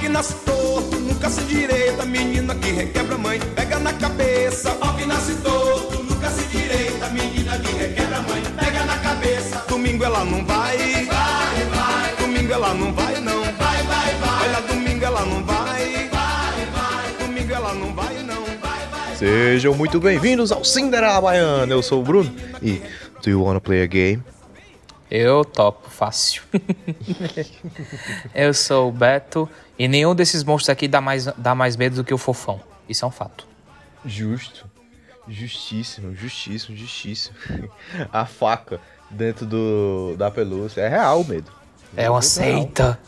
que 0.00 0.08
nasce 0.08 0.34
torto, 0.46 0.96
nunca 0.98 1.28
se 1.28 1.42
direita, 1.42 2.06
menina 2.06 2.54
que 2.54 2.70
requebra 2.70 3.18
mãe, 3.18 3.38
pega 3.54 3.78
na 3.78 3.92
cabeça. 3.92 4.74
Ó 4.80 4.92
que 4.94 5.04
nasce 5.04 5.34
torto, 5.36 6.02
nunca 6.02 6.30
se 6.30 6.42
direita, 6.48 7.10
menina 7.10 7.58
que 7.58 7.72
requebra 7.72 8.22
mãe, 8.22 8.42
pega 8.58 8.84
na 8.86 8.96
cabeça. 8.98 9.62
Domingo 9.68 10.02
ela 10.02 10.24
não 10.24 10.44
vai, 10.46 10.78
vai, 11.04 11.64
vai. 11.74 12.16
Domingo 12.18 12.52
ela 12.52 12.74
não 12.74 12.92
vai 12.94 13.20
não, 13.20 13.42
vai, 13.42 13.82
vai, 13.82 14.14
vai. 14.14 14.48
Olha, 14.48 14.60
domingo 14.62 15.04
ela 15.04 15.24
não 15.26 15.44
vai, 15.44 16.08
vai, 16.08 16.66
vai. 16.72 17.26
Domingo 17.26 17.52
ela 17.52 17.74
não 17.74 17.94
vai 17.94 18.22
não, 18.22 18.44
vai, 18.44 18.86
vai. 18.90 19.16
Sejam 19.16 19.74
muito 19.74 20.00
bem-vindos 20.00 20.50
ao 20.50 20.64
Cinderela 20.64 21.20
Baiana. 21.20 21.70
Eu 21.70 21.82
sou 21.82 22.00
o 22.00 22.02
Bruno 22.02 22.34
e 22.62 22.80
do 23.22 23.28
you 23.28 23.42
wanna 23.42 23.60
play 23.60 23.82
a 23.82 23.86
game? 23.86 24.22
Eu 25.10 25.44
topo 25.44 25.90
fácil. 25.90 26.42
eu 28.32 28.54
sou 28.54 28.88
o 28.88 28.92
Beto 28.92 29.48
e 29.76 29.88
nenhum 29.88 30.14
desses 30.14 30.44
monstros 30.44 30.70
aqui 30.70 30.86
dá 30.86 31.00
mais, 31.00 31.26
dá 31.36 31.52
mais 31.52 31.76
medo 31.76 31.96
do 31.96 32.04
que 32.04 32.14
o 32.14 32.18
fofão. 32.18 32.60
Isso 32.88 33.04
é 33.04 33.08
um 33.08 33.10
fato. 33.10 33.46
Justo. 34.04 34.70
Justíssimo, 35.28 36.14
justíssimo, 36.14 36.76
justíssimo. 36.76 37.36
A 38.12 38.24
faca 38.24 38.80
dentro 39.10 39.44
do, 39.44 40.14
da 40.16 40.30
pelúcia. 40.30 40.80
É 40.80 40.88
real 40.88 41.20
o 41.20 41.24
medo. 41.26 41.50
É 41.96 42.08
uma 42.08 42.22
seita. 42.22 42.98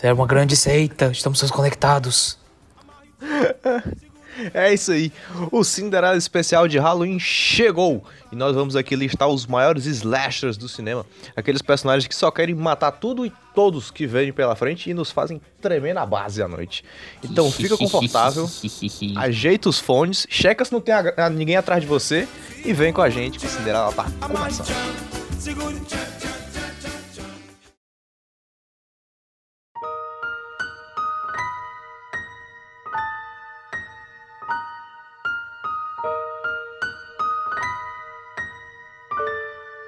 É 0.00 0.12
uma 0.12 0.26
grande 0.26 0.56
seita. 0.56 1.10
Estamos 1.10 1.40
todos 1.40 1.50
conectados. 1.50 2.38
É 4.54 4.72
isso 4.72 4.92
aí. 4.92 5.12
O 5.50 5.62
Cinderela 5.64 6.16
especial 6.16 6.66
de 6.68 6.78
Halloween 6.78 7.18
chegou. 7.18 8.02
E 8.32 8.36
nós 8.36 8.54
vamos 8.54 8.76
aqui 8.76 8.94
listar 8.94 9.28
os 9.28 9.46
maiores 9.46 9.86
slashers 9.86 10.56
do 10.56 10.68
cinema. 10.68 11.04
Aqueles 11.36 11.60
personagens 11.62 12.06
que 12.06 12.14
só 12.14 12.30
querem 12.30 12.54
matar 12.54 12.92
tudo 12.92 13.26
e 13.26 13.32
todos 13.54 13.90
que 13.90 14.06
vêm 14.06 14.32
pela 14.32 14.54
frente 14.54 14.88
e 14.88 14.94
nos 14.94 15.10
fazem 15.10 15.40
tremer 15.60 15.94
na 15.94 16.06
base 16.06 16.40
à 16.42 16.46
noite. 16.46 16.84
Então 17.24 17.50
fica 17.50 17.76
confortável, 17.76 18.46
ajeita 19.16 19.68
os 19.68 19.80
fones, 19.80 20.26
checa 20.30 20.64
se 20.64 20.72
não 20.72 20.80
tem 20.80 20.94
a- 20.94 21.14
a- 21.16 21.30
ninguém 21.30 21.56
atrás 21.56 21.80
de 21.82 21.88
você 21.88 22.28
e 22.64 22.72
vem 22.72 22.92
com 22.92 23.02
a 23.02 23.10
gente 23.10 23.38
que 23.38 23.46
o 23.46 23.48
Cinderela 23.48 23.92
tá 23.92 24.06
começando. 24.20 24.68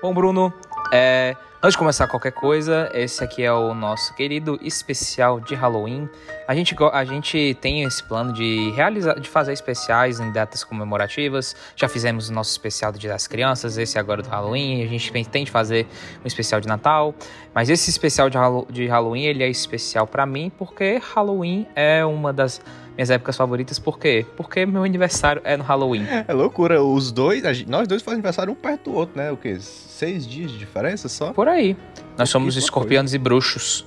Bom, 0.02 0.12
Bruno, 0.12 0.52
é, 0.92 1.36
antes 1.62 1.74
de 1.74 1.78
começar 1.78 2.08
qualquer 2.08 2.32
coisa, 2.32 2.90
esse 2.92 3.22
aqui 3.22 3.44
é 3.44 3.52
o 3.52 3.72
nosso 3.72 4.12
querido 4.16 4.58
especial 4.60 5.38
de 5.38 5.54
Halloween. 5.54 6.10
A 6.48 6.56
gente, 6.56 6.74
a 6.92 7.04
gente 7.04 7.56
tem 7.60 7.84
esse 7.84 8.02
plano 8.02 8.32
de 8.32 8.72
realizar, 8.72 9.14
de 9.20 9.28
fazer 9.28 9.52
especiais 9.52 10.18
em 10.18 10.32
datas 10.32 10.64
comemorativas. 10.64 11.54
Já 11.76 11.88
fizemos 11.88 12.28
o 12.28 12.32
nosso 12.32 12.50
especial 12.50 12.90
do 12.90 12.98
Dia 12.98 13.10
das 13.10 13.28
Crianças, 13.28 13.78
esse 13.78 13.96
agora 13.96 14.22
do 14.22 14.28
Halloween. 14.28 14.82
A 14.82 14.88
gente 14.88 15.12
tem 15.28 15.44
de 15.44 15.52
fazer 15.52 15.86
um 16.24 16.26
especial 16.26 16.60
de 16.60 16.66
Natal. 16.66 17.14
Mas 17.54 17.68
esse 17.68 17.90
especial 17.90 18.30
de, 18.30 18.38
de 18.70 18.86
Halloween, 18.86 19.24
ele 19.24 19.42
é 19.42 19.48
especial 19.48 20.06
pra 20.06 20.24
mim 20.24 20.50
porque 20.56 20.98
Halloween 21.14 21.66
é 21.76 22.04
uma 22.04 22.32
das 22.32 22.60
minhas 22.94 23.10
épocas 23.10 23.36
favoritas. 23.36 23.78
Por 23.78 23.98
quê? 23.98 24.24
Porque 24.36 24.64
meu 24.64 24.84
aniversário 24.84 25.42
é 25.44 25.56
no 25.56 25.62
Halloween. 25.64 26.06
É 26.26 26.32
loucura, 26.32 26.82
os 26.82 27.12
dois, 27.12 27.42
gente- 27.56 27.68
nós 27.70 27.86
dois 27.86 28.00
fazemos 28.02 28.20
aniversário 28.20 28.52
um 28.52 28.56
perto 28.56 28.90
do 28.90 28.96
outro, 28.96 29.18
né? 29.18 29.30
O 29.30 29.36
quê? 29.36 29.58
Seis 29.60 30.26
dias 30.26 30.50
de 30.50 30.58
diferença 30.58 31.08
só? 31.08 31.32
Por 31.32 31.46
aí. 31.48 31.76
Nós 32.16 32.30
somos 32.30 32.54
Pouquíssima 32.54 32.64
escorpianos 32.64 33.14
e 33.14 33.18
bruxos. 33.18 33.84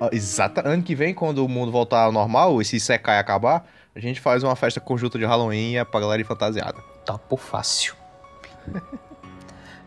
Ó, 0.00 0.08
Exata. 0.10 0.66
Ano 0.66 0.82
que 0.82 0.94
vem, 0.94 1.12
quando 1.14 1.44
o 1.44 1.48
mundo 1.48 1.70
voltar 1.70 2.04
ao 2.04 2.12
normal 2.12 2.60
e 2.60 2.64
se 2.64 2.80
secar 2.80 3.16
e 3.16 3.18
acabar, 3.18 3.66
a 3.94 4.00
gente 4.00 4.20
faz 4.20 4.42
uma 4.42 4.56
festa 4.56 4.80
conjunta 4.80 5.18
de 5.18 5.24
Halloween 5.26 5.72
e 5.72 5.76
é 5.76 5.84
pra 5.84 6.00
galera 6.00 6.20
ir 6.22 6.24
fantasiada. 6.24 6.78
Topo 7.04 7.36
fácil. 7.36 7.94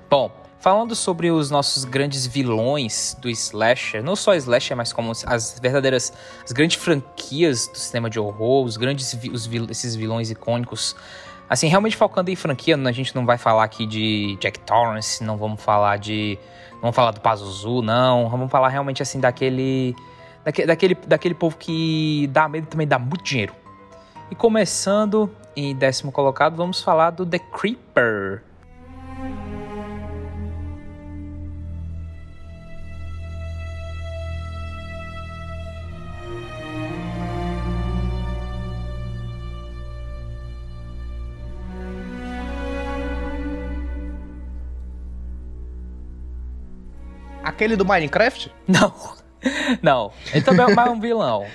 Bom, 0.10 0.32
falando 0.66 0.96
sobre 0.96 1.30
os 1.30 1.52
nossos 1.52 1.86
grandes 1.86 2.26
vilões 2.26 3.16
do 3.22 3.30
slasher, 3.30 4.04
não 4.04 4.16
só 4.16 4.34
slasher, 4.34 4.76
mas 4.76 4.92
como 4.92 5.12
as 5.12 5.60
verdadeiras, 5.62 6.12
as 6.44 6.52
grandes 6.52 6.76
franquias 6.82 7.68
do 7.68 7.78
cinema 7.78 8.10
de 8.10 8.20
horror, 8.20 8.66
os 8.66 8.76
grandes, 8.76 9.14
os 9.32 9.48
esses 9.70 9.96
vilões 9.96 10.32
icônicos. 10.32 10.96
Assim, 11.48 11.68
realmente 11.68 11.96
focando 11.96 12.32
em 12.32 12.36
franquia, 12.36 12.76
a 12.76 12.92
gente 12.92 13.16
não 13.16 13.28
vai 13.28 13.38
falar 13.38 13.64
aqui 13.64 13.86
de 13.86 14.38
Jack 14.42 14.58
Torrance, 14.62 15.24
não 15.24 15.38
vamos 15.38 15.62
falar 15.62 15.98
de, 15.98 16.40
não 16.72 16.82
vamos 16.82 16.96
falar 16.96 17.12
do 17.12 17.22
Pazuzu, 17.22 17.84
não, 17.84 18.28
vamos 18.28 18.50
falar 18.50 18.70
realmente 18.70 19.04
assim 19.04 19.20
daquele, 19.20 19.96
daquele, 20.44 20.66
daquele, 20.66 20.96
daquele 20.96 21.36
povo 21.36 21.58
que 21.58 22.28
dá 22.34 22.50
medo 22.50 22.66
também 22.66 22.88
dá 22.88 22.98
muito 22.98 23.24
dinheiro. 23.24 23.54
E 24.32 24.36
começando 24.36 25.30
em 25.56 25.76
décimo 25.76 26.12
colocado, 26.12 26.56
vamos 26.56 26.82
falar 26.82 27.12
do 27.12 27.24
The 27.24 27.38
Creeper. 27.38 28.42
Aquele 47.56 47.78
do 47.78 47.86
Minecraft? 47.86 48.54
Não, 48.68 48.94
não. 49.82 50.12
Ele 50.34 50.44
também 50.44 50.66
é 50.66 50.90
um 50.90 51.00
vilão. 51.00 51.46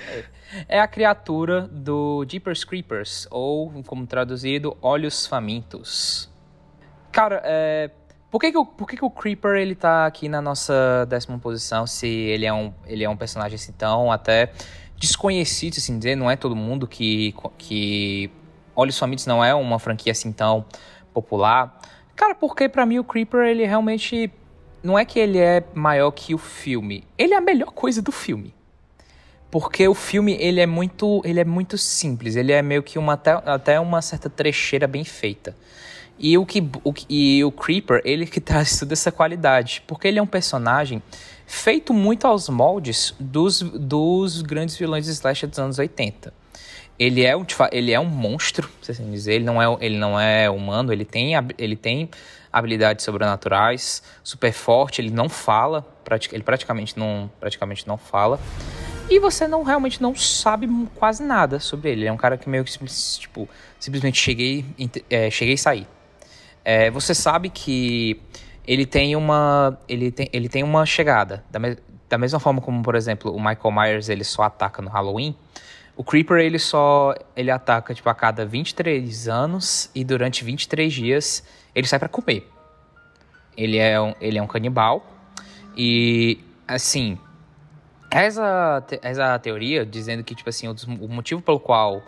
É 0.67 0.79
a 0.79 0.87
criatura 0.87 1.67
do 1.67 2.25
Jeepers 2.27 2.63
Creepers, 2.63 3.27
ou, 3.29 3.71
como 3.85 4.07
traduzido, 4.07 4.75
Olhos 4.81 5.27
Famintos. 5.27 6.27
Cara, 7.11 7.39
é... 7.45 7.91
Por 8.31 8.39
que, 8.39 8.51
que, 8.51 8.57
o, 8.57 8.65
por 8.65 8.87
que, 8.87 8.97
que 8.97 9.05
o 9.05 9.11
Creeper 9.11 9.57
ele 9.57 9.75
tá 9.75 10.07
aqui 10.07 10.27
na 10.27 10.41
nossa 10.41 11.05
décima 11.07 11.37
posição 11.37 11.85
se 11.85 12.07
ele 12.07 12.47
é 12.47 12.53
um, 12.53 12.73
ele 12.87 13.03
é 13.03 13.09
um 13.09 13.17
personagem 13.17 13.55
assim 13.55 13.73
tão 13.73 14.11
até 14.11 14.51
desconhecido, 14.97 15.75
assim 15.77 15.99
dizer, 15.99 16.15
não 16.15 16.31
é 16.31 16.35
todo 16.35 16.55
mundo 16.55 16.87
que, 16.87 17.35
que 17.59 18.31
Olhos 18.75 18.97
Famintos 18.97 19.27
não 19.27 19.45
é 19.45 19.53
uma 19.53 19.77
franquia 19.77 20.13
assim 20.13 20.31
tão 20.31 20.65
popular. 21.13 21.79
Cara, 22.15 22.33
porque 22.33 22.67
pra 22.67 22.87
mim 22.87 22.97
o 22.97 23.03
Creeper 23.03 23.41
ele 23.41 23.65
realmente 23.65 24.31
não 24.83 24.97
é 24.97 25.05
que 25.05 25.19
ele 25.19 25.37
é 25.37 25.63
maior 25.73 26.11
que 26.11 26.33
o 26.33 26.37
filme, 26.37 27.03
ele 27.17 27.33
é 27.33 27.37
a 27.37 27.41
melhor 27.41 27.71
coisa 27.71 28.01
do 28.01 28.11
filme. 28.11 28.53
Porque 29.49 29.85
o 29.85 29.93
filme 29.93 30.37
ele 30.39 30.61
é 30.61 30.65
muito, 30.65 31.21
ele 31.25 31.39
é 31.39 31.43
muito 31.43 31.77
simples, 31.77 32.37
ele 32.37 32.53
é 32.53 32.61
meio 32.61 32.81
que 32.81 32.97
uma 32.97 33.13
até, 33.13 33.31
até 33.31 33.79
uma 33.79 34.01
certa 34.01 34.29
trecheira 34.29 34.87
bem 34.87 35.03
feita. 35.03 35.55
E 36.17 36.37
o 36.37 36.45
que 36.45 36.61
o, 36.83 36.93
e 37.09 37.43
o 37.43 37.51
Creeper, 37.51 38.01
ele 38.05 38.25
que 38.25 38.39
traz 38.41 38.79
toda 38.79 38.93
essa 38.93 39.11
qualidade, 39.11 39.83
porque 39.85 40.07
ele 40.07 40.19
é 40.19 40.21
um 40.21 40.27
personagem 40.27 41.01
feito 41.45 41.93
muito 41.93 42.25
aos 42.25 42.47
moldes 42.47 43.13
dos, 43.19 43.61
dos 43.61 44.41
grandes 44.41 44.77
vilões 44.77 45.05
de 45.05 45.11
slasher 45.11 45.49
dos 45.49 45.59
anos 45.59 45.77
80. 45.77 46.33
Ele 46.97 47.23
é 47.23 47.35
um, 47.35 47.45
ele 47.71 47.91
é 47.91 47.99
um 47.99 48.05
monstro, 48.05 48.69
se 48.81 48.91
assim 48.91 49.09
dizer, 49.11 49.33
ele 49.33 49.43
não 49.43 49.61
é, 49.61 49.77
ele 49.81 49.97
não 49.97 50.19
é 50.19 50.49
humano, 50.49 50.93
ele 50.93 51.03
tem, 51.03 51.33
ele 51.57 51.75
tem 51.75 52.09
habilidades 52.51 53.05
sobrenaturais, 53.05 54.03
super 54.23 54.51
forte, 54.51 55.01
ele 55.01 55.11
não 55.11 55.29
fala, 55.29 55.85
ele 56.31 56.43
praticamente 56.43 56.97
não, 56.97 57.31
praticamente 57.39 57.87
não 57.87 57.97
fala. 57.97 58.39
E 59.09 59.19
você 59.19 59.47
não 59.47 59.63
realmente 59.63 60.01
não 60.01 60.15
sabe 60.15 60.67
quase 60.95 61.21
nada 61.23 61.59
sobre 61.59 61.91
ele. 61.91 62.05
É 62.05 62.11
um 62.11 62.17
cara 62.17 62.37
que 62.37 62.47
meio 62.49 62.63
que 62.63 62.71
tipo, 63.19 63.47
simplesmente 63.79 64.17
cheguei, 64.17 64.65
é, 65.09 65.29
cheguei 65.29 65.55
e 65.55 65.57
saí. 65.57 65.87
É, 66.63 66.89
você 66.91 67.13
sabe 67.13 67.49
que 67.49 68.21
ele 68.65 68.85
tem 68.85 69.15
uma 69.15 69.77
ele 69.89 70.11
tem, 70.11 70.29
ele 70.31 70.47
tem 70.47 70.63
uma 70.63 70.85
chegada 70.85 71.43
da, 71.49 71.59
me- 71.59 71.77
da 72.07 72.17
mesma 72.17 72.39
forma 72.39 72.61
como 72.61 72.83
por 72.83 72.95
exemplo 72.95 73.35
o 73.35 73.39
Michael 73.39 73.71
Myers 73.71 74.09
ele 74.09 74.23
só 74.23 74.43
ataca 74.43 74.81
no 74.81 74.89
Halloween 74.89 75.35
o 75.95 76.03
Creeper 76.03 76.37
ele 76.37 76.59
só 76.59 77.13
ele 77.35 77.51
ataca 77.51 77.93
tipo 77.93 78.09
a 78.09 78.15
cada 78.15 78.45
23 78.45 79.27
anos 79.27 79.89
e 79.93 80.03
durante 80.03 80.43
23 80.43 80.91
dias 80.91 81.43
ele 81.75 81.87
sai 81.87 81.99
pra 81.99 82.07
comer. 82.07 82.49
Ele 83.55 83.77
é 83.77 83.99
um, 83.99 84.13
ele 84.21 84.37
é 84.37 84.41
um 84.41 84.47
canibal 84.47 85.05
e 85.75 86.39
assim 86.67 87.17
essa, 88.09 88.83
essa 89.01 89.39
teoria 89.39 89.85
dizendo 89.85 90.23
que 90.23 90.35
tipo 90.35 90.49
assim 90.49 90.67
o, 90.67 90.75
o 90.99 91.07
motivo 91.07 91.41
pelo 91.41 91.59
qual 91.59 92.01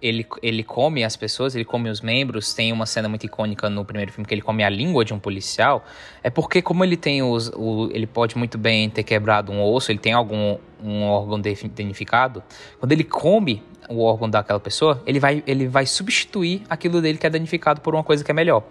ele, 0.00 0.26
ele 0.42 0.62
come 0.62 1.02
as 1.04 1.16
pessoas, 1.16 1.54
ele 1.54 1.64
come 1.64 1.88
os 1.88 2.00
membros. 2.00 2.52
Tem 2.52 2.72
uma 2.72 2.86
cena 2.86 3.08
muito 3.08 3.24
icônica 3.24 3.68
no 3.70 3.84
primeiro 3.84 4.12
filme 4.12 4.26
que 4.26 4.34
ele 4.34 4.42
come 4.42 4.62
a 4.62 4.68
língua 4.68 5.04
de 5.04 5.14
um 5.14 5.18
policial. 5.18 5.84
É 6.22 6.30
porque, 6.30 6.60
como 6.60 6.84
ele 6.84 6.96
tem 6.96 7.22
os. 7.22 7.48
O, 7.54 7.88
ele 7.92 8.06
pode 8.06 8.36
muito 8.36 8.58
bem 8.58 8.90
ter 8.90 9.02
quebrado 9.02 9.50
um 9.52 9.62
osso, 9.62 9.90
ele 9.90 9.98
tem 9.98 10.12
algum 10.12 10.58
um 10.82 11.04
órgão 11.04 11.40
danificado. 11.40 12.42
Quando 12.78 12.92
ele 12.92 13.04
come 13.04 13.62
o 13.88 14.02
órgão 14.02 14.28
daquela 14.28 14.60
pessoa, 14.60 15.02
ele 15.06 15.18
vai, 15.18 15.42
ele 15.46 15.66
vai 15.66 15.86
substituir 15.86 16.62
aquilo 16.68 17.00
dele 17.00 17.18
que 17.18 17.26
é 17.26 17.30
danificado 17.30 17.80
por 17.80 17.94
uma 17.94 18.04
coisa 18.04 18.22
que 18.22 18.30
é 18.30 18.34
melhor. 18.34 18.62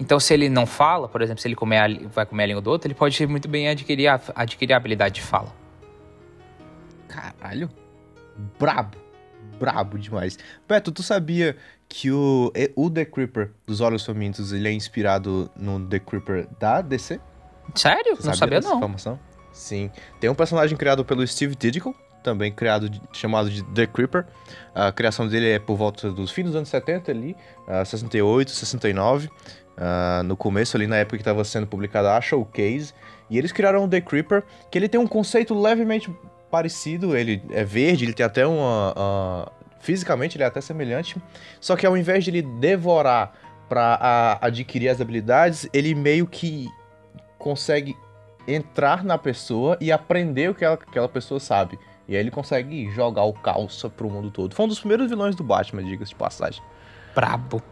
Então, 0.00 0.18
se 0.18 0.32
ele 0.32 0.48
não 0.48 0.66
fala, 0.66 1.08
por 1.08 1.20
exemplo, 1.20 1.42
se 1.42 1.48
ele 1.48 1.54
comer 1.54 1.78
a, 1.78 2.08
vai 2.08 2.24
comer 2.24 2.44
a 2.44 2.46
língua 2.46 2.62
do 2.62 2.70
outro, 2.70 2.88
ele 2.88 2.94
pode 2.94 3.26
muito 3.26 3.48
bem 3.48 3.68
adquirir 3.68 4.08
a, 4.08 4.20
adquirir 4.34 4.72
a 4.72 4.76
habilidade 4.76 5.16
de 5.16 5.22
fala. 5.22 5.54
Caralho. 7.08 7.70
brabo. 8.58 9.01
Brabo 9.62 9.96
demais. 9.96 10.36
Beto, 10.68 10.90
tu 10.90 11.04
sabia 11.04 11.56
que 11.88 12.10
o, 12.10 12.52
o 12.74 12.90
The 12.90 13.04
Creeper 13.04 13.52
dos 13.64 13.80
Olhos 13.80 14.04
Famintos 14.04 14.52
ele 14.52 14.66
é 14.66 14.72
inspirado 14.72 15.48
no 15.56 15.78
The 15.86 16.00
Creeper 16.00 16.48
da 16.58 16.80
DC? 16.80 17.20
Sério? 17.76 18.16
Você 18.16 18.26
não 18.26 18.34
sabia, 18.34 18.60
não. 18.60 18.78
Informação? 18.78 19.20
Sim. 19.52 19.88
Tem 20.18 20.28
um 20.28 20.34
personagem 20.34 20.76
criado 20.76 21.04
pelo 21.04 21.24
Steve 21.24 21.54
Ditko, 21.54 21.94
também 22.24 22.50
criado, 22.50 22.90
chamado 23.12 23.48
de 23.48 23.62
The 23.66 23.86
Creeper. 23.86 24.26
A 24.74 24.90
criação 24.90 25.28
dele 25.28 25.50
é 25.50 25.58
por 25.60 25.76
volta 25.76 26.10
dos 26.10 26.32
fins 26.32 26.46
dos 26.46 26.56
anos 26.56 26.68
70 26.68 27.12
ali, 27.12 27.36
uh, 27.68 27.86
68, 27.86 28.50
69. 28.50 29.28
Uh, 29.28 30.24
no 30.24 30.36
começo 30.36 30.76
ali, 30.76 30.88
na 30.88 30.96
época 30.96 31.18
que 31.18 31.22
estava 31.22 31.44
sendo 31.44 31.68
publicada 31.68 32.16
a 32.16 32.20
Showcase. 32.20 32.92
E 33.30 33.38
eles 33.38 33.52
criaram 33.52 33.84
o 33.84 33.88
The 33.88 34.00
Creeper, 34.00 34.42
que 34.72 34.76
ele 34.76 34.88
tem 34.88 35.00
um 35.00 35.06
conceito 35.06 35.54
levemente 35.54 36.10
parecido. 36.52 37.16
Ele 37.16 37.42
é 37.50 37.64
verde, 37.64 38.04
ele 38.04 38.12
tem 38.12 38.24
até 38.24 38.46
uma... 38.46 39.50
Fisicamente 39.80 40.36
ele 40.36 40.44
é 40.44 40.46
até 40.46 40.60
semelhante. 40.60 41.16
Só 41.60 41.74
que 41.74 41.84
ao 41.84 41.96
invés 41.96 42.22
de 42.22 42.30
ele 42.30 42.42
devorar 42.42 43.32
para 43.68 44.38
adquirir 44.40 44.90
as 44.90 45.00
habilidades, 45.00 45.68
ele 45.72 45.94
meio 45.94 46.26
que 46.26 46.68
consegue 47.38 47.96
entrar 48.46 49.02
na 49.02 49.16
pessoa 49.16 49.76
e 49.80 49.90
aprender 49.90 50.50
o 50.50 50.54
que 50.54 50.64
ela, 50.64 50.74
aquela 50.74 51.08
pessoa 51.08 51.40
sabe. 51.40 51.78
E 52.06 52.14
aí 52.14 52.20
ele 52.20 52.30
consegue 52.30 52.90
jogar 52.90 53.24
o 53.24 53.32
calça 53.32 53.88
pro 53.88 54.10
mundo 54.10 54.30
todo. 54.30 54.54
Foi 54.54 54.66
um 54.66 54.68
dos 54.68 54.78
primeiros 54.78 55.08
vilões 55.08 55.34
do 55.34 55.42
Batman, 55.42 55.82
diga-se 55.82 56.10
de 56.10 56.16
passagem. 56.16 56.62
Brabo. 57.14 57.62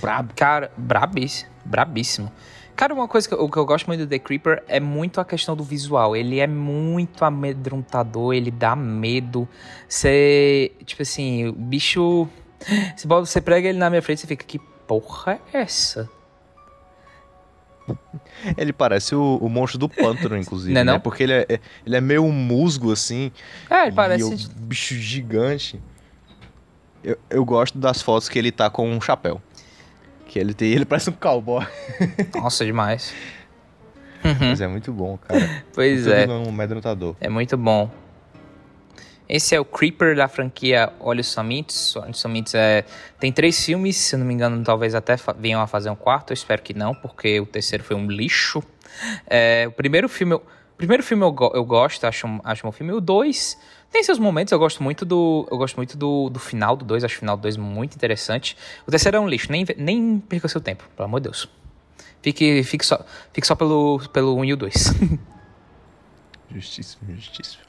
Brabo. 0.00 0.32
Cara, 0.34 0.72
brabíssimo. 0.76 1.50
Brabíssimo. 1.64 2.32
Cara, 2.82 2.94
uma 2.94 3.06
coisa 3.06 3.28
que 3.28 3.32
eu, 3.32 3.48
que 3.48 3.56
eu 3.56 3.64
gosto 3.64 3.86
muito 3.86 4.00
do 4.00 4.08
The 4.08 4.18
Creeper 4.18 4.64
é 4.66 4.80
muito 4.80 5.20
a 5.20 5.24
questão 5.24 5.54
do 5.54 5.62
visual. 5.62 6.16
Ele 6.16 6.40
é 6.40 6.48
muito 6.48 7.24
amedrontador, 7.24 8.34
ele 8.34 8.50
dá 8.50 8.74
medo. 8.74 9.48
Você, 9.88 10.72
tipo 10.84 11.00
assim, 11.00 11.46
o 11.46 11.52
bicho. 11.52 12.26
Você 12.98 13.40
prega 13.40 13.68
ele 13.68 13.78
na 13.78 13.88
minha 13.88 14.02
frente 14.02 14.24
e 14.24 14.26
fica, 14.26 14.44
que 14.44 14.58
porra 14.58 15.38
é 15.54 15.60
essa? 15.60 16.10
Ele 18.58 18.72
parece 18.72 19.14
o, 19.14 19.36
o 19.36 19.48
monstro 19.48 19.78
do 19.78 19.88
pântano, 19.88 20.34
inclusive, 20.42 20.74
não 20.74 20.80
é 20.80 20.84
né? 20.84 20.92
Não? 20.94 20.98
Porque 20.98 21.22
ele 21.22 21.34
é, 21.34 21.60
ele 21.86 21.96
é 21.96 22.00
meio 22.00 22.26
musgo, 22.32 22.90
assim. 22.90 23.30
É, 23.70 23.84
ele 23.84 23.92
parece... 23.92 24.24
um 24.24 24.36
bicho 24.56 24.96
gigante. 24.96 25.80
Eu, 27.04 27.16
eu 27.30 27.44
gosto 27.44 27.78
das 27.78 28.02
fotos 28.02 28.28
que 28.28 28.36
ele 28.36 28.50
tá 28.50 28.68
com 28.68 28.90
um 28.90 29.00
chapéu. 29.00 29.40
Que 30.32 30.38
ele 30.38 30.54
tem... 30.54 30.72
Ele 30.72 30.86
parece 30.86 31.10
um 31.10 31.12
cowboy. 31.12 31.66
Nossa, 32.34 32.64
demais. 32.64 33.12
Mas 34.40 34.62
é 34.62 34.66
muito 34.66 34.90
bom, 34.90 35.18
cara. 35.18 35.62
Pois 35.74 36.06
é. 36.06 36.26
Um 36.26 36.50
medrotador. 36.50 37.14
É 37.20 37.28
muito 37.28 37.54
bom. 37.58 37.90
Esse 39.28 39.54
é 39.54 39.60
o 39.60 39.64
Creeper 39.64 40.16
da 40.16 40.28
franquia 40.28 40.90
Olhos 40.98 41.34
Famintos. 41.34 41.94
Olhos 41.96 42.22
Famintos 42.22 42.54
é... 42.54 42.82
tem 43.20 43.30
três 43.30 43.62
filmes, 43.62 43.94
se 43.94 44.14
eu 44.14 44.20
não 44.20 44.26
me 44.26 44.32
engano, 44.32 44.64
talvez 44.64 44.94
até 44.94 45.16
venham 45.38 45.60
a 45.60 45.66
fazer 45.66 45.90
um 45.90 45.94
quarto. 45.94 46.30
Eu 46.30 46.34
espero 46.34 46.62
que 46.62 46.72
não, 46.72 46.94
porque 46.94 47.38
o 47.38 47.44
terceiro 47.44 47.84
foi 47.84 47.94
um 47.94 48.06
lixo. 48.06 48.62
É, 49.26 49.66
o 49.68 49.72
primeiro 49.72 50.08
filme, 50.08 50.32
o 50.32 50.42
primeiro 50.78 51.02
filme 51.02 51.24
eu, 51.24 51.52
eu 51.52 51.64
gosto, 51.66 52.06
acho, 52.06 52.26
acho 52.42 52.66
um 52.66 52.72
filme. 52.72 52.90
O 52.94 53.02
dois 53.02 53.58
tem 53.92 54.02
seus 54.02 54.18
momentos, 54.18 54.50
eu 54.50 54.58
gosto 54.58 54.82
muito 54.82 55.04
do, 55.04 55.46
eu 55.50 55.58
gosto 55.58 55.76
muito 55.76 55.98
do, 55.98 56.30
do 56.30 56.40
final 56.40 56.74
do 56.74 56.84
dois, 56.84 57.04
acho 57.04 57.16
o 57.16 57.18
final 57.18 57.36
do 57.36 57.42
dois 57.42 57.58
muito 57.58 57.94
interessante. 57.94 58.56
O 58.86 58.90
terceiro 58.90 59.18
é 59.18 59.20
um 59.20 59.28
lixo, 59.28 59.52
nem, 59.52 59.66
nem 59.76 60.18
perca 60.18 60.48
seu 60.48 60.62
tempo, 60.62 60.84
pelo 60.96 61.04
amor 61.04 61.20
de 61.20 61.24
Deus. 61.24 61.46
Fique, 62.22 62.62
fique, 62.62 62.86
só, 62.86 63.04
fique 63.34 63.46
só 63.46 63.54
pelo, 63.54 64.00
pelo 64.10 64.34
1 64.36 64.38
um 64.38 64.44
e 64.46 64.52
o 64.54 64.56
2. 64.56 64.74
justíssimo, 66.54 67.14
justíssimo. 67.14 67.62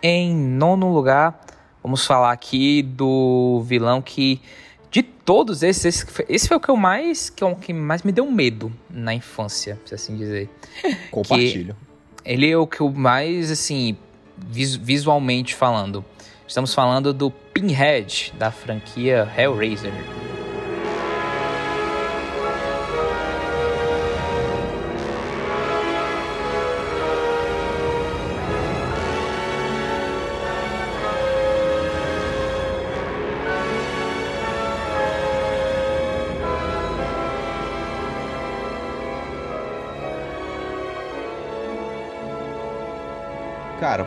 Em 0.00 0.32
nono 0.32 0.92
lugar, 0.92 1.40
vamos 1.82 2.06
falar 2.06 2.30
aqui 2.30 2.82
do 2.82 3.62
vilão 3.66 4.00
que 4.00 4.40
de 4.92 5.02
todos 5.02 5.62
esses, 5.64 5.86
esse, 5.86 6.26
esse 6.28 6.48
foi 6.48 6.56
o 6.56 6.60
que 6.60 6.68
eu 6.68 6.76
mais 6.76 7.30
que, 7.30 7.42
é 7.42 7.54
que 7.54 7.72
mais 7.72 8.02
me 8.04 8.12
deu 8.12 8.30
medo 8.30 8.72
na 8.88 9.12
infância, 9.12 9.80
se 9.84 9.94
assim 9.94 10.16
dizer. 10.16 10.48
Compartilho. 11.10 11.74
Que 12.22 12.30
ele 12.30 12.48
é 12.48 12.56
o 12.56 12.66
que 12.66 12.80
eu 12.80 12.90
mais 12.90 13.50
assim 13.50 13.96
visualmente 14.42 15.54
falando. 15.54 16.04
Estamos 16.46 16.74
falando 16.74 17.12
do 17.12 17.30
Pinhead 17.30 18.32
da 18.38 18.50
franquia 18.50 19.30
Hellraiser. 19.36 19.92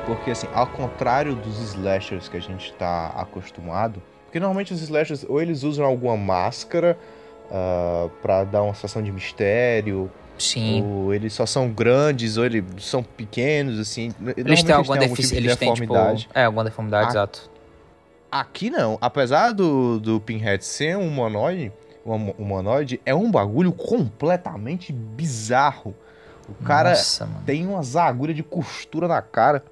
Porque 0.05 0.31
assim, 0.31 0.47
ao 0.53 0.67
contrário 0.67 1.35
dos 1.35 1.59
slashers 1.59 2.27
que 2.27 2.37
a 2.37 2.41
gente 2.41 2.73
tá 2.73 3.07
acostumado, 3.15 4.01
porque 4.25 4.39
normalmente 4.39 4.73
os 4.73 4.81
slashers 4.81 5.25
ou 5.27 5.41
eles 5.41 5.63
usam 5.63 5.85
alguma 5.85 6.15
máscara 6.17 6.97
uh, 7.45 8.09
para 8.21 8.43
dar 8.43 8.63
uma 8.63 8.73
sensação 8.73 9.01
de 9.01 9.11
mistério, 9.11 10.09
Sim. 10.37 10.83
Ou 10.83 11.13
eles 11.13 11.33
só 11.33 11.45
são 11.45 11.69
grandes, 11.69 12.37
ou 12.37 12.45
eles 12.45 12.63
são 12.79 13.01
pequenos, 13.01 13.79
assim. 13.79 14.13
Eles 14.35 14.63
têm 14.63 14.75
alguma 14.75 14.97
eles 14.97 15.07
têm, 15.07 15.25
tipo 15.25 15.35
eles. 15.35 15.55
Têm, 15.55 15.73
tipo, 15.73 15.95
é, 16.33 16.43
alguma 16.43 16.63
deformidade, 16.63 17.07
a... 17.07 17.09
exato. 17.09 17.49
Aqui 18.31 18.69
não. 18.69 18.97
Apesar 18.99 19.53
do, 19.53 19.99
do 19.99 20.19
Pinhead 20.19 20.63
ser 20.65 20.97
um 20.97 21.07
humanoide, 21.07 21.71
um 22.05 22.31
humanoide, 22.31 22.99
é 23.05 23.15
um 23.15 23.31
bagulho 23.31 23.71
completamente 23.71 24.91
bizarro. 24.91 25.95
O 26.49 26.63
cara 26.63 26.89
Nossa, 26.89 27.29
tem 27.45 27.65
umas 27.65 27.95
agulhas 27.95 28.35
de 28.35 28.43
costura 28.43 29.07
na 29.07 29.21
cara. 29.21 29.63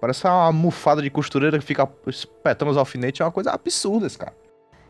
Parece 0.00 0.26
uma 0.26 0.52
mufada 0.52 1.02
de 1.02 1.10
costureira 1.10 1.58
que 1.58 1.64
fica 1.64 1.88
espetando 2.06 2.70
os 2.70 2.76
alfinetes. 2.76 3.20
É 3.20 3.24
uma 3.24 3.32
coisa 3.32 3.50
absurda 3.50 4.06
esse 4.06 4.16
cara. 4.16 4.34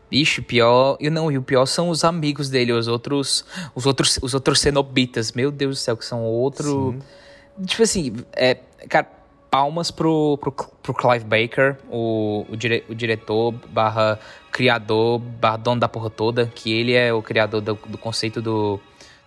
Bicho, 0.09 0.41
pior. 0.43 0.97
E 0.99 1.09
não, 1.09 1.31
e 1.31 1.37
o 1.37 1.41
pior 1.41 1.65
são 1.65 1.89
os 1.89 2.03
amigos 2.03 2.49
dele, 2.49 2.71
os 2.71 2.87
outros. 2.87 3.45
Os 3.75 3.85
outros, 3.85 4.19
os 4.21 4.33
outros 4.33 4.59
cenobitas. 4.59 5.31
Meu 5.31 5.51
Deus 5.51 5.77
do 5.77 5.79
céu, 5.79 5.97
que 5.97 6.05
são 6.05 6.23
outro. 6.23 6.93
Sim. 7.57 7.65
Tipo 7.65 7.83
assim, 7.83 8.15
é. 8.33 8.57
Cara, 8.87 9.07
palmas 9.49 9.91
pro, 9.91 10.37
pro, 10.37 10.51
pro 10.51 10.93
Clive 10.93 11.25
Baker, 11.25 11.77
o, 11.89 12.45
o, 12.49 12.55
dire, 12.55 12.83
o 12.87 12.95
diretor 12.95 13.51
barra 13.69 14.19
criador, 14.51 15.19
barra 15.19 15.57
dono 15.57 15.81
da 15.81 15.89
porra 15.89 16.09
toda, 16.09 16.45
que 16.53 16.71
ele 16.71 16.93
é 16.93 17.11
o 17.13 17.21
criador 17.21 17.61
do, 17.61 17.73
do 17.73 17.97
conceito 17.97 18.41
do 18.41 18.79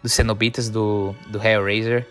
dos 0.02 0.12
Cenobitas 0.12 0.68
do, 0.68 1.14
do 1.28 1.40
Hellraiser. 1.40 2.06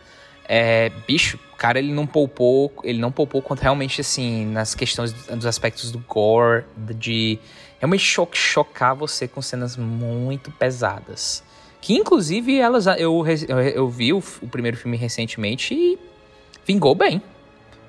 É, 0.53 0.91
bicho, 1.07 1.39
cara, 1.57 1.79
ele 1.79 1.93
não 1.93 2.05
poupou, 2.05 2.73
ele 2.83 2.99
não 2.99 3.09
poupou 3.09 3.41
quanto 3.41 3.61
realmente, 3.61 4.01
assim, 4.01 4.45
nas 4.47 4.75
questões 4.75 5.13
dos 5.13 5.45
aspectos 5.45 5.93
do 5.93 5.99
gore, 5.99 6.65
de 6.75 7.39
realmente 7.79 8.03
cho 8.03 8.27
chocar 8.33 8.93
você 8.93 9.29
com 9.29 9.41
cenas 9.41 9.77
muito 9.77 10.51
pesadas. 10.51 11.41
Que, 11.79 11.93
inclusive, 11.93 12.59
elas, 12.59 12.85
eu, 12.85 13.25
eu, 13.47 13.59
eu 13.61 13.87
vi 13.87 14.11
o, 14.11 14.21
o 14.41 14.47
primeiro 14.49 14.75
filme 14.75 14.97
recentemente 14.97 15.73
e 15.73 15.97
vingou 16.67 16.93
bem. 16.95 17.21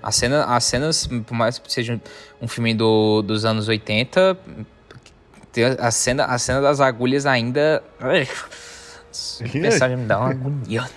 A 0.01 0.13
cena, 0.13 0.45
as 0.45 0.63
cenas, 0.63 1.09
por 1.27 1.35
mais 1.35 1.59
que 1.59 1.73
seja 1.73 2.01
um 2.41 2.47
filme 2.47 2.75
do, 2.75 3.23
dos 3.23 3.45
anos 3.45 3.67
80, 3.67 4.39
a 5.81 5.91
cena, 5.91 6.27
a 6.27 6.39
cena 6.39 6.61
das 6.61 6.81
agulhas 6.81 7.27
ainda... 7.27 7.83
Mensagem 9.53 9.97
me 9.99 10.07
dá 10.07 10.21
uma 10.21 10.31
agonia. 10.31 10.89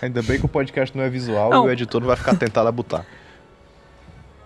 Ainda 0.00 0.22
bem 0.22 0.38
que 0.38 0.46
o 0.46 0.48
podcast 0.48 0.96
não 0.96 1.04
é 1.04 1.10
visual 1.10 1.50
não. 1.50 1.64
e 1.64 1.68
o 1.68 1.72
editor 1.72 2.00
não 2.00 2.08
vai 2.08 2.16
ficar 2.16 2.36
tentado 2.36 2.68
a 2.68 2.72
botar. 2.72 3.04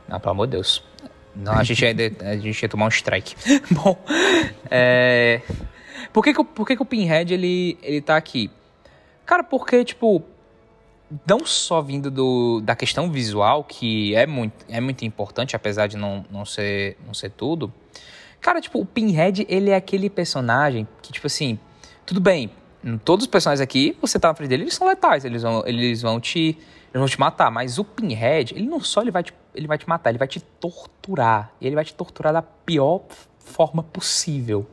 Ah, 0.08 0.18
pelo 0.18 0.32
amor 0.32 0.46
de 0.46 0.52
Deus. 0.52 0.84
Não, 1.34 1.52
a 1.52 1.64
gente, 1.64 1.82
ia, 1.82 1.94
a 2.30 2.36
gente 2.36 2.62
ia 2.62 2.68
tomar 2.68 2.86
um 2.86 2.88
strike. 2.88 3.34
Bom, 3.72 3.96
é... 4.70 5.40
Por 6.12 6.22
que 6.22 6.34
que, 6.34 6.44
por 6.44 6.66
que 6.66 6.76
que 6.76 6.82
o 6.82 6.84
Pinhead, 6.84 7.32
ele, 7.32 7.78
ele 7.82 8.00
tá 8.00 8.16
aqui? 8.16 8.50
Cara, 9.24 9.42
porque, 9.42 9.84
tipo, 9.84 10.22
não 11.26 11.46
só 11.46 11.80
vindo 11.80 12.10
do, 12.10 12.60
da 12.60 12.74
questão 12.74 13.10
visual, 13.10 13.64
que 13.64 14.14
é 14.14 14.26
muito, 14.26 14.64
é 14.68 14.80
muito 14.80 15.04
importante, 15.04 15.56
apesar 15.56 15.86
de 15.86 15.96
não, 15.96 16.24
não, 16.30 16.44
ser, 16.44 16.98
não 17.06 17.14
ser 17.14 17.30
tudo. 17.30 17.72
Cara, 18.40 18.60
tipo, 18.60 18.80
o 18.80 18.84
Pinhead, 18.84 19.46
ele 19.48 19.70
é 19.70 19.76
aquele 19.76 20.10
personagem 20.10 20.86
que, 21.00 21.12
tipo 21.12 21.26
assim, 21.26 21.58
tudo 22.04 22.20
bem, 22.20 22.50
Todos 23.04 23.24
os 23.24 23.30
personagens 23.30 23.60
aqui, 23.60 23.96
você 24.00 24.18
tá 24.18 24.28
na 24.28 24.34
frente 24.34 24.48
dele, 24.48 24.64
eles 24.64 24.74
são 24.74 24.86
letais, 24.86 25.24
eles 25.24 25.42
vão, 25.42 25.62
eles 25.66 26.02
vão 26.02 26.20
te. 26.20 26.58
Eles 26.94 27.00
vão 27.00 27.06
te 27.06 27.18
matar, 27.18 27.50
mas 27.50 27.78
o 27.78 27.84
Pinhead, 27.84 28.54
ele 28.54 28.66
não 28.66 28.78
só 28.78 29.00
ele 29.00 29.10
vai, 29.10 29.22
te, 29.22 29.32
ele 29.54 29.66
vai 29.66 29.78
te 29.78 29.88
matar, 29.88 30.10
ele 30.10 30.18
vai 30.18 30.28
te 30.28 30.40
torturar. 30.40 31.50
E 31.58 31.66
ele 31.66 31.74
vai 31.74 31.84
te 31.84 31.94
torturar 31.94 32.34
da 32.34 32.42
pior 32.42 33.02
forma 33.38 33.82
possível. 33.82 34.66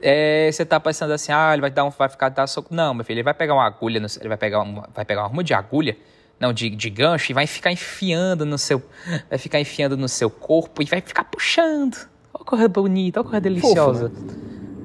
É, 0.00 0.48
você 0.50 0.64
tá 0.64 0.80
pensando 0.80 1.12
assim, 1.12 1.32
ah, 1.32 1.50
ele 1.52 1.60
vai 1.60 1.70
dar 1.70 1.84
um, 1.84 1.90
vai 1.90 2.08
ficar 2.08 2.30
dar 2.30 2.46
soco. 2.46 2.74
Não, 2.74 2.94
meu 2.94 3.04
filho, 3.04 3.16
ele 3.16 3.22
vai 3.22 3.34
pegar 3.34 3.52
uma 3.52 3.66
agulha, 3.66 4.00
no, 4.00 4.06
ele 4.18 4.28
vai 4.28 4.38
pegar 4.38 4.62
uma, 4.62 4.88
vai 4.94 5.04
pegar 5.04 5.22
uma 5.22 5.28
arma 5.28 5.44
de 5.44 5.52
agulha 5.52 5.96
não, 6.38 6.52
de, 6.52 6.68
de 6.70 6.90
gancho, 6.90 7.32
e 7.32 7.34
vai 7.34 7.46
ficar 7.46 7.72
enfiando 7.72 8.44
no 8.44 8.58
seu. 8.58 8.82
Vai 9.28 9.38
ficar 9.38 9.60
enfiando 9.60 9.96
no 9.96 10.08
seu 10.08 10.30
corpo 10.30 10.82
e 10.82 10.86
vai 10.86 11.00
ficar 11.00 11.24
puxando. 11.24 11.96
Olha 12.32 12.44
que 12.44 12.44
coisa 12.44 12.68
bonita, 12.68 13.20
olha 13.20 13.24
que 13.24 13.30
coisa 13.30 13.40
deliciosa. 13.40 14.10
Fofo, 14.10 14.22
né? 14.22 14.34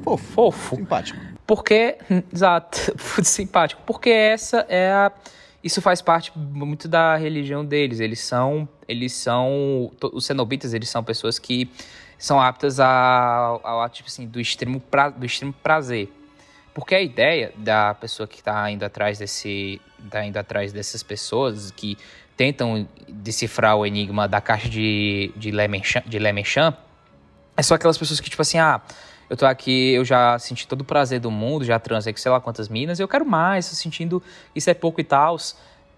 Fofo. 0.03 0.33
Fofo. 0.33 0.75
Simpático. 0.77 1.30
Porque. 1.45 1.97
Exato, 2.33 2.77
simpático. 3.23 3.81
Porque 3.85 4.09
essa 4.09 4.65
é 4.69 4.91
a. 4.91 5.11
Isso 5.63 5.81
faz 5.81 6.01
parte 6.01 6.31
muito 6.35 6.87
da 6.87 7.15
religião 7.15 7.63
deles. 7.63 7.99
Eles 7.99 8.19
são. 8.19 8.67
Eles 8.87 9.13
são. 9.13 9.91
Os 10.13 10.25
cenobitas, 10.25 10.73
eles 10.73 10.89
são 10.89 11.03
pessoas 11.03 11.37
que 11.37 11.69
são 12.17 12.39
aptas 12.39 12.79
ao, 12.79 13.65
ao 13.65 13.89
tipo 13.89 14.07
assim, 14.07 14.27
do 14.27 14.39
extremo, 14.39 14.79
pra, 14.79 15.09
do 15.09 15.25
extremo 15.25 15.53
prazer. 15.53 16.09
Porque 16.73 16.95
a 16.95 17.01
ideia 17.01 17.51
da 17.57 17.93
pessoa 17.93 18.27
que 18.27 18.37
está 18.37 18.69
indo 18.71 18.83
atrás 18.83 19.19
desse. 19.19 19.81
Tá 20.09 20.25
indo 20.25 20.37
atrás 20.37 20.73
dessas 20.73 21.03
pessoas 21.03 21.69
que 21.69 21.97
tentam 22.35 22.87
decifrar 23.07 23.75
o 23.75 23.85
enigma 23.85 24.27
da 24.27 24.41
caixa 24.41 24.67
de, 24.67 25.31
de 25.35 25.51
Lemechan, 25.51 26.01
de 26.07 26.17
Lemechan 26.17 26.75
é 27.55 27.63
só 27.63 27.75
aquelas 27.75 27.97
pessoas 27.97 28.19
que, 28.19 28.29
tipo 28.29 28.41
assim, 28.41 28.57
ah, 28.57 28.81
eu 29.31 29.37
tô 29.37 29.45
aqui, 29.45 29.93
eu 29.93 30.03
já 30.03 30.37
senti 30.37 30.67
todo 30.67 30.81
o 30.81 30.83
prazer 30.83 31.21
do 31.21 31.31
mundo, 31.31 31.63
já 31.63 31.79
transei 31.79 32.11
com 32.11 32.19
sei 32.19 32.29
lá 32.29 32.41
quantas 32.41 32.67
minas, 32.67 32.99
eu 32.99 33.07
quero 33.07 33.25
mais, 33.25 33.69
tô 33.69 33.77
sentindo 33.77 34.21
isso 34.53 34.69
é 34.69 34.73
pouco 34.73 34.99
e 34.99 35.05
tal. 35.05 35.37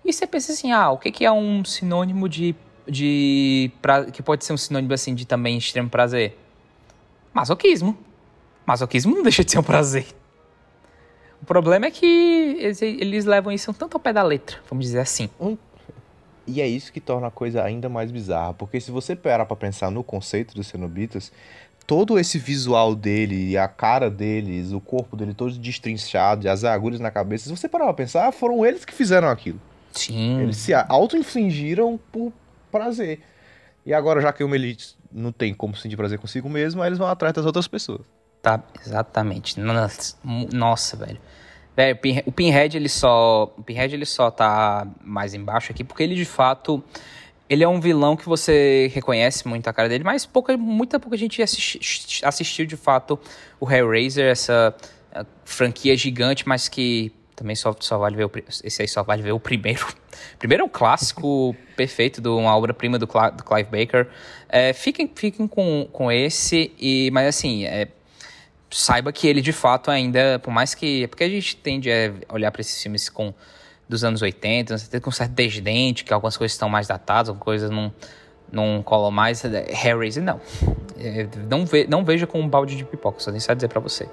E 0.05 0.13
você 0.13 0.27
pensa 0.27 0.51
assim, 0.51 0.71
ah, 0.71 0.91
o 0.91 0.99
que, 0.99 1.11
que 1.11 1.25
é 1.25 1.31
um 1.31 1.65
sinônimo 1.65 2.29
de. 2.29 2.53
de 2.87 3.71
pra, 3.81 4.05
que 4.05 4.21
pode 4.21 4.45
ser 4.45 4.53
um 4.53 4.57
sinônimo 4.57 4.93
assim 4.93 5.15
de 5.15 5.25
também 5.25 5.57
extremo 5.57 5.89
prazer? 5.89 6.37
Masoquismo. 7.33 7.97
Masoquismo 8.67 9.15
não 9.15 9.23
deixa 9.25 9.43
de 9.43 9.49
ser 9.49 9.57
um 9.57 9.63
prazer. 9.63 10.05
O 11.41 11.45
problema 11.45 11.87
é 11.87 11.91
que 11.91 12.05
eles, 12.05 12.83
eles 12.83 13.25
levam 13.25 13.51
isso 13.51 13.71
um 13.71 13.73
tanto 13.73 13.95
ao 13.95 13.99
pé 13.99 14.13
da 14.13 14.21
letra, 14.21 14.59
vamos 14.69 14.85
dizer 14.85 14.99
assim. 14.99 15.27
Um... 15.39 15.57
E 16.45 16.61
é 16.61 16.67
isso 16.67 16.93
que 16.93 16.99
torna 16.99 17.27
a 17.27 17.31
coisa 17.31 17.63
ainda 17.63 17.89
mais 17.89 18.11
bizarra, 18.11 18.53
porque 18.53 18.79
se 18.79 18.91
você 18.91 19.15
parar 19.15 19.47
pra 19.47 19.55
pensar 19.55 19.89
no 19.89 20.03
conceito 20.03 20.53
dos 20.53 20.67
cenobitas, 20.67 21.31
todo 21.85 22.17
esse 22.19 22.37
visual 22.37 22.95
dele, 22.95 23.57
a 23.57 23.67
cara 23.67 24.09
deles, 24.09 24.71
o 24.71 24.79
corpo 24.79 25.15
dele 25.15 25.33
todo 25.33 25.57
destrinchado, 25.57 26.49
as 26.49 26.63
agulhas 26.63 26.99
na 26.99 27.11
cabeça, 27.11 27.45
se 27.45 27.55
você 27.55 27.67
parar 27.67 27.85
pra 27.85 27.93
pensar, 27.93 28.31
foram 28.31 28.65
eles 28.65 28.85
que 28.85 28.93
fizeram 28.93 29.27
aquilo. 29.27 29.59
Sim. 29.91 30.41
Eles 30.41 30.57
se 30.57 30.73
auto-infligiram 30.73 31.99
por 32.11 32.33
prazer. 32.71 33.21
E 33.85 33.93
agora, 33.93 34.21
já 34.21 34.31
que 34.31 34.43
o 34.43 34.49
Melite 34.49 34.95
não 35.11 35.31
tem 35.31 35.53
como 35.53 35.75
sentir 35.75 35.97
prazer 35.97 36.17
consigo 36.17 36.49
mesmo, 36.49 36.81
aí 36.81 36.89
eles 36.89 36.97
vão 36.97 37.07
atrás 37.07 37.33
das 37.33 37.45
outras 37.45 37.67
pessoas. 37.67 38.01
Tá, 38.41 38.61
exatamente. 38.83 39.59
Nossa, 39.59 40.17
nossa 40.51 40.97
velho. 40.97 41.19
Velho, 41.75 41.97
o 42.25 42.31
Pinhead 42.31 42.77
ele 42.77 42.89
só, 42.89 43.53
o 43.57 43.63
Pinhead 43.63 43.93
ele 43.93 44.05
só 44.05 44.29
tá 44.29 44.87
mais 45.01 45.33
embaixo 45.33 45.71
aqui 45.71 45.83
porque 45.83 46.03
ele 46.03 46.15
de 46.15 46.25
fato 46.25 46.83
ele 47.53 47.63
é 47.63 47.67
um 47.67 47.79
vilão 47.79 48.15
que 48.15 48.27
você 48.27 48.91
reconhece 48.93 49.47
muito 49.47 49.67
a 49.67 49.73
cara 49.73 49.87
dele, 49.87 50.03
mas 50.03 50.25
pouca, 50.25 50.57
muita 50.57 50.99
pouca 50.99 51.15
gente 51.15 51.41
assisti, 51.41 52.25
assistiu 52.25 52.65
de 52.65 52.75
fato 52.75 53.19
o 53.59 53.69
Hellraiser, 53.71 54.29
essa 54.29 54.75
uh, 55.15 55.25
franquia 55.45 55.95
gigante, 55.95 56.47
mas 56.47 56.67
que 56.67 57.11
também 57.35 57.55
só, 57.55 57.75
só 57.79 57.97
vale 57.97 58.15
ver 58.15 58.25
o, 58.25 58.31
esse 58.63 58.81
aí 58.81 58.87
só 58.87 59.03
vale 59.03 59.21
ver 59.21 59.31
o 59.31 59.39
primeiro. 59.39 59.87
primeiro 60.37 60.63
é 60.63 60.65
um 60.65 60.69
clássico 60.69 61.55
perfeito 61.75 62.21
de 62.21 62.29
uma 62.29 62.55
obra-prima 62.55 62.97
do, 62.97 63.05
do, 63.05 63.43
Clive 63.43 63.69
Baker. 63.69 64.07
É, 64.49 64.73
fiquem 64.73 65.11
fiquem 65.13 65.47
com, 65.47 65.87
com 65.91 66.11
esse, 66.11 66.71
e, 66.79 67.09
mas 67.11 67.27
assim, 67.27 67.65
é, 67.65 67.87
saiba 68.69 69.11
que 69.11 69.27
ele 69.27 69.41
de 69.41 69.53
fato 69.53 69.91
ainda, 69.91 70.39
por 70.39 70.51
mais 70.51 70.73
que. 70.73 71.03
É 71.03 71.07
porque 71.07 71.23
a 71.23 71.29
gente 71.29 71.55
tende 71.55 71.89
a 71.91 72.33
olhar 72.33 72.51
para 72.51 72.61
esses 72.61 72.81
filmes 72.81 73.09
com 73.09 73.33
dos 73.93 74.03
anos 74.03 74.21
80, 74.21 74.75
com 75.01 75.11
certo 75.11 75.31
desdém, 75.31 75.93
que 75.93 76.13
algumas 76.13 76.35
coisas 76.35 76.53
estão 76.53 76.67
mais 76.67 76.87
datadas, 76.87 77.29
algumas 77.29 77.45
coisas 77.45 77.69
não, 77.69 77.93
não 78.51 78.81
colam 78.83 79.11
mais. 79.11 79.41
Harry, 79.43 80.19
não. 80.19 80.41
É, 80.99 81.27
não, 81.49 81.65
ve, 81.65 81.85
não 81.87 82.03
veja 82.03 82.25
com 82.25 82.39
um 82.39 82.47
balde 82.47 82.75
de 82.75 82.83
pipoca, 82.83 83.19
só 83.19 83.31
nem 83.31 83.39
sabe 83.39 83.57
dizer 83.57 83.67
para 83.67 83.79
você. 83.79 84.07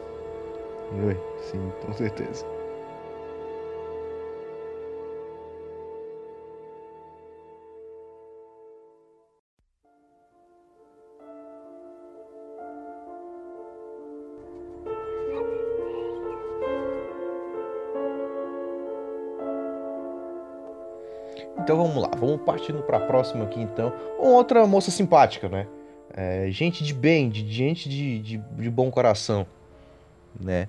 Sim, 1.50 1.72
com 1.84 1.92
certeza. 1.94 2.44
Então 21.70 21.86
vamos 21.86 22.02
lá, 22.02 22.10
vamos 22.18 22.40
partindo 22.40 22.82
para 22.82 22.96
a 22.96 23.00
próxima 23.00 23.44
aqui 23.44 23.60
então. 23.60 23.94
Outra 24.18 24.66
moça 24.66 24.90
simpática, 24.90 25.48
né? 25.48 25.68
É, 26.12 26.50
gente 26.50 26.82
de 26.82 26.92
bem, 26.92 27.30
de 27.30 27.48
gente 27.48 27.88
de, 27.88 28.18
de, 28.18 28.38
de 28.38 28.68
bom 28.68 28.90
coração, 28.90 29.46
né? 30.40 30.66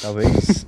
Talvez 0.00 0.66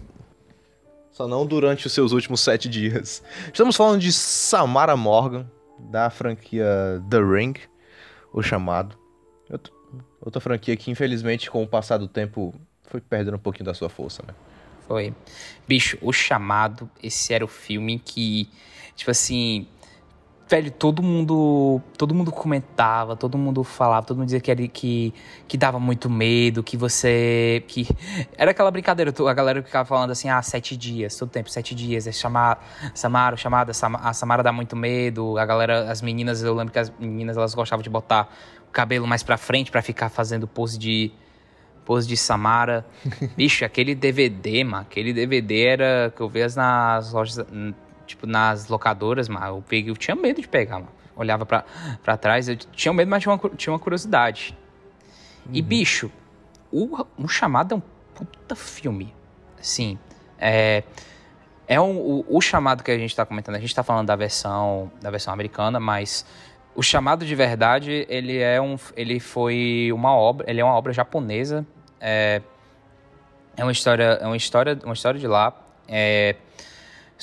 só 1.10 1.26
não 1.26 1.46
durante 1.46 1.86
os 1.86 1.94
seus 1.94 2.12
últimos 2.12 2.42
sete 2.42 2.68
dias. 2.68 3.22
Estamos 3.46 3.74
falando 3.74 4.02
de 4.02 4.12
Samara 4.12 4.98
Morgan, 4.98 5.50
da 5.78 6.10
franquia 6.10 7.02
The 7.08 7.20
Ring, 7.20 7.54
o 8.34 8.42
chamado. 8.42 8.98
Outra 10.20 10.42
franquia 10.42 10.76
que, 10.76 10.90
infelizmente, 10.90 11.50
com 11.50 11.62
o 11.62 11.66
passar 11.66 11.96
do 11.96 12.06
tempo, 12.06 12.54
foi 12.82 13.00
perdendo 13.00 13.36
um 13.36 13.40
pouquinho 13.40 13.64
da 13.64 13.72
sua 13.72 13.88
força, 13.88 14.22
né? 14.28 14.34
Foi. 14.86 15.14
Bicho, 15.66 15.96
o 16.02 16.12
chamado, 16.12 16.90
esse 17.02 17.32
era 17.32 17.42
o 17.42 17.48
filme 17.48 17.98
que 17.98 18.46
Tipo 18.96 19.10
assim, 19.10 19.66
velho, 20.48 20.70
todo 20.70 21.02
mundo, 21.02 21.80
todo 21.96 22.14
mundo 22.14 22.30
comentava, 22.30 23.16
todo 23.16 23.38
mundo 23.38 23.64
falava, 23.64 24.06
todo 24.06 24.18
mundo 24.18 24.26
dizia 24.26 24.40
que 24.40 24.50
era, 24.50 24.68
que, 24.68 25.14
que 25.48 25.56
dava 25.56 25.80
muito 25.80 26.10
medo, 26.10 26.62
que 26.62 26.76
você, 26.76 27.64
que 27.66 27.88
era 28.36 28.50
aquela 28.50 28.70
brincadeira, 28.70 29.12
a 29.26 29.34
galera 29.34 29.62
ficava 29.62 29.84
falando 29.84 30.10
assim, 30.10 30.28
ah, 30.28 30.40
sete 30.42 30.76
dias, 30.76 31.16
todo 31.16 31.30
tempo, 31.30 31.50
sete 31.50 31.74
dias, 31.74 32.06
é 32.06 32.12
chamar, 32.12 32.64
Samara, 32.94 33.36
chamada, 33.36 33.72
a 33.72 34.12
Samara 34.12 34.42
dá 34.42 34.52
muito 34.52 34.76
medo, 34.76 35.38
a 35.38 35.46
galera, 35.46 35.90
as 35.90 36.02
meninas, 36.02 36.42
eu 36.42 36.54
lembro 36.54 36.72
que 36.72 36.78
as 36.78 36.90
meninas, 36.98 37.36
elas 37.36 37.54
gostavam 37.54 37.82
de 37.82 37.90
botar 37.90 38.28
o 38.68 38.70
cabelo 38.70 39.06
mais 39.06 39.22
pra 39.22 39.36
frente 39.36 39.70
para 39.70 39.82
ficar 39.82 40.08
fazendo 40.10 40.46
pose 40.46 40.78
de, 40.78 41.10
pose 41.84 42.06
de 42.06 42.16
Samara. 42.16 42.84
Bicho, 43.36 43.64
aquele 43.64 43.94
DVD, 43.94 44.62
mano, 44.62 44.82
aquele 44.82 45.12
DVD 45.12 45.64
era 45.66 46.12
que 46.14 46.20
eu 46.20 46.28
via 46.28 46.46
nas 46.54 47.12
lojas, 47.12 47.44
tipo, 48.06 48.26
nas 48.26 48.68
locadoras, 48.68 49.28
mas 49.28 49.44
eu 49.48 49.62
peguei, 49.66 49.90
eu 49.90 49.96
tinha 49.96 50.14
medo 50.14 50.40
de 50.40 50.48
pegar, 50.48 50.76
mano. 50.78 50.92
Olhava 51.16 51.46
pra, 51.46 51.64
pra 52.02 52.16
trás, 52.16 52.48
eu 52.48 52.56
tinha 52.56 52.92
medo, 52.92 53.08
mas 53.08 53.22
tinha 53.22 53.32
uma, 53.34 53.50
tinha 53.50 53.72
uma 53.72 53.78
curiosidade. 53.78 54.56
Uhum. 55.46 55.52
E, 55.54 55.62
bicho, 55.62 56.10
o, 56.72 57.06
o 57.16 57.28
Chamado 57.28 57.74
é 57.74 57.76
um 57.76 57.82
puta 58.14 58.54
filme. 58.54 59.14
Assim, 59.58 59.98
é... 60.38 60.82
É 61.66 61.80
um, 61.80 61.96
o, 61.96 62.26
o 62.28 62.40
chamado 62.42 62.84
que 62.84 62.90
a 62.90 62.98
gente 62.98 63.16
tá 63.16 63.24
comentando, 63.24 63.54
a 63.54 63.58
gente 63.58 63.74
tá 63.74 63.82
falando 63.82 64.06
da 64.06 64.14
versão, 64.14 64.92
da 65.00 65.10
versão 65.10 65.32
americana, 65.32 65.80
mas 65.80 66.26
o 66.74 66.82
chamado 66.82 67.24
de 67.24 67.34
verdade, 67.34 68.04
ele 68.08 68.38
é 68.38 68.60
um, 68.60 68.76
ele 68.94 69.18
foi 69.18 69.90
uma 69.92 70.14
obra, 70.14 70.50
ele 70.50 70.60
é 70.60 70.64
uma 70.64 70.74
obra 70.74 70.92
japonesa, 70.92 71.66
é, 71.98 72.42
é 73.56 73.62
uma 73.62 73.72
história, 73.72 74.18
é 74.20 74.26
uma 74.26 74.36
história, 74.36 74.78
uma 74.84 74.92
história 74.92 75.18
de 75.18 75.26
lá, 75.26 75.54
é, 75.88 76.36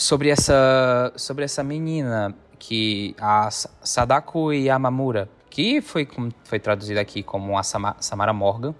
sobre 0.01 0.29
essa, 0.29 1.13
sobre 1.15 1.45
essa 1.45 1.63
menina 1.63 2.35
que 2.57 3.15
a 3.21 3.49
Sadako 3.51 4.51
Yamamura, 4.51 5.29
que 5.47 5.79
foi, 5.79 6.07
foi 6.43 6.59
traduzida 6.59 6.99
aqui 6.99 7.21
como 7.21 7.55
a 7.55 7.61
Samara 7.61 8.33
Morgan, 8.33 8.73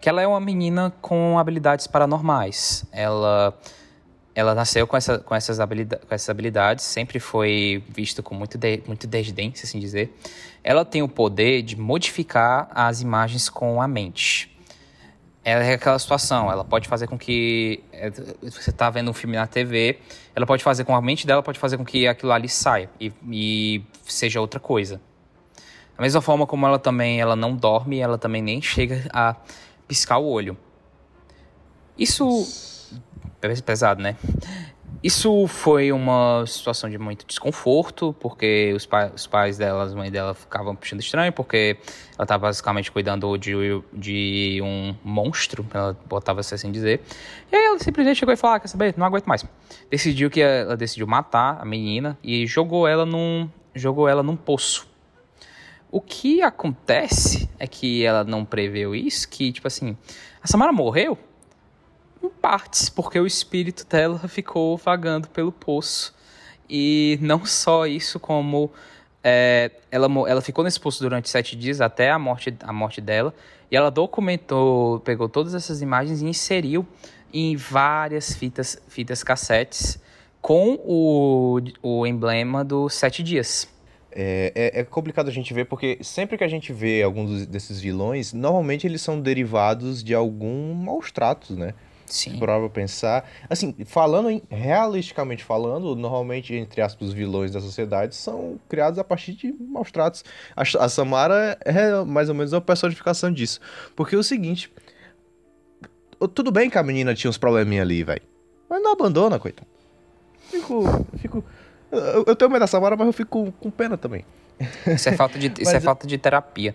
que 0.00 0.08
ela 0.08 0.20
é 0.20 0.26
uma 0.26 0.40
menina 0.40 0.92
com 1.00 1.38
habilidades 1.38 1.86
paranormais. 1.86 2.84
Ela 2.90 3.56
ela 4.34 4.54
nasceu 4.54 4.86
com, 4.86 4.96
essa, 4.96 5.18
com, 5.18 5.34
essas 5.34 5.60
habilidades, 5.60 6.06
com 6.06 6.14
essas 6.14 6.28
habilidades, 6.28 6.84
sempre 6.84 7.18
foi 7.18 7.82
vista 7.88 8.22
com 8.22 8.34
muito, 8.34 8.58
de, 8.58 8.82
muito 8.86 9.06
desdém, 9.06 9.54
se 9.54 9.64
assim 9.64 9.78
dizer. 9.78 10.14
Ela 10.62 10.84
tem 10.84 11.00
o 11.00 11.08
poder 11.08 11.62
de 11.62 11.74
modificar 11.74 12.68
as 12.74 13.00
imagens 13.00 13.48
com 13.48 13.80
a 13.80 13.88
mente 13.88 14.54
é 15.48 15.74
aquela 15.74 15.96
situação, 15.96 16.50
ela 16.50 16.64
pode 16.64 16.88
fazer 16.88 17.06
com 17.06 17.16
que 17.16 17.80
é, 17.92 18.10
você 18.10 18.70
está 18.70 18.90
vendo 18.90 19.12
um 19.12 19.14
filme 19.14 19.36
na 19.36 19.46
TV, 19.46 20.00
ela 20.34 20.44
pode 20.44 20.64
fazer 20.64 20.82
com 20.82 20.96
a 20.96 21.00
mente 21.00 21.24
dela, 21.24 21.40
pode 21.40 21.56
fazer 21.56 21.76
com 21.76 21.84
que 21.84 22.08
aquilo 22.08 22.32
ali 22.32 22.48
saia 22.48 22.90
e, 22.98 23.12
e 23.30 23.84
seja 24.02 24.40
outra 24.40 24.58
coisa. 24.58 25.00
Da 25.96 26.02
mesma 26.02 26.20
forma 26.20 26.48
como 26.48 26.66
ela 26.66 26.80
também 26.80 27.20
ela 27.20 27.36
não 27.36 27.54
dorme, 27.54 28.00
ela 28.00 28.18
também 28.18 28.42
nem 28.42 28.60
chega 28.60 29.08
a 29.12 29.36
piscar 29.86 30.18
o 30.18 30.26
olho. 30.26 30.58
Isso 31.96 32.44
é 33.40 33.60
pesado, 33.60 34.02
né? 34.02 34.16
Isso 35.06 35.46
foi 35.46 35.92
uma 35.92 36.44
situação 36.48 36.90
de 36.90 36.98
muito 36.98 37.24
desconforto, 37.24 38.12
porque 38.18 38.72
os, 38.74 38.86
pa 38.86 39.12
os 39.14 39.24
pais 39.24 39.56
dela, 39.56 39.84
as 39.84 39.94
mães 39.94 40.10
dela 40.10 40.34
ficavam 40.34 40.74
puxando 40.74 40.98
estranho, 40.98 41.32
porque 41.32 41.76
ela 42.14 42.24
estava 42.24 42.48
basicamente 42.48 42.90
cuidando 42.90 43.38
de, 43.38 43.52
de 43.92 44.60
um 44.60 44.96
monstro, 45.04 45.64
ela 45.72 45.96
botava-se 46.08 46.56
assim 46.56 46.72
dizer. 46.72 47.02
E 47.52 47.54
aí 47.54 47.66
ela 47.66 47.78
simplesmente 47.78 48.18
chegou 48.18 48.34
e 48.34 48.36
falou: 48.36 48.56
ah, 48.56 48.58
quer 48.58 48.66
saber? 48.66 48.94
Não 48.96 49.06
aguento 49.06 49.26
mais. 49.26 49.44
Decidiu 49.88 50.28
que 50.28 50.40
ela 50.40 50.76
decidiu 50.76 51.06
matar 51.06 51.60
a 51.60 51.64
menina 51.64 52.18
e 52.20 52.44
jogou 52.44 52.88
ela 52.88 53.06
num, 53.06 53.48
jogou 53.76 54.08
ela 54.08 54.24
num 54.24 54.34
poço. 54.34 54.88
O 55.88 56.00
que 56.00 56.42
acontece 56.42 57.48
é 57.60 57.68
que 57.68 58.04
ela 58.04 58.24
não 58.24 58.44
preveu 58.44 58.92
isso, 58.92 59.28
que, 59.28 59.52
tipo 59.52 59.68
assim, 59.68 59.96
a 60.42 60.48
Samara 60.48 60.72
morreu 60.72 61.16
em 62.26 62.30
partes, 62.30 62.88
porque 62.88 63.18
o 63.18 63.26
espírito 63.26 63.86
dela 63.86 64.18
ficou 64.28 64.76
vagando 64.76 65.28
pelo 65.28 65.52
poço. 65.52 66.14
E 66.68 67.18
não 67.20 67.44
só 67.46 67.86
isso, 67.86 68.18
como 68.18 68.70
é, 69.22 69.70
ela, 69.90 70.06
ela 70.28 70.40
ficou 70.40 70.64
nesse 70.64 70.78
poço 70.78 71.02
durante 71.02 71.28
sete 71.28 71.56
dias 71.56 71.80
até 71.80 72.10
a 72.10 72.18
morte, 72.18 72.56
a 72.62 72.72
morte 72.72 73.00
dela. 73.00 73.34
E 73.70 73.76
ela 73.76 73.90
documentou, 73.90 75.00
pegou 75.00 75.28
todas 75.28 75.54
essas 75.54 75.82
imagens 75.82 76.22
e 76.22 76.26
inseriu 76.26 76.86
em 77.32 77.56
várias 77.56 78.34
fitas, 78.34 78.80
fitas 78.88 79.22
cassetes 79.22 80.00
com 80.40 80.78
o, 80.84 81.60
o 81.82 82.06
emblema 82.06 82.64
dos 82.64 82.94
sete 82.94 83.22
dias. 83.22 83.68
É, 84.12 84.52
é, 84.54 84.80
é, 84.80 84.84
complicado 84.84 85.28
a 85.28 85.32
gente 85.32 85.52
ver 85.52 85.66
porque 85.66 85.98
sempre 86.00 86.38
que 86.38 86.44
a 86.44 86.48
gente 86.48 86.72
vê 86.72 87.02
alguns 87.02 87.44
desses 87.46 87.80
vilões, 87.80 88.32
normalmente 88.32 88.86
eles 88.86 89.02
são 89.02 89.20
derivados 89.20 90.02
de 90.02 90.14
algum 90.14 90.72
maus 90.72 91.10
tratos, 91.10 91.56
né? 91.56 91.74
Sim. 92.06 92.38
Para 92.38 92.68
pensar. 92.68 93.28
Assim, 93.48 93.74
falando, 93.84 94.30
em, 94.30 94.42
realisticamente 94.48 95.44
falando, 95.44 95.94
normalmente, 95.94 96.54
entre 96.54 96.80
aspas, 96.80 97.08
os 97.08 97.14
vilões 97.14 97.52
da 97.52 97.60
sociedade 97.60 98.14
são 98.14 98.58
criados 98.68 98.98
a 98.98 99.04
partir 99.04 99.32
de 99.32 99.52
maus 99.52 99.90
tratos. 99.90 100.24
A, 100.54 100.62
a 100.62 100.88
Samara 100.88 101.58
é 101.64 102.04
mais 102.04 102.28
ou 102.28 102.34
menos 102.34 102.54
a 102.54 102.60
personificação 102.60 103.32
disso. 103.32 103.60
Porque 103.94 104.14
é 104.14 104.18
o 104.18 104.22
seguinte. 104.22 104.72
Tudo 106.34 106.50
bem 106.50 106.70
que 106.70 106.78
a 106.78 106.82
menina 106.82 107.14
tinha 107.14 107.28
uns 107.28 107.38
probleminha 107.38 107.82
ali, 107.82 108.02
velho. 108.02 108.22
Mas 108.68 108.82
não 108.82 108.92
abandona, 108.92 109.38
coitado. 109.38 109.68
Fico. 110.50 111.06
Fico. 111.18 111.44
Eu, 111.90 112.24
eu 112.26 112.36
tenho 112.36 112.50
medo 112.50 112.60
da 112.60 112.66
Samara, 112.66 112.96
mas 112.96 113.06
eu 113.06 113.12
fico 113.12 113.30
com, 113.30 113.52
com 113.52 113.70
pena 113.70 113.96
também. 113.96 114.24
Isso 114.86 115.08
é 115.08 115.12
falta 115.12 115.38
de, 115.38 115.52
isso 115.58 115.70
é 115.70 115.80
falta 115.80 116.06
de 116.06 116.16
terapia. 116.16 116.74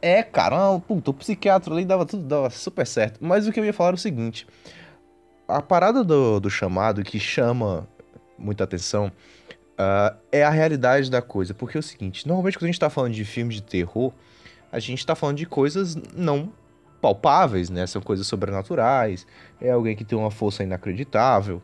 É, 0.00 0.22
cara, 0.22 0.78
puta, 0.80 1.10
o 1.10 1.14
psiquiatra 1.14 1.72
ali 1.72 1.84
dava 1.84 2.04
tudo, 2.04 2.22
dava 2.22 2.50
super 2.50 2.86
certo. 2.86 3.18
Mas 3.20 3.46
o 3.46 3.52
que 3.52 3.58
eu 3.58 3.64
ia 3.64 3.72
falar 3.72 3.90
é 3.90 3.94
o 3.94 3.98
seguinte: 3.98 4.46
a 5.48 5.62
parada 5.62 6.04
do, 6.04 6.38
do 6.40 6.50
chamado 6.50 7.02
que 7.02 7.18
chama 7.18 7.88
muita 8.38 8.64
atenção 8.64 9.10
uh, 9.78 10.16
é 10.30 10.44
a 10.44 10.50
realidade 10.50 11.10
da 11.10 11.22
coisa. 11.22 11.54
Porque 11.54 11.76
é 11.76 11.80
o 11.80 11.82
seguinte: 11.82 12.26
normalmente 12.26 12.58
quando 12.58 12.64
a 12.64 12.72
gente 12.72 12.80
tá 12.80 12.90
falando 12.90 13.14
de 13.14 13.24
filmes 13.24 13.56
de 13.56 13.62
terror, 13.62 14.12
a 14.70 14.78
gente 14.78 15.04
tá 15.04 15.14
falando 15.14 15.38
de 15.38 15.46
coisas 15.46 15.96
não 16.14 16.52
palpáveis, 17.00 17.70
né? 17.70 17.86
São 17.86 18.02
coisas 18.02 18.26
sobrenaturais, 18.26 19.26
é 19.60 19.70
alguém 19.70 19.94
que 19.94 20.04
tem 20.04 20.18
uma 20.18 20.30
força 20.30 20.62
inacreditável, 20.62 21.62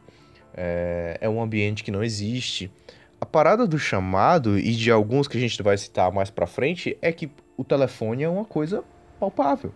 é, 0.54 1.18
é 1.20 1.28
um 1.28 1.42
ambiente 1.42 1.82
que 1.82 1.90
não 1.90 2.02
existe. 2.02 2.70
A 3.20 3.26
parada 3.26 3.66
do 3.66 3.78
chamado 3.78 4.58
e 4.58 4.72
de 4.72 4.90
alguns 4.90 5.28
que 5.28 5.36
a 5.36 5.40
gente 5.40 5.62
vai 5.62 5.76
citar 5.76 6.10
mais 6.12 6.28
pra 6.28 6.46
frente 6.46 6.96
é 7.00 7.12
que 7.12 7.30
o 7.56 7.64
telefone 7.64 8.22
é 8.22 8.28
uma 8.28 8.44
coisa 8.44 8.84
palpável. 9.18 9.72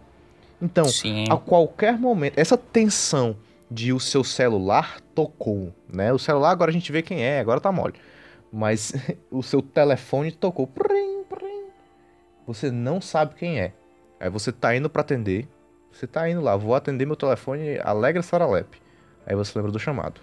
Então, 0.61 0.87
Sim. 0.87 1.25
a 1.30 1.37
qualquer 1.37 1.99
momento, 1.99 2.38
essa 2.38 2.56
tensão 2.56 3.37
de 3.71 3.92
o 3.92 4.00
seu 4.00 4.25
celular 4.25 5.00
tocou, 5.14 5.75
né? 5.92 6.12
O 6.12 6.18
celular 6.18 6.50
agora 6.50 6.71
a 6.71 6.75
gente 6.75 6.90
vê 6.90 7.02
quem 7.02 7.23
é, 7.23 7.40
agora 7.40 7.61
tá 7.61 7.71
mole. 7.71 7.95
Mas 8.52 8.92
o 9.30 9.42
seu 9.42 9.61
telefone 9.61 10.33
tocou. 10.33 10.68
Você 12.47 12.71
não 12.71 13.00
sabe 13.00 13.35
quem 13.35 13.61
é. 13.61 13.73
Aí 14.21 14.30
você 14.30 14.52
tá 14.52 14.75
indo 14.75 14.88
para 14.88 15.02
atender. 15.02 15.49
Você 15.92 16.06
tá 16.06 16.28
indo 16.28 16.40
lá, 16.40 16.56
vou 16.56 16.75
atender 16.75 17.06
meu 17.06 17.16
telefone 17.16 17.78
Alegra 17.83 18.23
Saralepe. 18.23 18.80
Aí 19.26 19.35
você 19.35 19.59
lembra 19.59 19.73
do 19.73 19.78
chamado. 19.78 20.21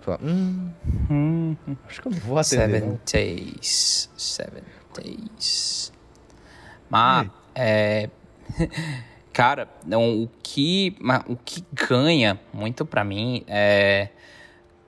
Fala, 0.00 0.18
hum, 0.22 0.70
hum, 1.10 1.56
acho 1.86 2.00
que 2.00 2.08
eu 2.08 2.12
não 2.12 2.18
vou 2.20 2.38
atender. 2.38 2.70
Seven 2.70 2.88
não. 2.88 3.00
days. 3.12 4.10
Seven 4.16 4.62
days. 4.94 5.92
Mas, 6.88 7.28
é, 7.54 8.10
cara, 9.32 9.68
não, 9.84 10.22
o, 10.22 10.30
que, 10.42 10.96
o 11.26 11.36
que 11.36 11.64
ganha 11.72 12.40
muito 12.52 12.84
para 12.84 13.04
mim 13.04 13.44
é 13.46 14.08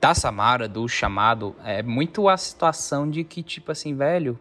da 0.00 0.14
Samara, 0.14 0.68
do 0.68 0.88
chamado, 0.88 1.56
é 1.64 1.82
muito 1.82 2.28
a 2.28 2.36
situação 2.36 3.10
de 3.10 3.24
que, 3.24 3.42
tipo 3.42 3.72
assim, 3.72 3.94
velho, 3.94 4.38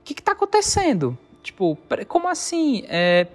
o 0.00 0.04
que, 0.04 0.14
que 0.14 0.22
tá 0.22 0.32
acontecendo? 0.32 1.16
Tipo, 1.42 1.78
como 2.08 2.28
assim? 2.28 2.84
É, 2.88 3.26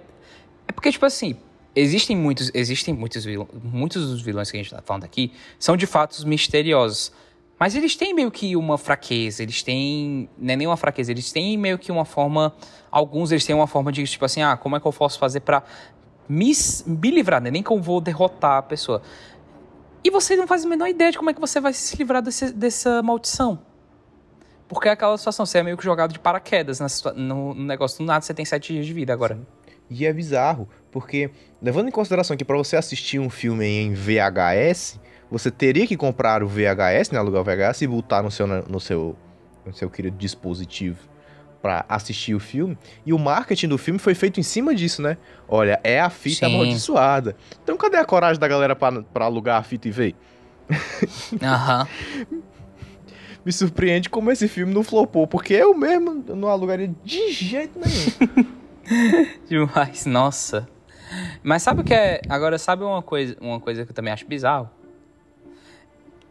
é 0.68 0.72
porque, 0.72 0.92
tipo 0.92 1.06
assim, 1.06 1.36
existem 1.74 2.16
muitos, 2.16 2.50
existem 2.54 2.92
muitos 2.94 3.24
vilões, 3.24 3.48
muitos 3.62 4.08
dos 4.08 4.22
vilões 4.22 4.50
que 4.50 4.56
a 4.56 4.62
gente 4.62 4.70
tá 4.70 4.82
falando 4.82 5.04
aqui 5.04 5.32
são 5.58 5.76
de 5.76 5.86
fatos 5.86 6.24
misteriosos. 6.24 7.12
Mas 7.58 7.74
eles 7.74 7.96
têm 7.96 8.12
meio 8.12 8.30
que 8.30 8.54
uma 8.54 8.76
fraqueza, 8.76 9.42
eles 9.42 9.62
têm. 9.62 10.28
Não 10.38 10.52
é 10.52 10.56
nem 10.56 10.66
uma 10.66 10.76
fraqueza, 10.76 11.10
eles 11.10 11.32
têm 11.32 11.56
meio 11.56 11.78
que 11.78 11.90
uma 11.90 12.04
forma. 12.04 12.54
Alguns 12.90 13.32
eles 13.32 13.44
têm 13.46 13.56
uma 13.56 13.66
forma 13.66 13.90
de 13.90 14.04
tipo 14.04 14.24
assim, 14.24 14.42
ah, 14.42 14.56
como 14.56 14.76
é 14.76 14.80
que 14.80 14.86
eu 14.86 14.92
posso 14.92 15.18
fazer 15.18 15.40
pra 15.40 15.62
me, 16.28 16.52
me 16.86 17.10
livrar, 17.10 17.40
né? 17.40 17.50
Nem 17.50 17.62
que 17.62 17.70
eu 17.70 17.80
vou 17.80 18.00
derrotar 18.00 18.58
a 18.58 18.62
pessoa. 18.62 19.00
E 20.04 20.10
você 20.10 20.36
não 20.36 20.46
faz 20.46 20.64
a 20.64 20.68
menor 20.68 20.86
ideia 20.86 21.10
de 21.10 21.18
como 21.18 21.30
é 21.30 21.34
que 21.34 21.40
você 21.40 21.60
vai 21.60 21.72
se 21.72 21.96
livrar 21.96 22.22
desse, 22.22 22.52
dessa 22.52 23.02
maldição. 23.02 23.58
Porque 24.68 24.88
é 24.88 24.92
aquela 24.92 25.16
situação, 25.16 25.46
você 25.46 25.58
é 25.58 25.62
meio 25.62 25.76
que 25.76 25.84
jogado 25.84 26.12
de 26.12 26.18
paraquedas 26.18 26.80
no, 27.14 27.54
no 27.54 27.64
negócio 27.64 27.98
do 27.98 28.04
nada, 28.04 28.20
você 28.20 28.34
tem 28.34 28.44
sete 28.44 28.72
dias 28.72 28.86
de 28.86 28.92
vida 28.92 29.12
agora. 29.12 29.36
Sim. 29.36 29.46
E 29.88 30.04
é 30.04 30.12
bizarro, 30.12 30.68
porque 30.90 31.30
levando 31.62 31.88
em 31.88 31.92
consideração 31.92 32.36
que 32.36 32.44
para 32.44 32.56
você 32.56 32.76
assistir 32.76 33.20
um 33.20 33.30
filme 33.30 33.64
em 33.64 33.94
VHS, 33.94 35.00
você 35.30 35.50
teria 35.50 35.86
que 35.86 35.96
comprar 35.96 36.42
o 36.42 36.48
VHS, 36.48 37.10
né, 37.10 37.18
alugar 37.18 37.40
o 37.40 37.44
VHS 37.44 37.82
e 37.82 37.86
botar 37.86 38.22
no 38.22 38.30
seu, 38.30 38.46
no 38.46 38.80
seu, 38.80 39.16
no 39.64 39.74
seu 39.74 39.90
querido 39.90 40.16
dispositivo 40.16 40.98
para 41.60 41.84
assistir 41.88 42.34
o 42.34 42.40
filme. 42.40 42.78
E 43.04 43.12
o 43.12 43.18
marketing 43.18 43.68
do 43.68 43.78
filme 43.78 43.98
foi 43.98 44.14
feito 44.14 44.38
em 44.38 44.42
cima 44.42 44.74
disso, 44.74 45.02
né? 45.02 45.16
Olha, 45.48 45.80
é 45.82 46.00
a 46.00 46.08
fita 46.08 46.46
Sim. 46.46 46.54
amaldiçoada. 46.54 47.36
Então 47.62 47.76
cadê 47.76 47.96
a 47.96 48.04
coragem 48.04 48.38
da 48.38 48.46
galera 48.46 48.76
para 48.76 49.24
alugar 49.24 49.58
a 49.58 49.62
fita 49.62 49.88
e 49.88 49.90
ver? 49.90 50.14
Aham. 51.42 51.88
Me 53.44 53.52
surpreende 53.52 54.10
como 54.10 54.30
esse 54.32 54.48
filme 54.48 54.74
não 54.74 54.82
flopou, 54.82 55.24
porque 55.24 55.54
eu 55.54 55.72
mesmo 55.72 56.24
não 56.34 56.48
alugaria 56.48 56.92
de 57.04 57.30
jeito 57.30 57.78
nenhum. 57.78 58.46
Demais, 59.48 60.04
nossa. 60.04 60.68
Mas 61.44 61.62
sabe 61.62 61.82
o 61.82 61.84
que 61.84 61.94
é. 61.94 62.20
Agora, 62.28 62.58
sabe 62.58 62.82
uma 62.82 63.00
coisa, 63.02 63.36
uma 63.40 63.60
coisa 63.60 63.84
que 63.84 63.92
eu 63.92 63.94
também 63.94 64.12
acho 64.12 64.26
bizarro? 64.26 64.68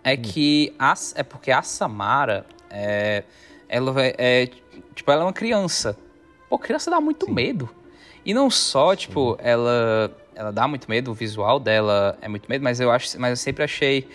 É 0.05 0.13
hum. 0.13 0.21
que 0.21 0.73
a, 0.77 0.93
é 1.15 1.23
porque 1.23 1.51
a 1.51 1.63
Samara 1.63 2.45
é, 2.69 3.23
ela 3.67 3.93
é, 3.97 4.49
tipo 4.93 5.11
ela 5.11 5.23
é 5.23 5.25
uma 5.25 5.33
criança. 5.33 5.97
Pô, 6.47 6.59
criança 6.59 6.91
dá 6.91 7.01
muito 7.01 7.25
Sim. 7.25 7.33
medo. 7.33 7.69
E 8.23 8.33
não 8.33 8.49
só, 8.49 8.95
tipo, 8.95 9.35
ela 9.39 10.15
ela 10.35 10.51
dá 10.51 10.67
muito 10.67 10.89
medo, 10.89 11.11
o 11.11 11.13
visual 11.13 11.59
dela 11.59 12.17
é 12.21 12.27
muito 12.27 12.49
medo, 12.49 12.61
mas 12.61 12.81
eu 12.81 12.91
acho, 12.91 13.19
mas 13.19 13.29
eu 13.31 13.37
sempre 13.37 13.63
achei 13.63 14.07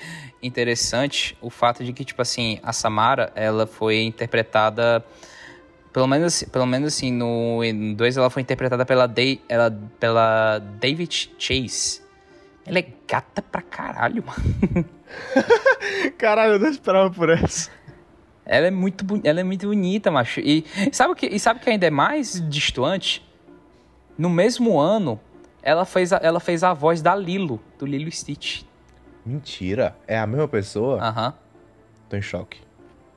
interessante 0.43 1.37
o 1.41 1.49
fato 1.49 1.83
de 1.83 1.95
que 1.95 2.05
tipo 2.05 2.21
assim, 2.21 2.61
a 2.63 2.73
Samara, 2.73 3.33
ela 3.35 3.67
foi 3.67 4.03
interpretada 4.03 5.05
pelo 5.93 6.07
menos, 6.07 6.43
pelo 6.45 6.67
menos 6.67 6.95
assim, 6.95 7.11
no 7.11 7.61
2 7.97 8.17
ela 8.17 8.31
foi 8.31 8.43
interpretada 8.43 8.87
pela, 8.87 9.09
Day, 9.09 9.41
ela, 9.49 9.77
pela 9.99 10.59
David 10.59 11.33
Chase. 11.37 12.00
Ela 12.71 12.79
é 12.79 12.87
gata 13.09 13.43
pra 13.43 13.61
caralho, 13.61 14.25
mano. 14.25 14.85
caralho, 16.17 16.53
eu 16.53 16.59
não 16.61 16.71
esperava 16.71 17.11
por 17.11 17.29
essa. 17.29 17.69
Ela 18.47 18.69
é 18.69 18.71
muito, 18.71 19.05
ela 19.25 19.41
é 19.41 19.43
muito 19.43 19.67
bonita, 19.67 20.09
macho. 20.09 20.39
E 20.39 20.65
sabe 20.93 21.13
o 21.13 21.17
que, 21.17 21.27
e 21.27 21.41
sabe 21.41 21.59
que 21.59 21.69
ainda 21.69 21.89
é 21.89 21.91
mais 21.91 22.41
distante? 22.49 23.29
No 24.17 24.31
mesmo 24.31 24.79
ano, 24.79 25.19
ela 25.61 25.85
fez 25.85 26.13
a, 26.13 26.21
ela 26.23 26.39
fez 26.39 26.63
a 26.63 26.73
voz 26.73 27.03
da 27.03 27.13
Lilo, 27.17 27.61
do 27.77 27.85
Lilo 27.85 28.09
Stitch. 28.09 28.63
Mentira. 29.27 29.97
É 30.07 30.17
a 30.17 30.25
mesma 30.25 30.47
pessoa? 30.47 31.03
Aham. 31.03 31.27
Uhum. 31.27 31.33
Tô 32.09 32.17
em 32.17 32.23
choque. 32.23 32.61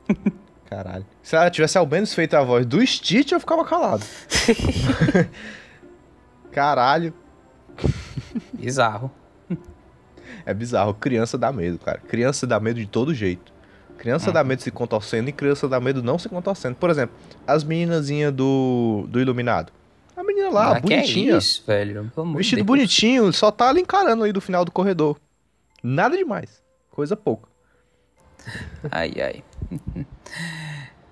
Caralho. 0.66 1.06
Se 1.22 1.36
ela 1.36 1.52
tivesse 1.52 1.78
ao 1.78 1.86
menos 1.86 2.12
feito 2.12 2.34
a 2.34 2.42
voz 2.42 2.66
do 2.66 2.84
Stitch, 2.84 3.34
eu 3.34 3.40
ficava 3.40 3.64
calado. 3.64 4.04
Caralho. 6.52 7.14
Bizarro. 8.52 9.12
É 10.46 10.54
bizarro. 10.54 10.94
Criança 10.94 11.38
dá 11.38 11.52
medo, 11.52 11.80
cara. 11.80 12.00
Criança 12.00 12.46
dá 12.46 12.60
medo 12.60 12.80
de 12.80 12.86
todo 12.86 13.14
jeito. 13.14 13.52
Criança 13.98 14.32
dá 14.32 14.44
medo 14.44 14.62
se 14.62 14.72
contorcendo 14.72 15.30
e 15.30 15.32
criança 15.32 15.68
dá 15.68 15.80
medo 15.80 16.04
não 16.04 16.20
se 16.20 16.28
contorcendo. 16.28 16.76
Por 16.76 16.90
exemplo, 16.90 17.16
as 17.48 17.64
meninazinhas 17.64 18.34
do, 18.34 19.06
do 19.08 19.20
Iluminado. 19.22 19.72
A 20.16 20.24
menina 20.24 20.50
lá, 20.50 20.78
ah, 20.78 20.80
bonitinha. 20.80 21.26
Que 21.26 21.32
é 21.32 21.38
isso, 21.38 21.64
velho? 21.66 22.12
Vestido 22.36 22.58
Deus. 22.58 22.68
bonitinho, 22.68 23.32
só 23.32 23.50
tá 23.50 23.70
ali 23.70 23.82
encarando 23.82 24.24
aí 24.24 24.32
do 24.32 24.42
final 24.42 24.66
do 24.66 24.72
corredor. 24.72 25.18
Nada 25.82 26.18
demais. 26.18 26.62
Coisa 26.92 27.16
pouca. 27.16 27.50
Ai, 28.92 29.14
ai. 29.22 29.44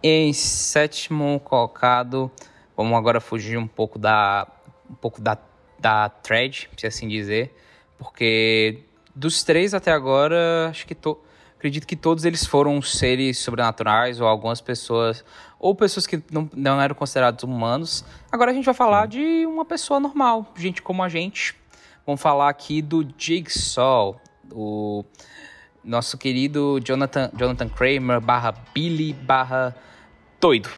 em 0.03 0.33
sétimo 0.33 1.39
colocado, 1.39 2.29
vamos 2.75 2.97
agora 2.97 3.21
fugir 3.21 3.57
um 3.57 3.67
pouco 3.67 3.97
da 3.97 4.45
um 4.89 4.95
pouco 4.95 5.21
da, 5.21 5.37
da 5.79 6.09
thread, 6.09 6.69
se 6.77 6.85
assim 6.85 7.07
dizer, 7.07 7.55
porque 7.97 8.83
dos 9.15 9.43
três 9.43 9.73
até 9.73 9.91
agora, 9.91 10.69
acho 10.69 10.85
que 10.85 10.95
to, 10.95 11.17
acredito 11.55 11.85
que 11.85 11.95
todos 11.95 12.25
eles 12.25 12.45
foram 12.45 12.81
seres 12.81 13.37
sobrenaturais 13.37 14.19
ou 14.19 14.27
algumas 14.27 14.61
pessoas 14.61 15.23
ou 15.59 15.75
pessoas 15.75 16.07
que 16.07 16.21
não, 16.31 16.49
não 16.55 16.81
eram 16.81 16.95
considerados 16.95 17.43
humanos. 17.43 18.03
Agora 18.31 18.51
a 18.51 18.53
gente 18.53 18.65
vai 18.65 18.73
falar 18.73 19.07
de 19.07 19.45
uma 19.45 19.63
pessoa 19.63 19.99
normal, 19.99 20.51
gente 20.55 20.81
como 20.81 21.03
a 21.03 21.09
gente. 21.09 21.55
Vamos 22.05 22.19
falar 22.19 22.49
aqui 22.49 22.81
do 22.81 23.07
Jigsaw, 23.15 24.19
o 24.51 25.05
nosso 25.83 26.17
querido 26.17 26.79
Jonathan, 26.83 27.29
Jonathan 27.37 27.69
Kramer 27.69 28.19
barra 28.19 28.53
Billy 28.73 29.13
barra 29.13 29.75
doido. 30.39 30.69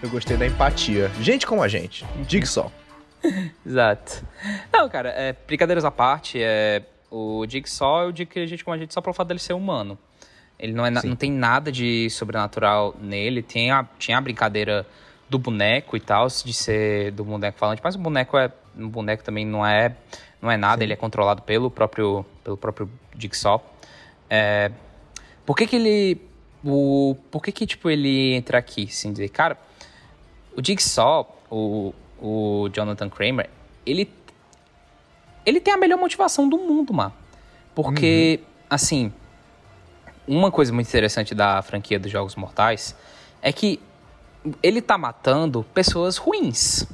Eu 0.00 0.08
gostei 0.10 0.36
da 0.36 0.46
empatia. 0.46 1.10
Gente 1.20 1.44
como 1.44 1.60
a 1.60 1.66
gente. 1.66 2.06
Diga 2.26 2.46
só. 2.46 2.70
Exato. 3.66 4.24
Não, 4.72 4.88
cara, 4.88 5.08
é, 5.10 5.34
brincadeiras 5.46 5.84
à 5.84 5.90
parte, 5.90 6.40
é, 6.40 6.84
o 7.10 7.44
Jigsaw, 7.48 8.04
eu 8.04 8.12
digo 8.12 8.30
que 8.30 8.38
a 8.38 8.46
gente 8.46 8.64
como 8.64 8.76
a 8.76 8.78
gente 8.78 8.94
só 8.94 9.00
pelo 9.00 9.12
fato 9.12 9.28
dele 9.28 9.40
ser 9.40 9.54
humano. 9.54 9.98
Ele 10.56 10.72
não, 10.72 10.86
é, 10.86 10.90
não 10.90 11.16
tem 11.16 11.32
nada 11.32 11.72
de 11.72 12.08
sobrenatural 12.10 12.94
nele. 13.00 13.42
Tem 13.42 13.72
a, 13.72 13.84
tinha 13.98 14.18
a 14.18 14.20
brincadeira 14.20 14.86
do 15.28 15.36
boneco 15.36 15.96
e 15.96 16.00
tal, 16.00 16.28
de 16.28 16.52
ser 16.52 17.10
do 17.10 17.24
boneco 17.24 17.58
falante, 17.58 17.80
mas 17.82 17.94
o 17.96 17.98
boneco 17.98 18.38
é. 18.38 18.50
O 18.78 18.88
boneco 18.88 19.24
também 19.24 19.44
não 19.44 19.66
é, 19.66 19.96
não 20.40 20.48
é 20.48 20.56
nada, 20.56 20.78
Sim. 20.78 20.84
ele 20.84 20.92
é 20.92 20.96
controlado 20.96 21.42
pelo 21.42 21.68
próprio, 21.68 22.24
pelo 22.44 22.56
próprio 22.56 22.88
Jigsaw. 23.18 23.64
É, 24.30 24.70
por 25.44 25.56
que 25.56 25.66
que 25.66 25.74
ele. 25.74 26.20
O, 26.64 27.16
por 27.30 27.42
que 27.42 27.50
que, 27.50 27.66
tipo, 27.66 27.90
ele 27.90 28.34
entra 28.34 28.58
aqui, 28.58 28.84
assim, 28.88 29.12
dizer, 29.12 29.28
cara, 29.30 29.58
o 30.58 30.64
Jigsaw, 30.64 31.40
o, 31.48 31.94
o 32.20 32.68
Jonathan 32.72 33.08
Kramer, 33.08 33.48
ele 33.86 34.12
ele 35.46 35.60
tem 35.60 35.72
a 35.72 35.76
melhor 35.76 35.98
motivação 35.98 36.48
do 36.48 36.58
mundo, 36.58 36.92
mano. 36.92 37.14
Porque, 37.74 38.40
uhum. 38.42 38.66
assim, 38.68 39.12
uma 40.26 40.50
coisa 40.50 40.72
muito 40.72 40.88
interessante 40.88 41.34
da 41.34 41.62
franquia 41.62 41.98
dos 41.98 42.10
Jogos 42.10 42.34
Mortais 42.34 42.94
é 43.40 43.50
que 43.50 43.80
ele 44.62 44.82
tá 44.82 44.98
matando 44.98 45.64
pessoas 45.72 46.16
ruins. 46.18 46.84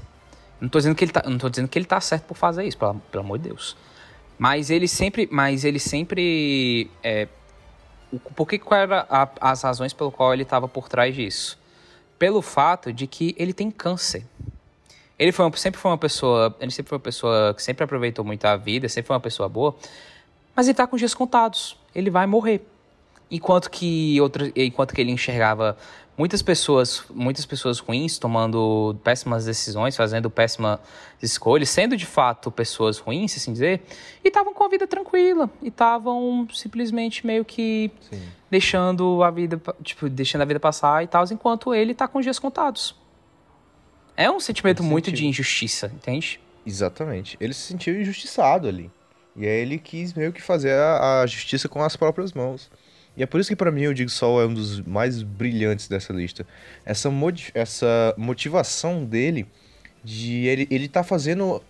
Não 0.60 0.68
tô 0.68 0.78
dizendo 0.78 0.94
que 0.94 1.04
ele 1.04 1.10
tá, 1.10 1.22
não 1.26 1.38
tô 1.38 1.48
dizendo 1.48 1.66
que 1.66 1.76
ele 1.76 1.86
tá 1.86 2.00
certo 2.00 2.26
por 2.26 2.36
fazer 2.36 2.64
isso, 2.64 2.76
pelo, 2.76 2.94
pelo 3.10 3.24
amor 3.24 3.38
de 3.38 3.48
Deus. 3.48 3.76
Mas 4.38 4.70
ele 4.70 4.86
sempre, 4.86 5.26
mas 5.32 5.64
ele 5.64 5.80
sempre 5.80 6.90
é, 7.02 7.26
por 8.36 8.46
que 8.46 8.58
qual 8.58 8.80
era 8.80 9.06
a, 9.08 9.28
as 9.40 9.62
razões 9.62 9.92
pelo 9.92 10.12
qual 10.12 10.32
ele 10.32 10.42
estava 10.42 10.68
por 10.68 10.88
trás 10.88 11.14
disso? 11.14 11.58
Pelo 12.18 12.42
fato 12.42 12.92
de 12.92 13.06
que 13.06 13.34
ele 13.38 13.52
tem 13.52 13.70
câncer. 13.70 14.24
Ele 15.18 15.32
foi 15.32 15.50
sempre 15.56 15.80
foi 15.80 15.90
uma 15.90 15.98
pessoa, 15.98 16.56
ele 16.60 16.70
sempre 16.70 16.90
foi 16.90 16.96
uma 16.96 17.02
pessoa 17.02 17.54
que 17.54 17.62
sempre 17.62 17.84
aproveitou 17.84 18.24
muito 18.24 18.44
a 18.44 18.56
vida, 18.56 18.88
sempre 18.88 19.06
foi 19.08 19.14
uma 19.14 19.20
pessoa 19.20 19.48
boa, 19.48 19.74
mas 20.56 20.66
ele 20.66 20.72
está 20.72 20.86
com 20.86 20.96
dias 20.96 21.14
contados. 21.14 21.76
Ele 21.94 22.10
vai 22.10 22.26
morrer. 22.26 22.66
Enquanto 23.30 23.70
que 23.70 24.20
outra, 24.20 24.52
enquanto 24.54 24.94
que 24.94 25.00
ele 25.00 25.10
enxergava 25.10 25.76
muitas 26.16 26.42
pessoas, 26.42 27.02
muitas 27.10 27.44
pessoas 27.44 27.78
ruins 27.78 28.18
tomando 28.18 28.96
péssimas 29.02 29.44
decisões, 29.44 29.96
fazendo 29.96 30.30
péssimas 30.30 30.78
escolhas, 31.20 31.68
sendo 31.68 31.96
de 31.96 32.06
fato 32.06 32.50
pessoas 32.50 32.98
ruins, 32.98 33.32
se 33.32 33.38
assim 33.38 33.52
dizer, 33.52 33.82
e 34.24 34.28
estavam 34.28 34.54
com 34.54 34.64
a 34.64 34.68
vida 34.68 34.86
tranquila, 34.86 35.50
e 35.62 35.68
estavam 35.68 36.46
simplesmente 36.52 37.26
meio 37.26 37.44
que 37.44 37.90
Sim. 38.10 38.22
deixando 38.50 39.22
a 39.22 39.30
vida, 39.30 39.60
tipo, 39.82 40.08
deixando 40.08 40.42
a 40.42 40.44
vida 40.44 40.60
passar 40.60 41.02
e 41.02 41.06
tal, 41.06 41.24
enquanto 41.30 41.74
ele 41.74 41.92
está 41.92 42.06
com 42.06 42.20
dias 42.20 42.38
contados. 42.38 42.94
É 44.16 44.30
um 44.30 44.38
sentimento 44.38 44.82
muito 44.82 45.10
de 45.10 45.26
injustiça, 45.26 45.90
entende? 45.92 46.40
Exatamente. 46.64 47.36
Ele 47.40 47.52
se 47.52 47.62
sentiu 47.62 48.00
injustiçado 48.00 48.68
ali. 48.68 48.90
E 49.36 49.44
aí 49.44 49.60
ele 49.60 49.78
quis 49.78 50.14
meio 50.14 50.32
que 50.32 50.40
fazer 50.40 50.72
a, 50.72 51.22
a 51.22 51.26
justiça 51.26 51.68
com 51.68 51.82
as 51.82 51.96
próprias 51.96 52.32
mãos. 52.32 52.70
E 53.16 53.22
é 53.22 53.26
por 53.26 53.40
isso 53.40 53.48
que 53.48 53.56
para 53.56 53.70
mim 53.70 53.86
o 53.86 53.96
Jigsaw 53.96 54.42
é 54.42 54.46
um 54.46 54.54
dos 54.54 54.80
mais 54.80 55.22
brilhantes 55.22 55.88
dessa 55.88 56.12
lista. 56.12 56.46
Essa, 56.84 57.10
essa 57.54 58.14
motivação 58.16 59.04
dele 59.04 59.46
de 60.02 60.46
ele, 60.46 60.66
ele 60.70 60.88
tá 60.88 61.02
fazendo 61.02 61.62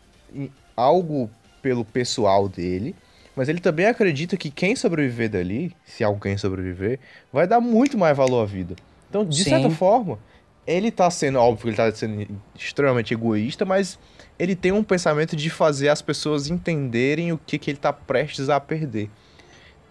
algo 0.76 1.30
pelo 1.62 1.84
pessoal 1.84 2.48
dele, 2.48 2.94
mas 3.36 3.48
ele 3.48 3.60
também 3.60 3.86
acredita 3.86 4.36
que 4.36 4.50
quem 4.50 4.74
sobreviver 4.74 5.30
dali, 5.30 5.74
se 5.84 6.02
alguém 6.02 6.36
sobreviver, 6.36 6.98
vai 7.32 7.46
dar 7.46 7.60
muito 7.60 7.98
mais 7.98 8.16
valor 8.16 8.42
à 8.42 8.46
vida. 8.46 8.74
Então, 9.08 9.24
de 9.24 9.44
Sim. 9.44 9.50
certa 9.50 9.70
forma, 9.70 10.18
ele 10.66 10.90
tá 10.90 11.10
sendo, 11.10 11.38
óbvio, 11.38 11.68
ele 11.68 11.76
tá 11.76 11.92
sendo 11.92 12.26
extremamente 12.54 13.12
egoísta, 13.12 13.64
mas 13.64 13.98
ele 14.38 14.56
tem 14.56 14.72
um 14.72 14.82
pensamento 14.82 15.36
de 15.36 15.50
fazer 15.50 15.88
as 15.88 16.02
pessoas 16.02 16.48
entenderem 16.48 17.32
o 17.32 17.38
que, 17.38 17.58
que 17.58 17.70
ele 17.70 17.78
tá 17.78 17.92
prestes 17.92 18.48
a 18.48 18.58
perder. 18.58 19.10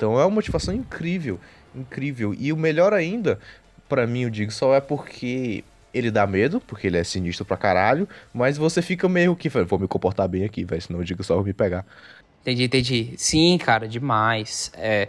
Então 0.04 0.20
é 0.20 0.26
uma 0.26 0.36
motivação 0.36 0.74
incrível, 0.74 1.39
incrível. 1.74 2.36
E 2.38 2.52
o 2.52 2.58
melhor 2.58 2.94
ainda, 2.94 3.39
para 3.88 4.06
mim, 4.06 4.30
digo 4.30 4.52
só 4.52 4.76
é 4.76 4.82
porque 4.82 5.63
ele 5.94 6.12
dá 6.12 6.28
medo, 6.28 6.60
porque 6.60 6.88
ele 6.88 6.98
é 6.98 7.06
sinistro 7.06 7.46
pra 7.46 7.56
caralho, 7.56 8.06
mas 8.34 8.58
você 8.58 8.82
fica 8.82 9.08
meio 9.08 9.34
que, 9.34 9.48
vou 9.48 9.80
me 9.80 9.88
comportar 9.88 10.28
bem 10.28 10.44
aqui, 10.44 10.66
velho, 10.66 10.82
senão 10.82 11.02
digo 11.06 11.24
só 11.24 11.36
vou 11.36 11.46
me 11.46 11.54
pegar. 11.54 11.86
Entendi, 12.43 12.65
entendi. 12.65 13.13
Sim, 13.15 13.58
cara, 13.58 13.88
demais. 13.88 14.69
É, 14.75 15.08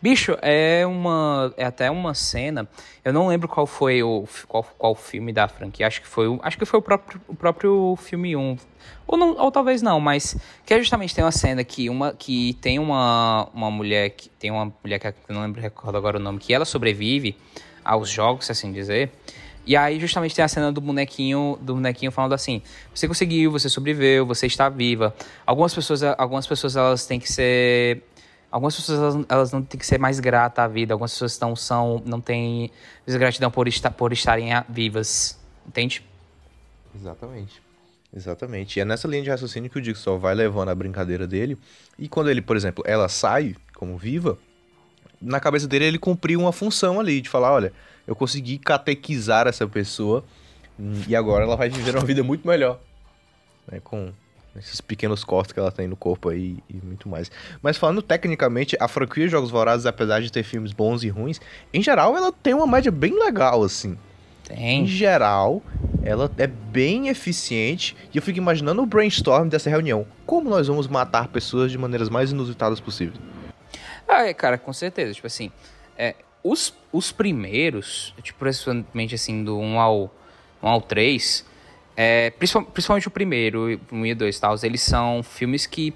bicho, 0.00 0.34
é 0.40 0.86
uma. 0.86 1.52
É 1.58 1.66
até 1.66 1.90
uma 1.90 2.14
cena. 2.14 2.66
Eu 3.04 3.12
não 3.12 3.28
lembro 3.28 3.46
qual 3.46 3.66
foi 3.66 4.02
o. 4.02 4.26
qual, 4.48 4.64
qual 4.78 4.94
filme 4.94 5.30
da 5.30 5.46
franquia. 5.46 5.86
Acho 5.86 6.00
que 6.00 6.08
foi 6.08 6.26
o. 6.26 6.40
Acho 6.42 6.56
que 6.56 6.64
foi 6.64 6.78
o 6.78 6.82
próprio, 6.82 7.20
o 7.28 7.34
próprio 7.34 7.96
filme 7.96 8.34
1. 8.34 8.56
Ou, 9.06 9.18
não, 9.18 9.36
ou 9.36 9.52
talvez 9.52 9.82
não, 9.82 10.00
mas. 10.00 10.34
Que 10.64 10.72
é 10.72 10.78
justamente 10.78 11.14
tem 11.14 11.22
uma 11.22 11.30
cena 11.30 11.62
que 11.62 11.90
uma. 11.90 12.14
Que 12.14 12.54
tem 12.62 12.78
uma, 12.78 13.50
uma 13.52 13.70
mulher. 13.70 14.08
Que, 14.08 14.30
tem 14.30 14.50
uma 14.50 14.72
mulher 14.82 14.98
que 14.98 15.08
eu 15.28 15.34
não 15.34 15.42
lembro 15.42 15.60
recordo 15.60 15.98
agora 15.98 16.16
o 16.16 16.20
nome, 16.20 16.38
que 16.38 16.54
ela 16.54 16.64
sobrevive 16.64 17.36
aos 17.84 18.08
jogos, 18.08 18.50
assim 18.50 18.72
dizer. 18.72 19.12
E 19.70 19.76
aí 19.76 20.00
justamente 20.00 20.34
tem 20.34 20.44
a 20.44 20.48
cena 20.48 20.72
do 20.72 20.80
bonequinho, 20.80 21.56
do 21.62 21.74
bonequinho 21.74 22.10
falando 22.10 22.32
assim: 22.32 22.60
"Você 22.92 23.06
conseguiu, 23.06 23.52
você 23.52 23.68
sobreviveu, 23.68 24.26
você 24.26 24.48
está 24.48 24.68
viva". 24.68 25.14
Algumas 25.46 25.72
pessoas, 25.72 26.02
algumas 26.02 26.44
pessoas 26.44 26.74
elas 26.74 27.06
têm 27.06 27.20
que 27.20 27.32
ser 27.32 28.02
algumas 28.50 28.74
pessoas 28.74 28.98
elas, 28.98 29.26
elas 29.28 29.52
não 29.52 29.62
têm 29.62 29.78
que 29.78 29.86
ser 29.86 29.96
mais 29.96 30.18
gratas 30.18 30.64
à 30.64 30.66
vida, 30.66 30.92
algumas 30.92 31.12
pessoas 31.12 31.38
não 31.38 31.54
são 31.54 32.02
não 32.04 32.20
têm 32.20 32.72
gratidão 33.06 33.48
por 33.48 33.68
estar 33.68 33.92
por 33.92 34.12
estarem 34.12 34.48
vivas, 34.68 35.38
entende? 35.64 36.04
Exatamente. 36.92 37.62
Exatamente. 38.12 38.76
E 38.76 38.80
é 38.80 38.84
nessa 38.84 39.06
linha 39.06 39.22
de 39.22 39.30
raciocínio 39.30 39.70
que 39.70 39.78
o 39.78 39.80
Dixon 39.80 40.18
vai 40.18 40.34
levando 40.34 40.70
a 40.70 40.74
brincadeira 40.74 41.28
dele. 41.28 41.56
E 41.96 42.08
quando 42.08 42.28
ele, 42.28 42.42
por 42.42 42.56
exemplo, 42.56 42.82
ela 42.84 43.08
sai 43.08 43.54
como 43.72 43.96
viva, 43.96 44.36
na 45.22 45.38
cabeça 45.38 45.68
dele 45.68 45.84
ele 45.84 45.98
cumpriu 45.98 46.40
uma 46.40 46.50
função 46.50 46.98
ali 46.98 47.20
de 47.20 47.28
falar, 47.28 47.52
olha, 47.52 47.72
eu 48.10 48.16
consegui 48.16 48.58
catequizar 48.58 49.46
essa 49.46 49.68
pessoa 49.68 50.24
e 51.06 51.14
agora 51.14 51.44
ela 51.44 51.56
vai 51.56 51.70
viver 51.70 51.94
uma 51.94 52.04
vida 52.04 52.24
muito 52.24 52.44
melhor. 52.44 52.80
Né, 53.70 53.78
com 53.84 54.12
esses 54.56 54.80
pequenos 54.80 55.22
cortes 55.22 55.52
que 55.52 55.60
ela 55.60 55.70
tem 55.70 55.86
no 55.86 55.94
corpo 55.94 56.28
aí 56.28 56.58
e 56.68 56.74
muito 56.84 57.08
mais. 57.08 57.30
Mas 57.62 57.76
falando 57.76 58.02
tecnicamente, 58.02 58.76
a 58.80 58.88
franquia 58.88 59.28
Jogos 59.28 59.48
Vorazes, 59.48 59.86
apesar 59.86 60.20
de 60.20 60.32
ter 60.32 60.42
filmes 60.42 60.72
bons 60.72 61.04
e 61.04 61.08
ruins, 61.08 61.40
em 61.72 61.80
geral 61.80 62.16
ela 62.16 62.32
tem 62.32 62.52
uma 62.52 62.66
média 62.66 62.90
bem 62.90 63.16
legal, 63.16 63.62
assim. 63.62 63.96
Tem. 64.42 64.82
Em 64.82 64.86
geral, 64.88 65.62
ela 66.02 66.28
é 66.36 66.48
bem 66.48 67.06
eficiente 67.06 67.96
e 68.12 68.18
eu 68.18 68.22
fico 68.22 68.38
imaginando 68.38 68.82
o 68.82 68.86
brainstorm 68.86 69.46
dessa 69.48 69.70
reunião. 69.70 70.04
Como 70.26 70.50
nós 70.50 70.66
vamos 70.66 70.88
matar 70.88 71.28
pessoas 71.28 71.70
de 71.70 71.78
maneiras 71.78 72.08
mais 72.08 72.32
inusitadas 72.32 72.80
possíveis? 72.80 73.20
Ah, 74.08 74.26
é, 74.26 74.34
cara, 74.34 74.58
com 74.58 74.72
certeza. 74.72 75.14
Tipo 75.14 75.28
assim, 75.28 75.52
é, 75.96 76.16
os, 76.42 76.74
os 76.92 77.12
primeiros, 77.12 78.14
tipo, 78.22 78.38
principalmente 78.38 79.14
assim, 79.14 79.44
do 79.44 79.58
1 79.58 79.80
ao, 79.80 80.10
1 80.62 80.68
ao 80.68 80.80
3, 80.80 81.46
é, 81.96 82.30
principalmente 82.30 83.08
o 83.08 83.10
primeiro, 83.10 83.80
o 83.90 83.94
1 83.94 84.06
e 84.06 84.12
o 84.12 84.16
2 84.16 84.40
tal, 84.40 84.54
eles 84.62 84.80
são 84.80 85.22
filmes 85.22 85.66
que 85.66 85.94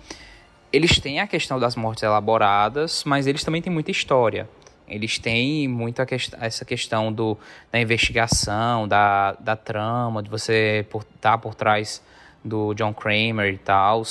eles 0.73 0.99
têm 0.99 1.21
a 1.21 1.27
questão 1.27 1.59
das 1.59 1.77
mortes 1.77 2.03
elaboradas, 2.03 3.05
mas 3.05 3.27
eles 3.27 3.45
também 3.45 3.63
têm 3.63 3.73
muita 3.73 3.91
história. 3.91 4.49
Eles 4.87 5.19
têm 5.19 5.67
muito 5.67 6.03
a 6.03 6.07
quest 6.07 6.35
essa 6.41 6.65
questão 6.65 7.13
do, 7.13 7.39
da 7.73 7.81
investigação, 7.81 8.87
da, 8.87 9.33
da 9.41 9.57
trama, 9.57 10.23
de 10.23 10.29
você 10.29 10.81
estar 10.81 10.91
por, 10.91 11.05
tá 11.21 11.39
por 11.39 11.55
trás 11.55 12.03
do 12.45 12.75
John 12.75 12.93
Kramer 12.93 13.55
e 13.55 13.59
tal. 13.59 14.03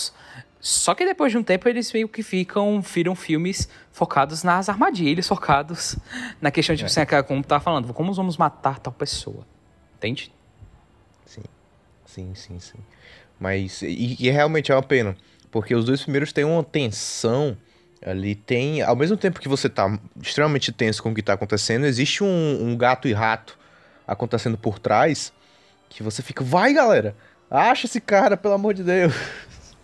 Só 0.64 0.96
que 0.96 1.06
depois 1.06 1.30
de 1.30 1.38
um 1.38 1.44
tempo 1.44 1.68
eles 1.68 1.92
meio 1.92 2.08
que 2.08 2.24
ficam, 2.24 2.80
viram 2.80 3.14
filmes 3.16 3.68
focados 3.92 4.44
nas 4.44 4.70
armadilhas, 4.70 5.28
focados 5.28 5.98
na 6.40 6.52
questão 6.52 6.74
de, 6.74 6.86
tipo, 6.86 7.00
é. 7.00 7.04
assim, 7.04 7.28
como 7.28 7.44
tá 7.44 7.60
falando, 7.60 7.94
como 7.94 8.14
vamos 8.14 8.38
matar 8.38 8.80
tal 8.80 8.94
pessoa. 8.94 9.46
Entende? 9.98 10.32
Sim, 11.26 11.44
sim, 12.06 12.34
sim, 12.34 12.60
sim. 12.60 12.80
Mas, 13.38 13.82
e, 13.82 14.16
e 14.18 14.30
realmente 14.30 14.72
é 14.72 14.76
uma 14.76 14.82
pena, 14.82 15.18
porque 15.52 15.76
os 15.76 15.84
dois 15.84 16.02
primeiros 16.02 16.32
têm 16.32 16.46
uma 16.46 16.64
tensão 16.64 17.58
ali, 18.02 18.34
tem, 18.34 18.82
ao 18.82 18.96
mesmo 18.96 19.18
tempo 19.18 19.42
que 19.42 19.50
você 19.50 19.68
tá 19.68 20.00
extremamente 20.22 20.72
tenso 20.72 21.04
com 21.04 21.12
o 21.12 21.14
que 21.14 21.22
tá 21.22 21.34
acontecendo, 21.34 21.86
existe 21.86 22.24
um, 22.24 22.60
um 22.62 22.78
gato 22.78 23.10
e 23.10 23.12
rato 23.12 23.60
acontecendo 24.08 24.58
por 24.58 24.80
trás, 24.80 25.34
que 25.90 26.02
você 26.02 26.22
fica, 26.22 26.42
vai 26.42 26.74
galera, 26.74 27.14
acha 27.52 27.86
esse 27.86 28.00
cara, 28.00 28.38
pelo 28.38 28.54
amor 28.54 28.74
de 28.74 28.84
Deus. 28.84 29.14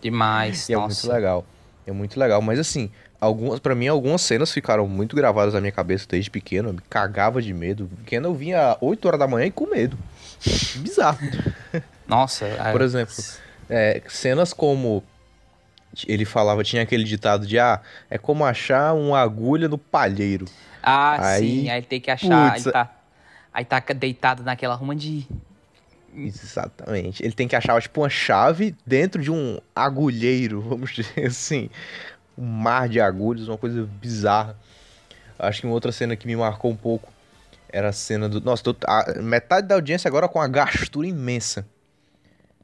Demais, 0.01 0.69
e 0.69 0.73
nossa. 0.73 0.85
é 0.85 0.87
muito 0.87 1.15
legal. 1.15 1.45
É 1.85 1.91
muito 1.91 2.19
legal, 2.19 2.41
mas 2.41 2.59
assim, 2.59 2.91
algumas 3.19 3.59
para 3.59 3.73
mim 3.73 3.87
algumas 3.87 4.21
cenas 4.21 4.51
ficaram 4.51 4.87
muito 4.87 5.15
gravadas 5.15 5.53
na 5.53 5.61
minha 5.61 5.71
cabeça 5.71 6.05
desde 6.07 6.29
pequeno, 6.29 6.69
eu 6.69 6.73
me 6.73 6.81
cagava 6.89 7.41
de 7.41 7.53
medo. 7.53 7.89
Pequeno 8.03 8.27
eu 8.27 8.33
vinha 8.33 8.77
8 8.79 9.05
horas 9.07 9.19
da 9.19 9.27
manhã 9.27 9.47
e 9.47 9.51
com 9.51 9.67
medo. 9.67 9.97
Bizarro. 10.77 11.19
Nossa, 12.07 12.45
por 12.71 12.81
exemplo, 12.81 13.15
é, 13.69 14.01
cenas 14.07 14.53
como 14.53 15.03
ele 16.07 16.25
falava, 16.25 16.63
tinha 16.63 16.83
aquele 16.83 17.03
ditado 17.03 17.45
de 17.45 17.59
ah, 17.59 17.81
é 18.09 18.17
como 18.17 18.45
achar 18.45 18.93
uma 18.93 19.19
agulha 19.19 19.67
no 19.67 19.77
palheiro. 19.77 20.45
Ah, 20.81 21.33
aí, 21.33 21.63
sim, 21.63 21.69
aí 21.69 21.81
tem 21.81 21.99
que 21.99 22.09
achar, 22.09 22.53
putz, 22.53 22.67
aí 22.67 22.73
tá, 22.73 22.89
aí 23.53 23.65
tá 23.65 23.79
deitado 23.93 24.43
naquela 24.43 24.75
ruma 24.75 24.95
de 24.95 25.27
Exatamente. 26.15 27.23
Ele 27.23 27.33
tem 27.33 27.47
que 27.47 27.55
achar, 27.55 27.81
tipo, 27.81 28.01
uma 28.01 28.09
chave 28.09 28.75
dentro 28.85 29.21
de 29.21 29.31
um 29.31 29.59
agulheiro, 29.75 30.61
vamos 30.67 30.91
dizer 30.91 31.27
assim. 31.27 31.69
Um 32.37 32.45
mar 32.45 32.87
de 32.87 32.99
agulhas, 32.99 33.47
uma 33.47 33.57
coisa 33.57 33.87
bizarra. 34.01 34.57
Acho 35.37 35.61
que 35.61 35.67
uma 35.67 35.73
outra 35.73 35.91
cena 35.91 36.15
que 36.15 36.27
me 36.27 36.35
marcou 36.35 36.71
um 36.71 36.75
pouco 36.75 37.11
era 37.69 37.89
a 37.89 37.93
cena 37.93 38.27
do. 38.27 38.41
Nossa, 38.41 38.63
tô... 38.63 38.75
a 38.85 39.21
metade 39.21 39.67
da 39.67 39.75
audiência 39.75 40.07
agora 40.07 40.27
com 40.27 40.39
uma 40.39 40.47
gastura 40.47 41.07
imensa. 41.07 41.65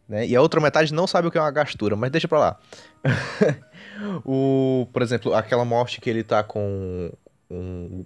Né? 0.08 0.27
E 0.27 0.36
a 0.36 0.41
outra 0.41 0.62
metade 0.62 0.93
não 0.93 1.08
sabe 1.08 1.27
o 1.27 1.31
que 1.31 1.38
é 1.38 1.41
uma 1.41 1.51
gastura, 1.51 1.95
mas 1.95 2.12
deixa 2.12 2.27
pra 2.27 2.39
lá. 2.39 2.60
o, 4.25 4.88
por 4.93 5.01
exemplo, 5.01 5.34
aquela 5.34 5.65
morte 5.65 5.99
que 5.99 6.10
ele 6.10 6.23
tá 6.23 6.43
com 6.43 7.12
um, 7.49 8.05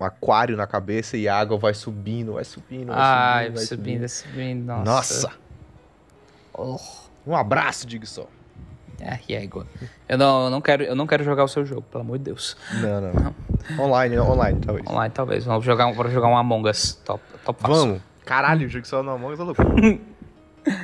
um 0.00 0.04
aquário 0.04 0.56
na 0.56 0.66
cabeça 0.66 1.16
e 1.16 1.28
a 1.28 1.36
água 1.36 1.58
vai 1.58 1.74
subindo, 1.74 2.34
vai 2.34 2.44
subindo, 2.44 2.86
vai 2.86 2.96
Ai, 2.98 3.44
subindo, 3.44 3.54
vai 3.56 3.66
subindo, 3.66 3.98
vai 3.98 4.08
subindo, 4.08 4.66
nossa. 4.66 4.84
Nossa. 4.84 5.32
Oh. 6.54 7.08
Um 7.26 7.36
abraço, 7.36 7.86
diga 7.86 8.06
só. 8.06 8.26
É, 9.00 9.18
e 9.28 9.34
igual. 9.36 9.64
Eu 10.08 10.18
não, 10.18 10.44
eu 10.44 10.50
não 10.50 10.60
quero, 10.60 10.82
eu 10.82 10.96
não 10.96 11.06
quero 11.06 11.22
jogar 11.22 11.44
o 11.44 11.48
seu 11.48 11.64
jogo, 11.64 11.82
pelo 11.82 12.02
amor 12.02 12.18
de 12.18 12.24
Deus. 12.24 12.56
Não, 12.80 13.00
não. 13.00 13.12
não. 13.12 13.84
Online, 13.84 14.18
online, 14.18 14.60
talvez. 14.60 14.86
Online, 14.86 15.14
talvez. 15.14 15.44
Vamos 15.44 15.64
jogar, 15.64 15.92
vamos 15.92 16.12
jogar 16.12 16.28
um 16.28 16.36
Among 16.36 16.68
Us. 16.68 16.94
Top, 17.04 17.22
top 17.44 17.60
fácil. 17.60 17.76
Vamos. 17.76 18.02
Caralho, 18.24 18.66
o 18.66 18.68
jogo 18.68 18.86
só 18.86 19.02
no 19.02 19.10
Among 19.12 19.34
Us 19.34 19.40
é 19.40 19.42
louco. 19.42 19.62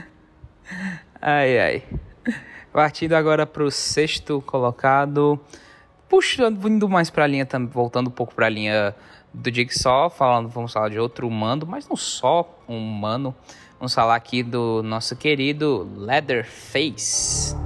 ai, 1.21 1.59
ai. 1.59 1.83
Partindo 2.73 3.15
agora 3.15 3.47
pro 3.47 3.71
sexto 3.71 4.41
colocado 4.43 5.41
puxando, 6.15 6.69
indo 6.69 6.89
mais 6.89 7.11
pra 7.11 7.27
linha, 7.27 7.47
voltando 7.73 8.07
um 8.07 8.13
pouco 8.13 8.33
pra 8.37 8.49
linha 8.49 8.95
do 9.33 9.53
Jigsaw, 9.53 10.09
falando, 10.09 10.49
vamos 10.49 10.73
falar 10.73 10.89
de 10.89 10.99
outro 11.01 11.27
humano, 11.27 11.67
mas 11.69 11.89
não 11.89 11.97
só 11.97 12.57
um 12.69 12.79
humano. 12.79 13.35
Vamos 13.81 13.93
falar 13.93 14.15
aqui 14.15 14.41
do 14.41 14.81
nosso 14.85 15.17
querido 15.17 15.91
Leatherface. 15.97 17.57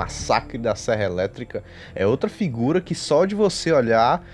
Massacre 0.00 0.56
da 0.56 0.74
Serra 0.74 1.04
Elétrica 1.04 1.62
é 1.94 2.06
outra 2.06 2.30
figura 2.30 2.80
que 2.80 2.94
só 2.94 3.26
de 3.26 3.34
você 3.34 3.70
olhar 3.70 4.24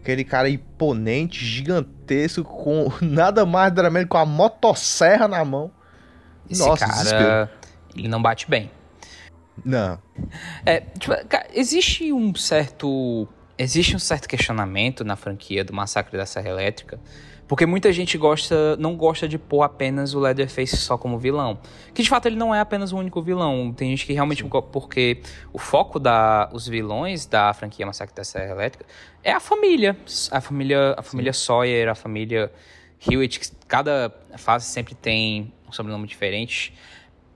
aquele 0.00 0.24
cara 0.24 0.48
imponente, 0.48 1.44
gigantesco, 1.44 2.42
com 2.42 2.92
nada 3.00 3.46
mais 3.46 3.72
nada 3.72 3.88
menos 3.88 4.08
com 4.08 4.18
a 4.18 4.26
motosserra 4.26 5.28
na 5.28 5.44
mão. 5.44 5.70
Esse 6.50 6.66
Nossa, 6.66 6.86
cara, 6.86 6.98
desespero. 6.98 7.48
ele 7.96 8.08
não 8.08 8.20
bate 8.20 8.50
bem. 8.50 8.68
Não. 9.64 9.96
É, 10.66 10.80
tipo, 10.80 11.14
existe 11.54 12.12
um 12.12 12.34
certo 12.34 13.28
existe 13.56 13.94
um 13.94 13.98
certo 13.98 14.28
questionamento 14.28 15.04
na 15.04 15.14
franquia 15.14 15.64
do 15.64 15.72
Massacre 15.72 16.16
da 16.16 16.26
Serra 16.26 16.48
Elétrica 16.48 16.98
porque 17.52 17.66
muita 17.66 17.92
gente 17.92 18.16
gosta, 18.16 18.78
não 18.78 18.96
gosta 18.96 19.28
de 19.28 19.36
pôr 19.36 19.62
apenas 19.62 20.14
o 20.14 20.20
Leatherface 20.20 20.74
só 20.74 20.96
como 20.96 21.18
vilão. 21.18 21.58
Que 21.92 22.02
de 22.02 22.08
fato 22.08 22.24
ele 22.24 22.34
não 22.34 22.54
é 22.54 22.60
apenas 22.60 22.92
o 22.92 22.96
único 22.96 23.20
vilão. 23.20 23.74
Tem 23.74 23.90
gente 23.90 24.06
que 24.06 24.14
realmente. 24.14 24.42
Sim. 24.42 24.48
Porque 24.48 25.20
o 25.52 25.58
foco 25.58 26.00
da 26.00 26.48
os 26.54 26.66
vilões 26.66 27.26
da 27.26 27.52
franquia 27.52 27.84
Massacre 27.84 28.16
da 28.16 28.24
Serra 28.24 28.52
Elétrica 28.52 28.86
é 29.22 29.32
a 29.32 29.38
família. 29.38 29.94
A 30.30 30.40
família, 30.40 30.94
a 30.96 31.02
família 31.02 31.34
Sawyer, 31.34 31.90
a 31.90 31.94
família 31.94 32.50
Hewitt. 33.06 33.38
Que 33.38 33.48
cada 33.68 34.10
fase 34.38 34.64
sempre 34.64 34.94
tem 34.94 35.52
um 35.68 35.72
sobrenome 35.72 36.06
diferente. 36.06 36.72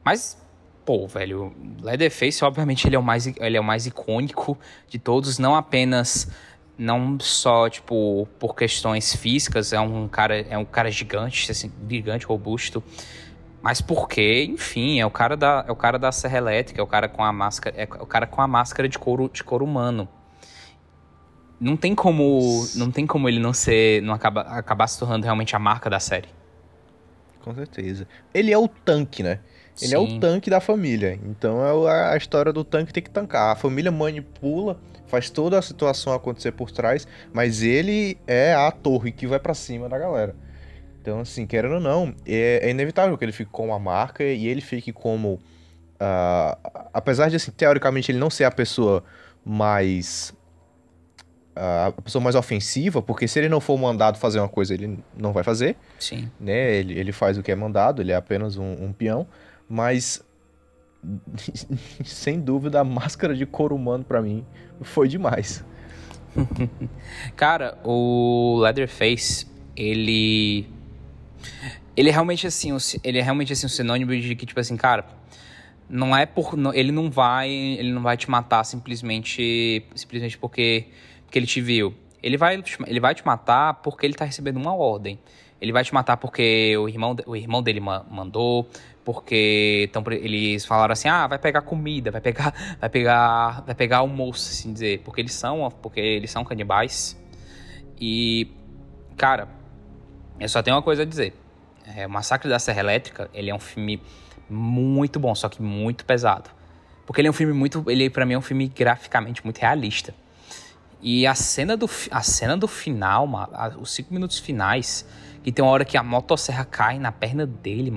Mas 0.02 0.42
pô, 0.86 1.06
velho, 1.06 1.52
Leatherface, 1.82 2.42
obviamente, 2.42 2.86
ele 2.86 2.96
é 2.96 2.98
o 2.98 3.02
mais, 3.02 3.26
ele 3.26 3.56
é 3.56 3.60
o 3.60 3.64
mais 3.64 3.86
icônico 3.86 4.56
de 4.88 4.98
todos, 4.98 5.38
não 5.38 5.54
apenas 5.54 6.30
não 6.78 7.18
só 7.20 7.68
tipo 7.68 8.28
por 8.38 8.54
questões 8.54 9.14
físicas, 9.14 9.72
é 9.72 9.80
um 9.80 10.08
cara 10.08 10.40
é 10.40 10.58
um 10.58 10.64
cara 10.64 10.90
gigante, 10.90 11.50
assim, 11.50 11.72
gigante, 11.88 12.26
robusto, 12.26 12.82
mas 13.62 13.80
porque, 13.80 14.44
enfim, 14.44 15.00
é 15.00 15.06
o 15.06 15.10
cara 15.10 15.36
da 15.36 15.64
é 15.66 15.72
o 15.72 15.76
cara 15.76 15.98
da 15.98 16.12
serra 16.12 16.38
elétrica, 16.38 16.80
é 16.80 16.84
o 16.84 16.86
cara 16.86 17.08
com 17.08 17.24
a 17.24 17.32
máscara, 17.32 17.74
é 17.76 17.84
o 17.84 18.06
cara 18.06 18.26
com 18.26 18.40
a 18.40 18.46
máscara 18.46 18.88
de 18.88 18.98
couro 18.98 19.30
de 19.32 19.42
couro 19.42 19.64
humano. 19.64 20.08
Não 21.58 21.76
tem 21.76 21.94
como, 21.94 22.66
não 22.74 22.90
tem 22.90 23.06
como 23.06 23.28
ele 23.28 23.40
não 23.40 23.52
ser, 23.52 24.02
não 24.02 24.12
acabar, 24.12 24.42
acabar 24.42 24.86
se 24.86 24.98
tornando 24.98 25.24
realmente 25.24 25.56
a 25.56 25.58
marca 25.58 25.88
da 25.88 25.98
série. 25.98 26.28
Com 27.40 27.54
certeza. 27.54 28.06
Ele 28.34 28.52
é 28.52 28.58
o 28.58 28.68
tanque, 28.68 29.22
né? 29.22 29.40
Ele 29.80 29.90
Sim. 29.90 29.94
é 29.94 29.98
o 29.98 30.20
tanque 30.20 30.50
da 30.50 30.60
família. 30.60 31.18
Então 31.24 31.88
é 31.88 32.12
a 32.12 32.16
história 32.16 32.52
do 32.52 32.62
tanque 32.62 32.92
tem 32.92 33.02
que 33.02 33.10
tancar. 33.10 33.52
A 33.52 33.56
família 33.56 33.90
manipula 33.90 34.78
faz 35.06 35.30
toda 35.30 35.58
a 35.58 35.62
situação 35.62 36.12
acontecer 36.12 36.52
por 36.52 36.70
trás, 36.70 37.06
mas 37.32 37.62
ele 37.62 38.18
é 38.26 38.54
a 38.54 38.70
torre 38.70 39.12
que 39.12 39.26
vai 39.26 39.38
para 39.38 39.54
cima 39.54 39.88
da 39.88 39.98
galera. 39.98 40.34
Então, 41.00 41.20
assim, 41.20 41.46
querendo 41.46 41.74
ou 41.74 41.80
não, 41.80 42.12
é, 42.26 42.58
é, 42.64 42.70
inevitável 42.70 43.16
que 43.16 43.24
ele 43.24 43.30
fique 43.30 43.50
com 43.52 43.72
a 43.72 43.78
marca 43.78 44.24
e 44.24 44.48
ele 44.48 44.60
fique 44.60 44.92
como. 44.92 45.34
Uh, 45.94 46.58
apesar 46.92 47.30
de, 47.30 47.36
assim, 47.36 47.52
teoricamente, 47.52 48.10
ele 48.10 48.18
não 48.18 48.28
ser 48.28 48.42
a 48.42 48.50
pessoa 48.50 49.04
mais. 49.44 50.34
Uh, 51.56 51.86
a 51.96 52.02
pessoa 52.02 52.20
mais 52.20 52.34
ofensiva, 52.34 53.00
porque 53.00 53.28
se 53.28 53.38
ele 53.38 53.48
não 53.48 53.60
for 53.60 53.78
mandado 53.78 54.18
fazer 54.18 54.40
uma 54.40 54.48
coisa, 54.48 54.74
ele 54.74 54.98
não 55.16 55.32
vai 55.32 55.44
fazer. 55.44 55.76
Sim. 55.96 56.28
Né? 56.40 56.74
Ele, 56.74 56.98
ele 56.98 57.12
faz 57.12 57.38
o 57.38 57.42
que 57.42 57.52
é 57.52 57.54
mandado, 57.54 58.02
ele 58.02 58.10
é 58.10 58.16
apenas 58.16 58.56
um, 58.56 58.72
um 58.72 58.92
peão. 58.92 59.28
Mas 59.68 60.25
sem 62.04 62.40
dúvida, 62.40 62.80
a 62.80 62.84
máscara 62.84 63.34
de 63.34 63.46
couro 63.46 63.74
humano 63.74 64.04
para 64.04 64.20
mim 64.20 64.44
foi 64.82 65.08
demais. 65.08 65.64
Cara, 67.36 67.78
o 67.84 68.58
Leatherface, 68.60 69.46
ele 69.76 70.68
ele 71.96 72.10
é 72.10 72.12
realmente 72.12 72.46
assim, 72.46 72.76
ele 73.02 73.18
é 73.18 73.22
realmente 73.22 73.52
assim 73.52 73.66
um 73.66 73.70
sinônimo 73.70 74.14
de 74.14 74.34
que 74.34 74.44
tipo 74.44 74.60
assim, 74.60 74.76
cara, 74.76 75.06
não 75.88 76.14
é 76.14 76.26
por 76.26 76.54
ele 76.74 76.92
não 76.92 77.10
vai, 77.10 77.50
ele 77.50 77.90
não 77.90 78.02
vai 78.02 78.16
te 78.16 78.30
matar 78.30 78.64
simplesmente 78.64 79.82
simplesmente 79.94 80.36
porque 80.36 80.88
porque 81.24 81.38
ele 81.38 81.46
te 81.46 81.60
viu. 81.60 81.94
Ele 82.22 82.36
vai 82.36 82.62
ele 82.86 83.00
vai 83.00 83.14
te 83.14 83.24
matar 83.24 83.74
porque 83.74 84.04
ele 84.04 84.14
tá 84.14 84.24
recebendo 84.24 84.56
uma 84.56 84.74
ordem. 84.74 85.18
Ele 85.60 85.72
vai 85.72 85.82
te 85.82 85.94
matar 85.94 86.18
porque 86.18 86.76
o 86.76 86.86
irmão, 86.86 87.16
o 87.26 87.34
irmão 87.34 87.62
dele 87.62 87.80
mandou, 87.80 88.68
porque 89.06 89.86
então, 89.88 90.02
eles 90.10 90.66
falaram 90.66 90.92
assim, 90.92 91.08
ah, 91.08 91.28
vai 91.28 91.38
pegar 91.38 91.60
comida, 91.60 92.10
vai 92.10 92.20
pegar, 92.20 92.52
vai 92.80 92.90
pegar, 92.90 93.62
vai 93.64 93.72
pegar 93.72 93.98
almoço, 93.98 94.50
assim 94.50 94.72
dizer, 94.72 95.00
porque 95.04 95.20
eles 95.20 95.32
são, 95.32 95.70
porque 95.80 96.00
eles 96.00 96.28
são 96.28 96.44
canibais. 96.44 97.16
E, 98.00 98.50
cara, 99.16 99.48
eu 100.40 100.48
só 100.48 100.60
tenho 100.60 100.74
uma 100.74 100.82
coisa 100.82 101.02
a 101.02 101.04
dizer. 101.06 101.32
É, 101.94 102.04
o 102.04 102.10
Massacre 102.10 102.50
da 102.50 102.58
Serra 102.58 102.80
Elétrica, 102.80 103.30
ele 103.32 103.48
é 103.48 103.54
um 103.54 103.60
filme 103.60 104.02
muito 104.50 105.20
bom, 105.20 105.32
só 105.36 105.48
que 105.48 105.62
muito 105.62 106.04
pesado. 106.04 106.50
Porque 107.06 107.20
ele 107.20 107.28
é 107.28 107.30
um 107.30 107.34
filme 107.34 107.52
muito, 107.52 107.88
ele 107.88 108.10
para 108.10 108.26
mim 108.26 108.34
é 108.34 108.38
um 108.38 108.42
filme 108.42 108.66
graficamente 108.66 109.44
muito 109.44 109.58
realista. 109.58 110.12
E 111.00 111.28
a 111.28 111.34
cena 111.36 111.76
do, 111.76 111.88
a 112.10 112.22
cena 112.22 112.56
do 112.56 112.66
final, 112.66 113.28
os 113.80 113.92
cinco 113.92 114.12
minutos 114.12 114.40
finais, 114.40 115.06
que 115.44 115.52
tem 115.52 115.64
uma 115.64 115.70
hora 115.70 115.84
que 115.84 115.96
a 115.96 116.02
motosserra 116.02 116.64
cai 116.64 116.98
na 116.98 117.12
perna 117.12 117.46
dele, 117.46 117.92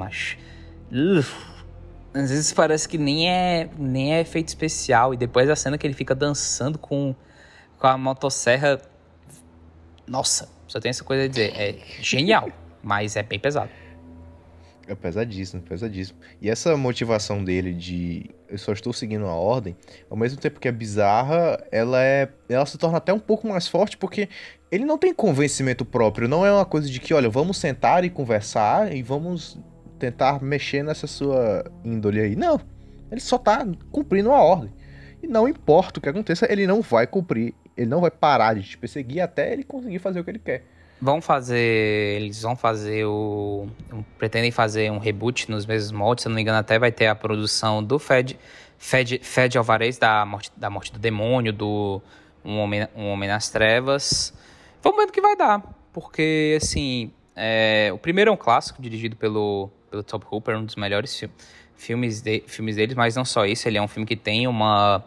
mas 0.92 2.24
Às 2.24 2.30
vezes 2.30 2.54
parece 2.54 2.88
que 2.88 2.98
nem 2.98 3.30
é, 3.30 3.70
nem 3.78 4.14
é 4.14 4.22
efeito 4.22 4.48
especial. 4.48 5.14
E 5.14 5.18
depois 5.18 5.50
a 5.50 5.56
cena 5.56 5.78
que 5.78 5.86
ele 5.86 5.94
fica 5.94 6.16
dançando 6.16 6.78
com, 6.78 7.16
com 7.78 7.88
a 7.88 7.98
motosserra. 7.98 8.82
Nossa, 10.08 10.50
só 10.68 10.80
tem 10.80 10.90
essa 10.90 11.04
coisa 11.04 11.26
a 11.26 11.28
dizer. 11.28 11.54
É 11.56 11.76
genial, 12.02 12.50
mas 12.82 13.16
é 13.16 13.24
bem 13.24 13.40
pesado. 13.40 13.70
É 14.88 14.96
pesadíssimo, 14.96 15.62
pesadíssimo. 15.62 16.18
E 16.42 16.50
essa 16.50 16.76
motivação 16.76 17.44
dele 17.44 17.74
de 17.74 18.32
eu 18.50 18.58
só 18.58 18.74
estou 18.74 18.92
seguindo 18.92 19.28
a 19.28 19.36
ordem, 19.36 19.78
ao 20.10 20.18
mesmo 20.18 20.40
tempo 20.40 20.60
que 20.60 20.68
é 20.68 20.72
bizarra, 20.72 21.64
ela 21.72 22.02
é, 22.02 22.28
ela 22.50 22.66
se 22.66 22.76
torna 22.76 22.98
até 22.98 23.14
um 23.14 23.20
pouco 23.20 23.48
mais 23.48 23.68
forte 23.68 23.96
porque 23.96 24.28
ele 24.72 24.86
não 24.86 24.98
tem 24.98 25.14
convencimento 25.14 25.86
próprio, 25.86 26.28
não 26.28 26.44
é 26.44 26.52
uma 26.52 26.66
coisa 26.66 26.90
de 26.90 27.00
que, 27.00 27.14
olha, 27.14 27.30
vamos 27.30 27.58
sentar 27.58 28.04
e 28.04 28.10
conversar 28.10 28.92
e 28.92 29.04
vamos 29.04 29.60
tentar 30.00 30.42
mexer 30.42 30.84
nessa 30.84 31.06
sua 31.06 31.64
índole 31.84 32.20
aí. 32.20 32.36
Não. 32.36 32.60
Ele 33.12 33.22
só 33.22 33.38
tá 33.38 33.66
cumprindo 33.92 34.32
a 34.32 34.42
ordem. 34.42 34.72
E 35.22 35.28
não 35.28 35.48
importa 35.48 36.00
o 36.00 36.02
que 36.02 36.10
aconteça, 36.10 36.52
ele 36.52 36.66
não 36.66 36.82
vai 36.82 37.06
cumprir, 37.06 37.54
ele 37.76 37.88
não 37.90 38.00
vai 38.00 38.12
parar 38.12 38.56
de 38.56 38.64
te 38.64 38.78
perseguir 38.78 39.22
até 39.22 39.52
ele 39.52 39.64
conseguir 39.64 40.00
fazer 40.00 40.20
o 40.20 40.24
que 40.24 40.32
ele 40.32 40.40
quer. 40.40 40.64
Vão 41.02 41.22
fazer. 41.22 41.58
Eles 42.22 42.42
vão 42.42 42.56
fazer 42.56 43.06
o. 43.06 43.68
Pretendem 44.18 44.52
fazer 44.52 44.92
um 44.92 44.98
reboot 44.98 45.50
nos 45.50 45.66
mesmos 45.66 45.92
moldes. 45.92 46.24
Se 46.24 46.28
eu 46.28 46.30
não 46.30 46.36
me 46.36 46.42
engano, 46.42 46.58
até 46.58 46.78
vai 46.78 46.92
ter 46.92 47.08
a 47.08 47.16
produção 47.16 47.82
do 47.82 47.98
Fed. 47.98 48.38
Fed, 48.78 49.20
Fed 49.24 49.58
Alvarez, 49.58 49.98
da 49.98 50.26
morte, 50.26 50.52
da 50.58 50.70
morte 50.70 50.92
do 50.92 51.00
demônio, 51.00 51.54
do 51.54 52.02
um 52.44 52.60
homem, 52.60 52.88
um 52.96 53.08
homem 53.08 53.30
nas 53.30 53.50
Trevas. 53.50 54.34
Vamos 54.82 55.00
ver 55.00 55.10
o 55.10 55.12
que 55.12 55.22
vai 55.22 55.36
dar. 55.38 55.64
Porque, 55.94 56.58
assim. 56.62 57.12
É, 57.42 57.90
o 57.94 57.98
primeiro 57.98 58.30
é 58.30 58.34
um 58.34 58.38
clássico, 58.38 58.82
dirigido 58.82 59.16
pelo, 59.16 59.72
pelo 59.90 60.04
Top 60.04 60.26
Hooper, 60.32 60.58
um 60.58 60.66
dos 60.66 60.76
melhores 60.76 61.18
fi 61.18 61.30
filmes, 61.76 62.22
de, 62.22 62.44
filmes 62.46 62.76
deles, 62.76 62.96
mas 62.96 63.16
não 63.16 63.24
só 63.24 63.46
isso, 63.46 63.68
ele 63.68 63.78
é 63.78 63.82
um 63.82 63.88
filme 63.88 64.06
que 64.06 64.16
tem 64.16 64.48
uma 64.48 65.04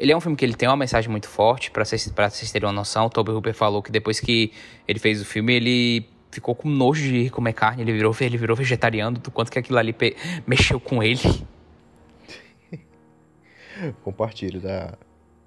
ele 0.00 0.12
é 0.12 0.16
um 0.16 0.20
filme 0.20 0.34
que 0.34 0.44
ele 0.44 0.54
tem 0.54 0.66
uma 0.66 0.76
mensagem 0.76 1.10
muito 1.10 1.28
forte, 1.28 1.70
para 1.70 1.84
vocês, 1.84 2.08
pra 2.08 2.30
vocês 2.30 2.50
terem 2.50 2.66
uma 2.66 2.72
noção. 2.72 3.04
O 3.04 3.10
Toby 3.10 3.32
Hooper 3.32 3.54
falou 3.54 3.82
que 3.82 3.92
depois 3.92 4.18
que 4.18 4.50
ele 4.88 4.98
fez 4.98 5.20
o 5.20 5.26
filme, 5.26 5.52
ele 5.52 6.08
ficou 6.30 6.54
com 6.54 6.70
nojo 6.70 7.02
de 7.02 7.28
comer 7.28 7.52
carne, 7.52 7.82
ele 7.82 7.92
virou, 7.92 8.16
ele 8.18 8.38
virou 8.38 8.56
vegetariano, 8.56 9.18
do 9.18 9.30
quanto 9.30 9.50
que 9.50 9.58
aquilo 9.58 9.78
ali 9.78 9.94
mexeu 10.46 10.80
com 10.80 11.02
ele. 11.02 11.20
Compartilho 14.02 14.58
da, 14.58 14.96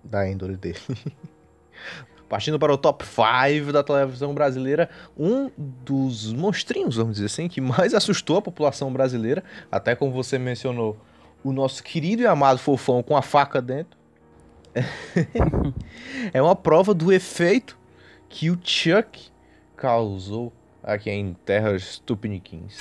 da 0.03 0.29
índole 0.29 0.55
dele. 0.55 0.77
Partindo 2.33 2.57
para 2.57 2.73
o 2.73 2.77
top 2.79 3.05
5 3.05 3.71
da 3.71 3.83
televisão 3.83 4.33
brasileira, 4.33 4.89
um 5.15 5.51
dos 5.55 6.33
monstrinhos, 6.33 6.95
vamos 6.95 7.13
dizer 7.13 7.27
assim, 7.27 7.47
que 7.47 7.61
mais 7.61 7.93
assustou 7.93 8.37
a 8.37 8.41
população 8.41 8.91
brasileira, 8.91 9.43
até 9.71 9.93
como 9.93 10.11
você 10.11 10.39
mencionou, 10.39 10.97
o 11.43 11.53
nosso 11.53 11.83
querido 11.83 12.23
e 12.23 12.25
amado 12.25 12.57
fofão 12.57 13.03
com 13.03 13.15
a 13.15 13.21
faca 13.21 13.61
dentro, 13.61 13.95
é 16.33 16.41
uma 16.41 16.55
prova 16.55 16.91
do 16.91 17.13
efeito 17.13 17.77
que 18.27 18.49
o 18.49 18.57
Chuck 18.63 19.27
causou 19.77 20.51
aqui 20.81 21.11
em 21.11 21.35
terras 21.45 21.99
tupiniquins. 21.99 22.79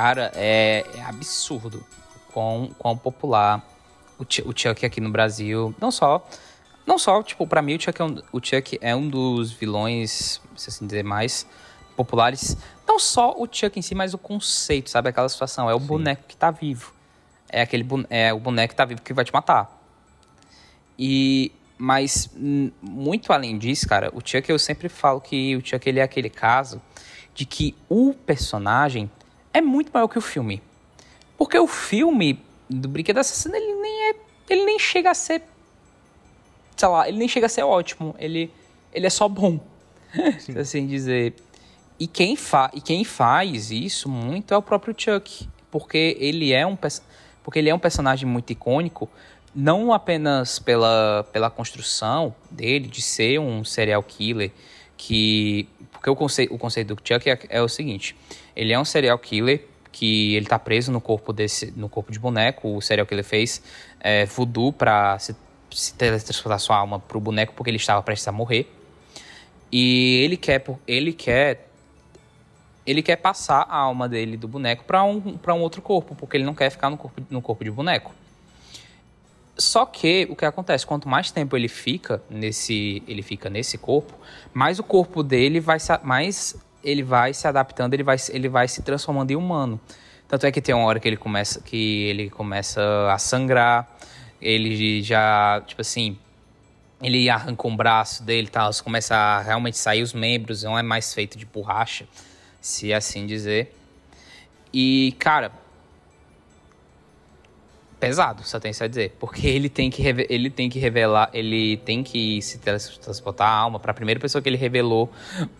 Cara, 0.00 0.30
é, 0.36 0.86
é 0.94 1.02
absurdo 1.02 1.84
quão, 2.32 2.70
quão 2.78 2.96
popular 2.96 3.66
o, 4.16 4.22
o 4.22 4.56
Chuck 4.56 4.86
aqui 4.86 5.00
no 5.00 5.10
Brasil. 5.10 5.74
Não 5.80 5.90
só. 5.90 6.24
Não 6.86 7.00
só, 7.00 7.20
tipo, 7.20 7.44
pra 7.48 7.60
mim 7.60 7.74
o 7.74 7.80
Chuck, 7.80 8.00
é 8.00 8.04
um, 8.04 8.22
o 8.32 8.40
Chuck 8.40 8.78
é 8.80 8.94
um 8.94 9.08
dos 9.08 9.50
vilões, 9.50 10.40
se 10.54 10.70
assim 10.70 10.86
dizer, 10.86 11.02
mais 11.02 11.48
populares. 11.96 12.56
Não 12.86 13.00
só 13.00 13.34
o 13.36 13.48
Chuck 13.50 13.76
em 13.76 13.82
si, 13.82 13.92
mas 13.92 14.14
o 14.14 14.18
conceito, 14.18 14.88
sabe? 14.88 15.08
Aquela 15.08 15.28
situação. 15.28 15.68
É 15.68 15.74
o 15.74 15.80
Sim. 15.80 15.86
boneco 15.86 16.22
que 16.28 16.36
tá 16.36 16.52
vivo. 16.52 16.94
É 17.48 17.60
aquele 17.62 17.84
é 18.08 18.32
o 18.32 18.38
boneco 18.38 18.74
que 18.74 18.76
tá 18.76 18.84
vivo 18.84 19.02
que 19.02 19.12
vai 19.12 19.24
te 19.24 19.32
matar. 19.32 19.82
E 20.96 21.50
mas 21.76 22.30
muito 22.80 23.32
além 23.32 23.58
disso, 23.58 23.88
cara, 23.88 24.12
o 24.14 24.20
Chuck 24.24 24.48
eu 24.48 24.60
sempre 24.60 24.88
falo 24.88 25.20
que 25.20 25.56
o 25.56 25.66
Chuck 25.66 25.88
ele 25.88 25.98
é 25.98 26.04
aquele 26.04 26.30
caso 26.30 26.80
de 27.34 27.44
que 27.44 27.74
o 27.88 28.14
personagem 28.14 29.10
é 29.58 29.62
muito 29.62 29.90
maior 29.92 30.08
que 30.08 30.18
o 30.18 30.22
filme. 30.22 30.62
Porque 31.36 31.58
o 31.58 31.66
filme 31.66 32.40
do 32.68 32.88
Brinquedo 32.88 33.18
Assassino, 33.18 33.54
ele 33.54 33.74
nem 33.80 34.10
é. 34.10 34.16
Ele 34.48 34.64
nem 34.64 34.78
chega 34.78 35.10
a 35.10 35.14
ser. 35.14 35.42
Sei 36.76 36.88
lá, 36.88 37.08
ele 37.08 37.18
nem 37.18 37.28
chega 37.28 37.46
a 37.46 37.48
ser 37.48 37.62
ótimo. 37.62 38.14
Ele, 38.18 38.50
ele 38.92 39.06
é 39.06 39.10
só 39.10 39.28
bom. 39.28 39.60
se 40.38 40.56
assim 40.58 40.86
dizer. 40.86 41.34
E 41.98 42.06
quem, 42.06 42.36
fa 42.36 42.70
e 42.72 42.80
quem 42.80 43.02
faz 43.04 43.70
isso 43.70 44.08
muito 44.08 44.54
é 44.54 44.56
o 44.56 44.62
próprio 44.62 44.94
Chuck. 44.96 45.48
Porque 45.70 46.16
ele 46.18 46.52
é 46.52 46.66
um, 46.66 46.76
porque 47.42 47.58
ele 47.58 47.68
é 47.68 47.74
um 47.74 47.78
personagem 47.78 48.26
muito 48.26 48.50
icônico, 48.50 49.08
não 49.54 49.92
apenas 49.92 50.58
pela, 50.58 51.26
pela 51.32 51.50
construção 51.50 52.34
dele 52.50 52.88
de 52.88 53.02
ser 53.02 53.38
um 53.38 53.64
serial 53.64 54.02
killer, 54.02 54.50
que 54.96 55.68
porque 55.98 56.10
o 56.10 56.14
conceito, 56.14 56.54
o 56.54 56.58
conceito 56.58 56.94
do 56.94 57.02
Chuck 57.04 57.28
é, 57.28 57.38
é 57.48 57.60
o 57.60 57.68
seguinte: 57.68 58.16
ele 58.54 58.72
é 58.72 58.78
um 58.78 58.84
serial 58.84 59.18
killer 59.18 59.64
que 59.90 60.36
ele 60.36 60.46
tá 60.46 60.58
preso 60.58 60.92
no 60.92 61.00
corpo 61.00 61.32
desse 61.32 61.72
no 61.76 61.88
corpo 61.88 62.12
de 62.12 62.18
boneco. 62.18 62.76
O 62.76 62.80
serial 62.80 63.06
killer 63.06 63.24
fez 63.24 63.60
é, 64.00 64.24
voodoo 64.24 64.72
para 64.72 65.18
se, 65.18 65.34
se 65.70 65.92
teletransportar 65.94 66.60
sua 66.60 66.76
alma 66.76 67.00
pro 67.00 67.20
boneco 67.20 67.52
porque 67.54 67.68
ele 67.68 67.78
estava 67.78 68.00
prestes 68.02 68.28
a 68.28 68.32
morrer. 68.32 68.72
E 69.72 70.22
ele 70.24 70.36
quer 70.36 70.64
ele 70.86 71.12
quer 71.12 71.66
ele 72.86 73.02
quer 73.02 73.16
passar 73.16 73.66
a 73.68 73.76
alma 73.76 74.08
dele 74.08 74.36
do 74.36 74.46
boneco 74.46 74.84
para 74.84 75.02
um, 75.02 75.36
pra 75.36 75.52
um 75.52 75.60
outro 75.60 75.82
corpo, 75.82 76.14
porque 76.14 76.36
ele 76.36 76.44
não 76.44 76.54
quer 76.54 76.70
ficar 76.70 76.88
no 76.88 76.96
corpo, 76.96 77.20
no 77.28 77.42
corpo 77.42 77.64
de 77.64 77.70
boneco. 77.70 78.14
Só 79.58 79.84
que 79.84 80.26
o 80.30 80.36
que 80.36 80.44
acontece, 80.44 80.86
quanto 80.86 81.08
mais 81.08 81.32
tempo 81.32 81.56
ele 81.56 81.66
fica 81.66 82.22
nesse, 82.30 83.02
ele 83.08 83.22
fica 83.22 83.50
nesse 83.50 83.76
corpo, 83.76 84.14
mais 84.54 84.78
o 84.78 84.84
corpo 84.84 85.22
dele 85.22 85.58
vai 85.58 85.80
se, 85.80 85.92
mais 86.04 86.56
ele 86.82 87.02
vai 87.02 87.34
se 87.34 87.48
adaptando, 87.48 87.92
ele 87.92 88.04
vai, 88.04 88.16
ele 88.30 88.48
vai 88.48 88.68
se 88.68 88.82
transformando 88.82 89.32
em 89.32 89.36
humano. 89.36 89.80
Tanto 90.28 90.46
é 90.46 90.52
que 90.52 90.60
tem 90.60 90.74
uma 90.74 90.84
hora 90.84 91.00
que 91.00 91.08
ele 91.08 91.16
começa 91.16 91.60
que 91.60 92.04
ele 92.04 92.30
começa 92.30 92.80
a 93.10 93.18
sangrar, 93.18 93.88
ele 94.40 95.02
já, 95.02 95.60
tipo 95.66 95.80
assim, 95.80 96.16
ele 97.02 97.28
arranca 97.28 97.66
um 97.66 97.76
braço 97.76 98.22
dele, 98.22 98.46
tal, 98.46 98.70
começa 98.84 99.16
a 99.16 99.42
realmente 99.42 99.76
sair 99.76 100.02
os 100.02 100.12
membros, 100.12 100.62
não 100.62 100.78
é 100.78 100.82
mais 100.82 101.12
feito 101.12 101.36
de 101.36 101.44
borracha, 101.44 102.06
se 102.60 102.92
assim 102.92 103.26
dizer. 103.26 103.74
E, 104.72 105.16
cara, 105.18 105.50
pesado, 107.98 108.42
só 108.44 108.58
tem 108.58 108.70
isso 108.70 108.82
a 108.82 108.88
dizer. 108.88 109.16
Porque 109.18 109.46
ele 109.48 109.68
tem 109.68 109.90
que, 109.90 110.02
ele 110.28 110.50
tem 110.50 110.68
que 110.68 110.78
revelar, 110.78 111.30
ele 111.32 111.76
tem 111.78 112.02
que 112.02 112.40
se 112.42 112.58
transportar 112.58 113.48
a 113.48 113.52
alma 113.52 113.78
para 113.78 113.90
a 113.90 113.94
primeira 113.94 114.20
pessoa 114.20 114.40
que 114.40 114.48
ele 114.48 114.56
revelou 114.56 115.10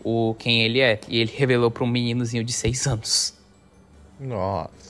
o 0.03 0.35
quem 0.37 0.63
ele 0.63 0.79
é. 0.79 0.99
E 1.07 1.19
ele 1.19 1.31
revelou 1.35 1.69
para 1.69 1.83
um 1.83 1.87
meninozinho 1.87 2.43
de 2.43 2.53
6 2.53 2.87
anos. 2.87 3.33
Nossa. 4.19 4.89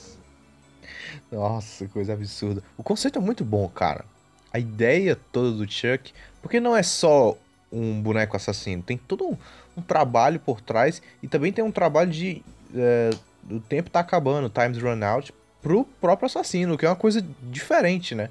Nossa, 1.30 1.86
coisa 1.88 2.12
absurda. 2.12 2.62
O 2.76 2.82
conceito 2.82 3.18
é 3.18 3.22
muito 3.22 3.44
bom, 3.44 3.68
cara. 3.68 4.04
A 4.52 4.58
ideia 4.58 5.16
toda 5.30 5.52
do 5.52 5.70
Chuck, 5.70 6.12
porque 6.42 6.58
não 6.58 6.76
é 6.76 6.82
só 6.82 7.36
um 7.70 8.02
boneco 8.02 8.36
assassino, 8.36 8.82
tem 8.82 8.96
todo 8.96 9.24
um, 9.24 9.36
um 9.76 9.82
trabalho 9.82 10.40
por 10.40 10.60
trás 10.60 11.00
e 11.22 11.28
também 11.28 11.52
tem 11.52 11.64
um 11.64 11.70
trabalho 11.70 12.10
de. 12.10 12.42
É, 12.74 13.10
o 13.48 13.60
tempo 13.60 13.90
tá 13.90 14.00
acabando, 14.00 14.48
times 14.48 14.78
run 14.78 15.04
out, 15.04 15.32
pro 15.62 15.84
próprio 16.00 16.26
assassino, 16.26 16.76
que 16.76 16.86
é 16.86 16.88
uma 16.88 16.96
coisa 16.96 17.24
diferente, 17.42 18.14
né? 18.14 18.30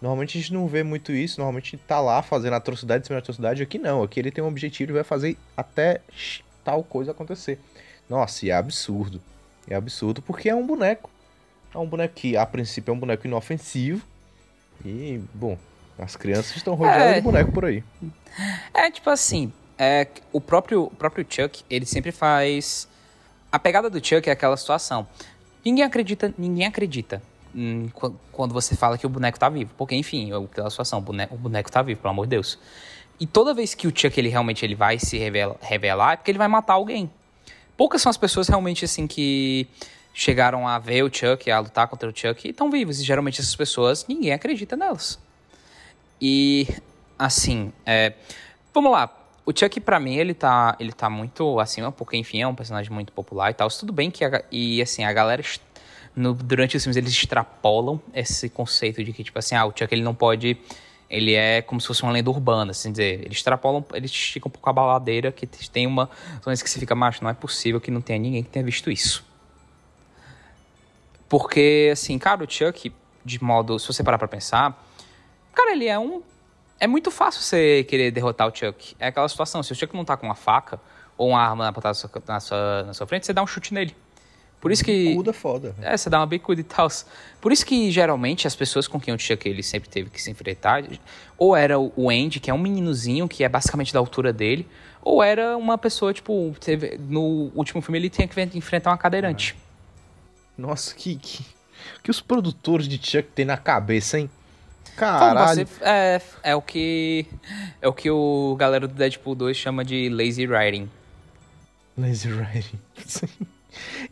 Normalmente 0.00 0.36
a 0.36 0.40
gente 0.40 0.52
não 0.52 0.66
vê 0.66 0.82
muito 0.82 1.12
isso, 1.12 1.40
normalmente 1.40 1.76
tá 1.76 2.00
lá 2.00 2.22
fazendo 2.22 2.54
atrocidade 2.54 3.06
cima 3.06 3.18
de 3.18 3.22
atrocidade, 3.22 3.62
aqui 3.62 3.78
não, 3.78 4.02
aqui 4.02 4.18
ele 4.18 4.32
tem 4.32 4.42
um 4.42 4.48
objetivo 4.48 4.92
e 4.92 4.94
vai 4.94 5.04
fazer 5.04 5.36
até 5.56 6.00
tal 6.64 6.82
coisa 6.82 7.12
acontecer. 7.12 7.58
Nossa, 8.08 8.44
e 8.44 8.50
é 8.50 8.54
absurdo. 8.54 9.20
É 9.68 9.74
absurdo 9.74 10.20
porque 10.20 10.48
é 10.48 10.54
um 10.54 10.66
boneco. 10.66 11.08
É 11.74 11.78
um 11.78 11.86
boneco 11.86 12.14
que 12.14 12.36
a 12.36 12.44
princípio 12.44 12.90
é 12.90 12.94
um 12.94 12.98
boneco 12.98 13.26
inofensivo. 13.26 14.04
E, 14.84 15.20
bom, 15.32 15.56
as 15.98 16.16
crianças 16.16 16.56
estão 16.56 16.74
rodeadas 16.74 17.12
é... 17.12 17.14
de 17.14 17.20
boneco 17.20 17.52
por 17.52 17.64
aí. 17.64 17.84
É 18.74 18.90
tipo 18.90 19.08
assim, 19.08 19.52
é, 19.78 20.06
o, 20.32 20.40
próprio, 20.40 20.84
o 20.84 20.90
próprio 20.90 21.24
Chuck, 21.28 21.64
ele 21.70 21.86
sempre 21.86 22.12
faz. 22.12 22.88
A 23.50 23.58
pegada 23.58 23.88
do 23.88 24.04
Chuck 24.04 24.28
é 24.28 24.32
aquela 24.32 24.56
situação. 24.56 25.06
Ninguém 25.64 25.84
acredita, 25.84 26.34
ninguém 26.36 26.66
acredita 26.66 27.22
quando 28.32 28.52
você 28.52 28.74
fala 28.74 28.96
que 28.96 29.06
o 29.06 29.08
boneco 29.08 29.38
tá 29.38 29.48
vivo. 29.48 29.70
Porque, 29.76 29.94
enfim, 29.94 30.30
aquela 30.32 30.70
situação, 30.70 30.98
o 30.98 31.02
boneco, 31.02 31.34
o 31.34 31.38
boneco 31.38 31.70
tá 31.70 31.82
vivo, 31.82 32.00
pelo 32.00 32.10
amor 32.10 32.26
de 32.26 32.30
Deus. 32.30 32.58
E 33.20 33.26
toda 33.26 33.54
vez 33.54 33.74
que 33.74 33.86
o 33.86 33.92
Chuck 33.94 34.18
ele 34.18 34.28
realmente 34.28 34.64
ele 34.64 34.74
vai 34.74 34.98
se 34.98 35.18
revela, 35.18 35.56
revelar, 35.60 36.14
é 36.14 36.16
porque 36.16 36.30
ele 36.30 36.38
vai 36.38 36.48
matar 36.48 36.74
alguém. 36.74 37.10
Poucas 37.76 38.02
são 38.02 38.10
as 38.10 38.16
pessoas 38.16 38.48
realmente 38.48 38.84
assim 38.84 39.06
que 39.06 39.68
chegaram 40.14 40.66
a 40.66 40.78
ver 40.78 41.02
o 41.04 41.14
Chuck, 41.14 41.50
a 41.50 41.60
lutar 41.60 41.88
contra 41.88 42.08
o 42.08 42.12
Chuck 42.14 42.46
e 42.46 42.50
estão 42.50 42.70
vivas. 42.70 43.00
E 43.00 43.04
geralmente 43.04 43.40
essas 43.40 43.54
pessoas, 43.54 44.06
ninguém 44.08 44.32
acredita 44.32 44.76
nelas. 44.76 45.18
E 46.20 46.66
assim, 47.18 47.72
é, 47.84 48.14
vamos 48.72 48.90
lá. 48.92 49.21
O 49.44 49.52
Chuck, 49.56 49.80
pra 49.80 49.98
mim, 49.98 50.14
ele 50.14 50.34
tá, 50.34 50.76
ele 50.78 50.92
tá 50.92 51.10
muito 51.10 51.58
acima, 51.58 51.90
porque, 51.90 52.16
enfim, 52.16 52.40
é 52.42 52.46
um 52.46 52.54
personagem 52.54 52.92
muito 52.92 53.12
popular 53.12 53.50
e 53.50 53.54
tal. 53.54 53.68
Tudo 53.68 53.92
bem 53.92 54.10
que, 54.10 54.24
a, 54.24 54.44
e 54.50 54.80
assim, 54.80 55.04
a 55.04 55.12
galera, 55.12 55.42
no, 56.14 56.32
durante 56.32 56.76
os 56.76 56.82
filmes, 56.82 56.96
eles 56.96 57.10
extrapolam 57.10 58.00
esse 58.14 58.48
conceito 58.48 59.02
de 59.02 59.12
que, 59.12 59.24
tipo 59.24 59.38
assim, 59.38 59.56
ah, 59.56 59.66
o 59.66 59.72
Chuck, 59.76 59.92
ele 59.92 60.02
não 60.02 60.14
pode 60.14 60.56
ele 61.12 61.34
é 61.34 61.60
como 61.60 61.78
se 61.78 61.86
fosse 61.86 62.02
uma 62.02 62.10
lenda 62.10 62.30
urbana, 62.30 62.70
assim 62.70 62.90
dizer. 62.90 63.20
Eles 63.20 63.36
extrapolam, 63.36 63.84
eles 63.92 64.10
esticam 64.10 64.48
um 64.48 64.50
pouco 64.50 64.70
a 64.70 64.72
baladeira, 64.72 65.30
que 65.30 65.46
tem 65.46 65.86
uma 65.86 66.08
zona 66.42 66.56
que 66.56 66.70
se 66.70 66.80
fica, 66.80 66.94
macho, 66.94 67.22
não 67.22 67.28
é 67.28 67.34
possível 67.34 67.78
que 67.78 67.90
não 67.90 68.00
tenha 68.00 68.18
ninguém 68.18 68.42
que 68.42 68.48
tenha 68.48 68.64
visto 68.64 68.90
isso. 68.90 69.22
Porque, 71.28 71.90
assim, 71.92 72.18
cara, 72.18 72.42
o 72.42 72.50
Chuck, 72.50 72.90
de 73.22 73.44
modo, 73.44 73.78
se 73.78 73.86
você 73.86 74.02
parar 74.02 74.16
pra 74.16 74.26
pensar, 74.26 74.82
cara, 75.52 75.72
ele 75.72 75.86
é 75.86 75.98
um... 75.98 76.22
É 76.82 76.86
muito 76.88 77.12
fácil 77.12 77.42
você 77.42 77.84
querer 77.84 78.10
derrotar 78.10 78.48
o 78.48 78.52
Chuck. 78.52 78.96
É 78.98 79.06
aquela 79.06 79.28
situação, 79.28 79.62
se 79.62 79.70
o 79.70 79.74
Chuck 79.76 79.94
não 79.94 80.04
tá 80.04 80.16
com 80.16 80.26
uma 80.26 80.34
faca 80.34 80.80
ou 81.16 81.28
uma 81.28 81.40
arma 81.40 81.72
na 81.72 81.94
sua, 81.94 82.10
na 82.26 82.40
sua, 82.40 82.82
na 82.82 82.92
sua 82.92 83.06
frente, 83.06 83.24
você 83.24 83.32
dá 83.32 83.40
um 83.40 83.46
chute 83.46 83.72
nele. 83.72 83.94
Por 84.60 84.72
isso 84.72 84.84
que. 84.84 85.10
Bicuda 85.10 85.32
foda. 85.32 85.76
É, 85.80 85.96
você 85.96 86.10
dá 86.10 86.18
uma 86.18 86.26
bicuda 86.26 86.60
e 86.60 86.64
tal. 86.64 86.88
Por 87.40 87.52
isso 87.52 87.64
que 87.64 87.88
geralmente 87.92 88.48
as 88.48 88.56
pessoas 88.56 88.88
com 88.88 88.98
quem 88.98 89.14
o 89.14 89.18
Chuck 89.18 89.48
ele 89.48 89.62
sempre 89.62 89.88
teve 89.88 90.10
que 90.10 90.20
se 90.20 90.28
enfrentar, 90.28 90.82
ou 91.38 91.54
era 91.54 91.78
o 91.78 92.10
Andy, 92.10 92.40
que 92.40 92.50
é 92.50 92.54
um 92.54 92.58
meninozinho 92.58 93.28
que 93.28 93.44
é 93.44 93.48
basicamente 93.48 93.92
da 93.92 94.00
altura 94.00 94.32
dele, 94.32 94.66
ou 95.00 95.22
era 95.22 95.56
uma 95.56 95.78
pessoa, 95.78 96.12
tipo, 96.12 96.52
teve, 96.58 96.98
no 96.98 97.52
último 97.54 97.80
filme 97.80 97.96
ele 98.00 98.10
tinha 98.10 98.26
que 98.26 98.40
enfrentar 98.58 98.90
uma 98.90 98.98
cadeirante. 98.98 99.54
Nossa, 100.58 100.96
que, 100.96 101.14
que, 101.14 101.46
que 102.02 102.10
os 102.10 102.20
produtores 102.20 102.88
de 102.88 102.96
Chuck 102.98 103.28
tem 103.32 103.44
na 103.44 103.56
cabeça, 103.56 104.18
hein? 104.18 104.28
Caralho. 104.96 105.66
É, 105.80 106.20
é 106.42 106.56
o 106.56 106.62
que 106.62 107.26
é 107.80 107.88
o 107.88 107.92
que 107.92 108.10
o 108.10 108.54
galera 108.58 108.86
do 108.86 108.94
Deadpool 108.94 109.34
2 109.34 109.56
chama 109.56 109.84
de 109.84 110.08
lazy 110.08 110.46
writing. 110.46 110.88
Lazy 111.96 112.28
writing. 112.28 112.78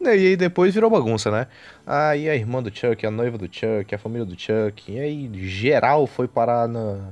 E 0.00 0.08
aí 0.08 0.36
depois 0.36 0.72
virou 0.72 0.88
bagunça, 0.88 1.30
né? 1.30 1.46
Aí 1.86 2.28
a 2.30 2.34
irmã 2.34 2.62
do 2.62 2.74
Chuck, 2.74 3.04
a 3.04 3.10
noiva 3.10 3.36
do 3.36 3.44
Chuck, 3.44 3.94
a 3.94 3.98
família 3.98 4.24
do 4.24 4.38
Chuck, 4.38 4.90
e 4.90 4.98
aí 4.98 5.30
geral 5.46 6.06
foi 6.06 6.26
parar 6.26 6.66
na, 6.66 7.10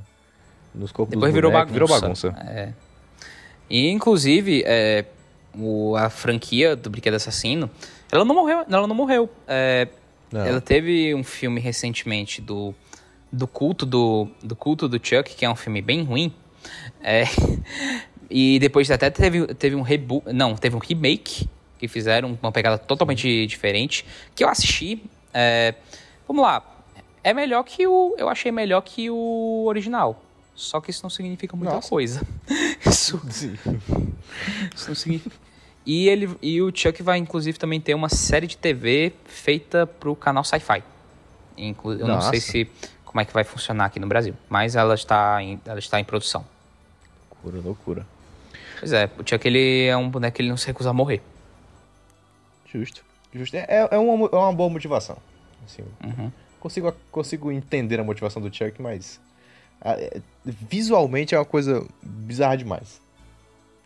nos 0.73 0.91
corpos 0.91 1.13
Depois 1.13 1.33
virou 1.33 1.51
bagunça. 1.51 1.73
Virou 1.73 1.87
bagunça. 1.87 2.27
É. 2.47 2.73
E 3.69 3.89
inclusive, 3.89 4.63
é, 4.65 5.05
o, 5.55 5.95
a 5.95 6.09
franquia 6.09 6.75
do 6.75 6.89
Brinquedo 6.89 7.15
Assassino, 7.15 7.69
ela 8.11 8.25
não 8.25 8.33
morreu. 8.33 8.65
Ela 8.69 8.87
não 8.87 8.95
morreu. 8.95 9.29
É, 9.47 9.87
não. 10.31 10.45
Ela 10.45 10.61
teve 10.61 11.13
um 11.13 11.23
filme 11.23 11.59
recentemente 11.61 12.41
do, 12.41 12.73
do 13.31 13.47
culto 13.47 13.85
do, 13.85 14.27
do 14.41 14.55
culto 14.55 14.87
do 14.87 14.95
Chuck, 14.95 15.35
que 15.35 15.45
é 15.45 15.49
um 15.49 15.55
filme 15.55 15.81
bem 15.81 16.03
ruim. 16.03 16.33
É, 17.01 17.23
e 18.29 18.59
depois 18.59 18.89
até 18.91 19.09
teve, 19.09 19.47
teve 19.55 19.75
um 19.75 19.81
reboot. 19.81 20.31
Não, 20.33 20.55
teve 20.55 20.75
um 20.75 20.79
remake 20.79 21.47
que 21.77 21.87
fizeram 21.87 22.37
uma 22.41 22.51
pegada 22.51 22.77
totalmente 22.77 23.47
diferente, 23.47 24.05
que 24.35 24.43
eu 24.43 24.49
assisti. 24.49 25.01
É, 25.33 25.75
vamos 26.27 26.43
lá, 26.43 26.63
é 27.23 27.33
melhor 27.33 27.63
que 27.63 27.85
o. 27.87 28.15
Eu 28.17 28.29
achei 28.29 28.51
melhor 28.51 28.81
que 28.81 29.09
o 29.09 29.65
original. 29.67 30.21
Só 30.55 30.81
que 30.81 30.91
isso 30.91 31.03
não 31.03 31.09
significa 31.09 31.55
muita 31.55 31.75
Nossa. 31.75 31.89
coisa. 31.89 32.21
Isso, 32.85 33.21
isso 34.75 34.87
não 34.89 34.95
significa. 34.95 35.35
E, 35.85 36.09
ele, 36.09 36.29
e 36.41 36.61
o 36.61 36.69
Chuck 36.73 37.01
vai, 37.01 37.17
inclusive, 37.17 37.57
também 37.57 37.79
ter 37.79 37.93
uma 37.93 38.09
série 38.09 38.45
de 38.45 38.57
TV 38.57 39.13
feita 39.25 39.87
pro 39.87 40.15
canal 40.15 40.43
Sci-Fi. 40.43 40.83
Eu 41.57 41.75
Nossa. 41.83 42.07
não 42.07 42.21
sei 42.21 42.39
se 42.41 42.69
como 43.09 43.19
é 43.21 43.25
que 43.25 43.33
vai 43.33 43.43
funcionar 43.43 43.85
aqui 43.85 43.99
no 43.99 44.05
Brasil, 44.05 44.35
mas 44.47 44.75
ela 44.75 44.93
está 44.93 45.41
em, 45.41 45.59
ela 45.65 45.79
está 45.79 45.99
em 45.99 46.03
produção. 46.03 46.45
Loucura, 47.31 47.59
loucura. 47.59 48.07
Pois 48.79 48.93
é, 48.93 49.09
o 49.17 49.27
Chuck 49.27 49.47
ele 49.47 49.87
é 49.87 49.97
um 49.97 50.07
boneco 50.07 50.35
que 50.35 50.43
ele 50.43 50.49
não 50.49 50.57
se 50.57 50.67
recusa 50.67 50.91
a 50.91 50.93
morrer. 50.93 51.19
Justo. 52.71 53.03
Justo. 53.33 53.57
É, 53.57 53.87
é, 53.89 53.97
uma, 53.97 54.29
é 54.31 54.35
uma 54.35 54.53
boa 54.53 54.69
motivação. 54.69 55.17
Assim, 55.65 55.81
uhum. 56.03 56.31
consigo, 56.59 56.93
consigo 57.11 57.51
entender 57.51 57.99
a 57.99 58.03
motivação 58.03 58.39
do 58.39 58.55
Chuck, 58.55 58.79
mas 58.79 59.19
é, 59.81 60.21
visualmente 60.45 61.33
é 61.33 61.39
uma 61.39 61.45
coisa 61.45 61.83
bizarra 62.03 62.57
demais. 62.57 63.01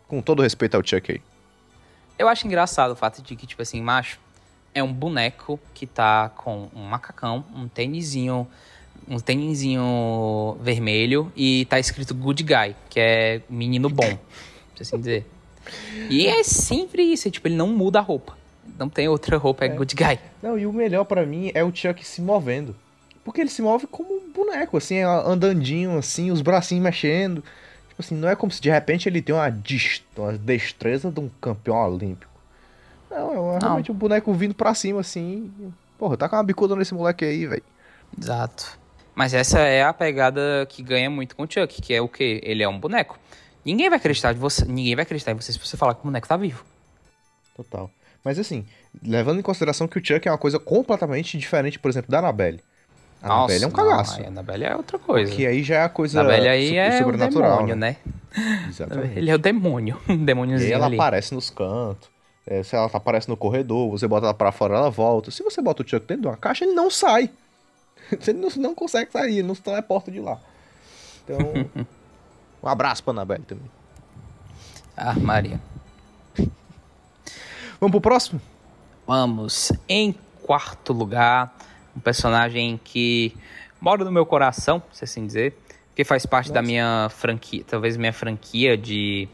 Com 0.05 0.21
todo 0.21 0.41
respeito 0.41 0.76
ao 0.76 0.86
Chuck 0.86 1.13
aí. 1.13 1.21
Eu 2.19 2.28
acho 2.28 2.45
engraçado 2.45 2.91
o 2.91 2.95
fato 2.95 3.21
de 3.21 3.38
que, 3.38 3.47
tipo 3.47 3.61
assim, 3.61 3.82
macho, 3.82 4.19
é 4.74 4.84
um 4.84 4.91
boneco 4.91 5.57
que 5.74 5.88
tá 5.88 6.28
com 6.36 6.69
um 6.76 6.84
macacão, 6.84 7.45
um 7.55 7.69
tênisinho, 7.69 8.45
um 9.08 9.20
tênisinho 9.20 10.58
vermelho 10.62 11.32
e 11.36 11.66
tá 11.66 11.80
escrito 11.80 12.14
Good 12.14 12.43
Guy, 12.43 12.76
que 12.89 12.99
é 12.99 13.41
menino 13.49 13.89
bom, 13.89 14.18
por 14.76 14.82
assim 14.82 14.97
dizer. 14.97 15.26
E 16.10 16.28
é 16.28 16.43
sempre 16.43 17.04
isso, 17.04 17.28
é, 17.28 17.32
tipo, 17.32 17.47
ele 17.47 17.56
não 17.56 17.68
muda 17.68 17.99
a 17.99 18.01
roupa 18.01 18.36
não 18.78 18.89
tem 18.89 19.08
outra 19.08 19.38
roupa, 19.38 19.66
é, 19.66 19.68
é. 19.68 19.76
good 19.76 19.95
guy. 19.95 20.20
Não, 20.41 20.58
e 20.58 20.66
o 20.66 20.74
melhor 20.74 21.06
para 21.06 21.26
mim 21.26 21.51
é 21.54 21.64
o 21.64 21.74
Chuck 21.74 22.06
se 22.06 22.22
movendo. 22.22 22.76
Porque 23.24 23.39
ele 23.39 23.49
se 23.49 23.62
move 23.62 23.88
como 23.88 24.14
um 24.14 24.32
boneco, 24.32 24.78
assim, 24.78 24.99
andandinho, 24.99 25.97
assim, 25.97 26.32
os 26.32 26.41
bracinhos 26.41 26.84
mexendo. 26.84 27.43
Tipo 27.89 28.01
assim, 28.01 28.16
não 28.16 28.28
é 28.28 28.36
como 28.36 28.51
se 28.51 28.62
de 28.62 28.70
repente 28.70 29.08
ele 29.08 29.22
tem 29.22 29.34
uma, 29.34 29.47
uma 30.18 30.34
destreza 30.34 31.10
de 31.10 31.20
um 31.20 31.30
campeão 31.39 31.78
olímpico. 31.78 32.32
Não, 33.10 33.56
é 33.56 33.60
realmente 33.62 33.91
um 33.91 33.95
boneco 33.95 34.34
vindo 34.34 34.54
pra 34.54 34.74
cima, 34.74 34.99
assim. 34.99 35.51
Porra, 35.97 36.18
tá 36.18 36.28
com 36.28 36.36
uma 36.36 36.43
bicuda 36.43 36.76
nesse 36.76 36.93
moleque 36.93 37.24
aí, 37.24 37.45
velho. 37.45 37.64
Exato. 38.20 38.78
Mas 39.16 39.34
essa 39.34 39.59
é 39.59 39.84
a 39.84 39.93
pegada 39.93 40.66
que 40.70 40.82
ganha 40.82 41.09
muito 41.09 41.36
com 41.36 41.43
o 41.43 41.47
Chuck, 41.49 41.82
que 41.82 41.93
é 41.93 42.01
o 42.01 42.07
quê? 42.07 42.41
Ele 42.43 42.64
é 42.64 42.68
um 42.68 42.80
boneco. 42.80 43.20
Ninguém 43.66 43.89
vai 43.89 43.97
acreditar 43.97 44.34
de 44.34 44.39
você, 44.39 44.66
ninguém 44.66 44.95
vai 44.95 45.03
acreditar 45.03 45.32
em 45.32 45.36
você 45.36 45.53
se 45.53 45.59
você 45.59 45.78
falar 45.78 45.93
que 45.93 46.01
o 46.01 46.03
boneco 46.03 46.28
tá 46.28 46.36
vivo. 46.36 46.66
Total. 47.55 47.89
Mas 48.24 48.39
assim, 48.39 48.66
levando 49.01 49.39
em 49.39 49.43
consideração 49.43 49.88
que 49.88 49.97
o 49.97 50.05
Chuck 50.05 50.28
é 50.28 50.32
uma 50.32 50.38
coisa 50.38 50.59
completamente 50.59 51.38
diferente, 51.38 51.78
por 51.78 51.89
exemplo, 51.89 52.09
da 52.09 52.20
Annabelle. 52.20 52.61
A 53.22 53.28
Nossa, 53.28 53.38
Annabelle 53.43 53.64
é 53.64 53.68
um 53.68 53.72
cagaço. 53.72 54.20
Não, 54.20 54.26
a 54.26 54.30
Annabelle 54.30 54.64
é 54.66 54.76
outra 54.76 54.99
coisa. 54.99 55.32
Que 55.32 55.47
aí 55.47 55.64
já 55.64 55.76
é 55.76 55.84
a 55.84 55.89
coisa 55.89 56.20
Annabelle 56.20 56.47
aí 56.47 56.76
é 56.76 56.97
sobrenatural. 56.97 57.51
O 57.51 57.55
demônio, 57.57 57.76
né? 57.76 57.97
né? 58.36 58.66
Exatamente. 58.68 59.18
Ele 59.18 59.30
é 59.30 59.36
o 59.36 59.38
demônio. 59.38 60.01
Um 60.09 60.26
demôniozinho. 60.26 60.70
E 60.70 60.74
ela 60.74 60.88
ali. 60.88 60.95
aparece 60.95 61.34
nos 61.34 61.49
cantos. 61.49 62.11
É, 62.45 62.61
se 62.61 62.76
ela 62.76 62.89
aparece 62.91 63.30
no 63.30 63.38
corredor, 63.38 63.89
você 63.89 64.05
bota 64.05 64.26
ela 64.26 64.34
pra 64.34 64.51
fora, 64.51 64.76
ela 64.76 64.89
volta. 64.89 65.32
Se 65.32 65.41
você 65.41 65.61
bota 65.61 65.82
o 65.82 65.88
Chuck 65.88 66.05
dentro 66.05 66.24
de 66.24 66.28
uma 66.28 66.36
caixa, 66.36 66.66
ele 66.66 66.74
não 66.74 66.89
sai. 66.91 67.30
Você 68.20 68.34
não, 68.34 68.49
não 68.57 68.76
consegue 68.76 69.11
sair, 69.11 69.39
ele 69.39 69.47
não 69.47 69.55
se 69.55 69.61
teleporta 69.61 70.11
de 70.11 70.20
lá. 70.20 70.39
Então, 71.24 71.38
um 72.61 72.68
abraço 72.68 73.03
pra 73.03 73.11
Annabelle 73.11 73.43
também. 73.43 73.70
Ah, 74.95 75.14
Maria. 75.14 75.59
Vamos 77.80 77.91
pro 77.91 78.01
próximo? 78.01 78.41
Vamos. 79.05 79.72
Em 79.88 80.16
quarto 80.43 80.93
lugar, 80.93 81.55
um 81.95 81.99
personagem 81.99 82.80
que 82.84 83.36
mora 83.80 84.05
no 84.05 84.11
meu 84.11 84.26
coração, 84.26 84.82
se 84.91 85.03
assim 85.03 85.26
dizer, 85.26 85.57
que 85.95 86.03
faz 86.03 86.26
parte 86.26 86.47
Nossa. 86.47 86.55
da 86.55 86.61
minha 86.61 87.09
franquia, 87.09 87.64
talvez 87.68 87.97
minha 87.97 88.14
franquia 88.14 88.78
de, 88.78 89.28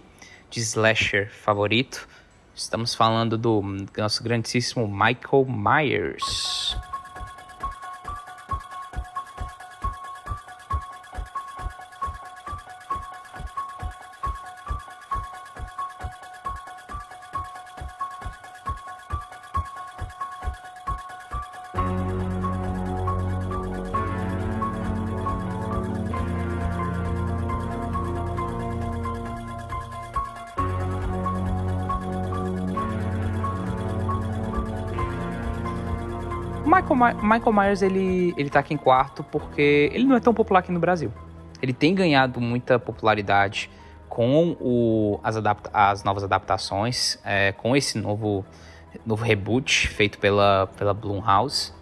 de 0.49 0.59
slasher 0.59 1.32
favorito. 1.32 2.07
Estamos 2.55 2.93
falando 2.93 3.38
do 3.38 3.61
nosso 3.97 4.21
grandíssimo 4.21 4.88
Michael 4.88 5.45
Myers. 5.47 6.75
Michael, 37.22 37.54
Myers, 37.54 37.82
ele, 37.82 38.34
ele 38.38 38.50
tá 38.50 38.60
aqui 38.60 38.74
em 38.74 38.78
quarto 38.78 39.24
porque 39.24 39.89
ele 39.93 40.06
não 40.06 40.16
é 40.16 40.20
tão 40.20 40.34
popular 40.34 40.60
aqui 40.60 40.72
no 40.72 40.80
Brasil. 40.80 41.12
Ele 41.62 41.74
tem 41.74 41.93
ganhado 41.93 42.39
muita 42.39 42.80
popularidade 42.80 43.70
com 44.08 44.56
o, 44.60 45.20
as, 45.24 45.38
adapta, 45.38 45.70
as 45.74 46.04
novas 46.04 46.24
adaptações, 46.24 47.18
é, 47.24 47.52
com 47.54 47.76
esse 47.76 47.97
novo, 47.97 48.45
novo 49.06 49.24
reboot 49.24 49.88
feito 49.88 50.18
pela, 50.20 50.68
pela 50.78 50.93
Blumhouse. 50.93 51.74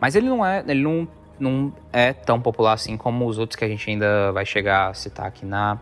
Mas 0.00 0.14
ele 0.14 0.28
não 0.28 0.44
é, 0.44 0.64
ele 0.66 0.82
não, 0.82 1.08
não 1.38 1.72
é 1.92 2.12
tão 2.12 2.40
popular 2.40 2.72
assim 2.72 2.96
como 2.96 3.26
os 3.26 3.38
outros 3.38 3.56
que 3.56 3.64
a 3.64 3.68
gente 3.68 3.88
ainda 3.88 4.32
vai 4.32 4.44
chegar 4.44 4.88
a 4.88 4.94
citar 4.94 5.26
aqui 5.26 5.44
na, 5.44 5.78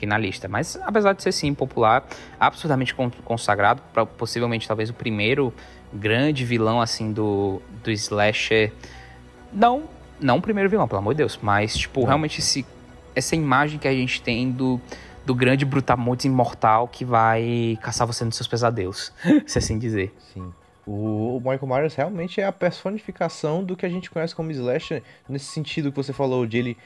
aqui 0.00 0.06
na 0.06 0.16
lista. 0.16 0.48
Mas 0.48 0.76
apesar 0.82 1.12
de 1.12 1.22
ser 1.22 1.32
sim 1.32 1.52
popular, 1.52 2.06
absurdamente 2.38 2.94
consagrado, 3.24 3.82
possivelmente 4.16 4.66
talvez 4.66 4.88
o 4.88 4.94
primeiro 4.94 5.52
grande 5.92 6.44
vilão 6.44 6.80
assim 6.80 7.12
do, 7.12 7.60
do 7.84 7.90
slasher. 7.90 8.72
Não, 9.52 9.84
não 10.18 10.38
o 10.38 10.42
primeiro 10.42 10.70
vilão, 10.70 10.88
pelo 10.88 11.00
amor 11.00 11.14
de 11.14 11.18
Deus, 11.18 11.38
mas 11.42 11.76
tipo, 11.76 12.00
não. 12.00 12.06
realmente 12.06 12.38
esse, 12.38 12.64
essa 13.14 13.36
imagem 13.36 13.78
que 13.78 13.86
a 13.86 13.92
gente 13.92 14.22
tem 14.22 14.50
do, 14.50 14.80
do 15.26 15.34
grande 15.34 15.64
brutamontes 15.64 16.24
imortal 16.24 16.88
que 16.88 17.04
vai 17.04 17.78
caçar 17.82 18.06
você 18.06 18.24
nos 18.24 18.36
seus 18.36 18.48
pesadelos, 18.48 19.12
se 19.46 19.58
assim 19.58 19.78
dizer. 19.78 20.14
Sim. 20.32 20.52
O, 20.92 21.38
Michael 21.38 21.66
Myers 21.68 21.94
realmente 21.94 22.40
é 22.40 22.44
a 22.44 22.50
personificação 22.50 23.62
do 23.62 23.76
que 23.76 23.86
a 23.86 23.88
gente 23.88 24.10
conhece 24.10 24.34
como 24.34 24.50
slasher, 24.50 25.04
nesse 25.28 25.44
sentido 25.44 25.92
que 25.92 25.96
você 25.96 26.12
falou 26.12 26.44
de 26.44 26.58
ele, 26.58 26.76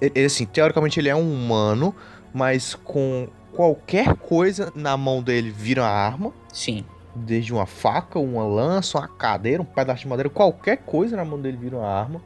ele 0.00 0.26
assim, 0.26 0.44
teoricamente 0.44 1.00
ele 1.00 1.08
é 1.08 1.16
um 1.16 1.32
humano, 1.32 1.94
mas 2.34 2.74
com 2.74 3.26
qualquer 3.52 4.14
coisa 4.16 4.70
na 4.74 4.98
mão 4.98 5.22
dele 5.22 5.50
vira 5.50 5.80
uma 5.80 5.88
arma. 5.88 6.32
Sim. 6.52 6.84
Desde 7.16 7.50
uma 7.50 7.64
faca, 7.64 8.18
uma 8.18 8.44
lança, 8.44 8.98
uma 8.98 9.08
cadeira, 9.08 9.62
um 9.62 9.64
pedaço 9.64 10.02
de 10.02 10.08
madeira, 10.08 10.28
qualquer 10.28 10.76
coisa 10.78 11.16
na 11.16 11.24
mão 11.24 11.40
dele 11.40 11.56
vira 11.56 11.76
uma 11.76 11.88
arma. 11.88 12.20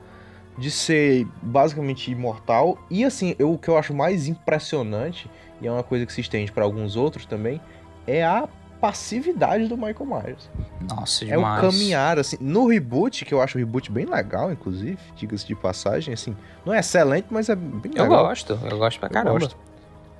De 0.58 0.70
ser 0.70 1.26
basicamente 1.40 2.10
imortal. 2.10 2.76
E 2.90 3.04
assim, 3.04 3.34
eu, 3.38 3.52
o 3.52 3.58
que 3.58 3.68
eu 3.68 3.78
acho 3.78 3.94
mais 3.94 4.28
impressionante, 4.28 5.30
e 5.62 5.66
é 5.66 5.72
uma 5.72 5.82
coisa 5.82 6.04
que 6.04 6.12
se 6.12 6.20
estende 6.20 6.52
para 6.52 6.64
alguns 6.64 6.94
outros 6.94 7.24
também, 7.24 7.58
é 8.06 8.22
a 8.22 8.46
passividade 8.82 9.68
do 9.68 9.76
Michael 9.76 10.06
Myers. 10.06 10.50
Nossa, 10.90 11.24
demais. 11.24 11.62
É 11.62 11.68
o 11.68 11.70
caminhar, 11.70 12.18
assim. 12.18 12.36
No 12.40 12.66
reboot, 12.66 13.24
que 13.24 13.32
eu 13.32 13.40
acho 13.40 13.56
o 13.56 13.60
reboot 13.60 13.92
bem 13.92 14.06
legal, 14.06 14.50
inclusive, 14.50 14.98
diga-se 15.14 15.46
de 15.46 15.54
passagem, 15.54 16.12
assim. 16.12 16.36
Não 16.66 16.74
é 16.74 16.80
excelente, 16.80 17.28
mas 17.30 17.48
é 17.48 17.54
bem 17.54 17.92
legal. 17.92 18.06
Eu 18.06 18.10
gosto, 18.10 18.58
eu 18.60 18.78
gosto 18.78 18.98
pra 18.98 19.08
caramba. 19.08 19.38
Gosto. 19.38 19.56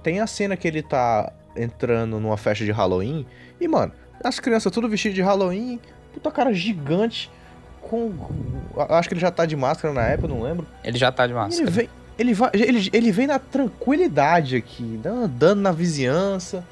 Tem 0.00 0.20
a 0.20 0.28
cena 0.28 0.56
que 0.56 0.68
ele 0.68 0.80
tá 0.80 1.32
entrando 1.56 2.20
numa 2.20 2.36
festa 2.36 2.64
de 2.64 2.70
Halloween 2.70 3.26
e, 3.60 3.66
mano, 3.66 3.92
as 4.22 4.38
crianças 4.38 4.70
tudo 4.70 4.88
vestido 4.88 5.16
de 5.16 5.22
Halloween, 5.22 5.80
puta 6.14 6.30
cara 6.30 6.54
gigante, 6.54 7.28
com. 7.80 8.14
Acho 8.90 9.08
que 9.08 9.14
ele 9.14 9.20
já 9.20 9.32
tá 9.32 9.44
de 9.44 9.56
máscara 9.56 9.92
na 9.92 10.02
época, 10.02 10.28
não 10.28 10.40
lembro. 10.40 10.68
Ele 10.84 10.96
já 10.96 11.10
tá 11.10 11.26
de 11.26 11.34
máscara. 11.34 11.68
Ele 11.68 11.70
vem, 11.70 11.90
ele, 12.16 12.32
vai, 12.32 12.50
ele, 12.54 12.90
ele 12.92 13.10
vem 13.10 13.26
na 13.26 13.40
tranquilidade 13.40 14.54
aqui, 14.54 15.00
andando 15.04 15.60
na 15.60 15.72
vizinhança. 15.72 16.64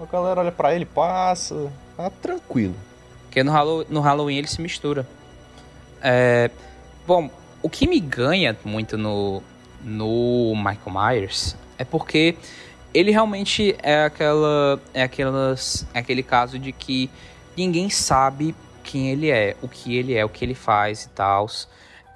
A 0.00 0.06
galera 0.06 0.40
olha 0.40 0.52
pra 0.52 0.74
ele, 0.74 0.86
passa. 0.86 1.70
Tá 1.96 2.08
tranquilo. 2.10 2.74
Porque 3.24 3.42
no, 3.44 3.52
Halloween, 3.52 3.86
no 3.90 4.00
Halloween 4.00 4.36
ele 4.38 4.46
se 4.46 4.60
mistura. 4.60 5.06
É, 6.02 6.50
bom, 7.06 7.30
o 7.62 7.68
que 7.68 7.86
me 7.86 8.00
ganha 8.00 8.56
muito 8.64 8.96
no, 8.96 9.42
no 9.84 10.54
Michael 10.56 10.90
Myers 10.90 11.54
é 11.76 11.84
porque 11.84 12.34
ele 12.92 13.10
realmente 13.10 13.76
é 13.82 14.04
aquela 14.04 14.80
é 14.94 15.02
aquelas 15.02 15.86
é 15.92 15.98
aquele 15.98 16.22
caso 16.22 16.58
de 16.58 16.72
que 16.72 17.10
ninguém 17.56 17.90
sabe 17.90 18.54
quem 18.82 19.10
ele 19.10 19.30
é, 19.30 19.54
o 19.62 19.68
que 19.68 19.96
ele 19.96 20.14
é, 20.14 20.24
o 20.24 20.28
que 20.28 20.44
ele 20.44 20.54
faz 20.54 21.04
e 21.04 21.08
tal. 21.10 21.46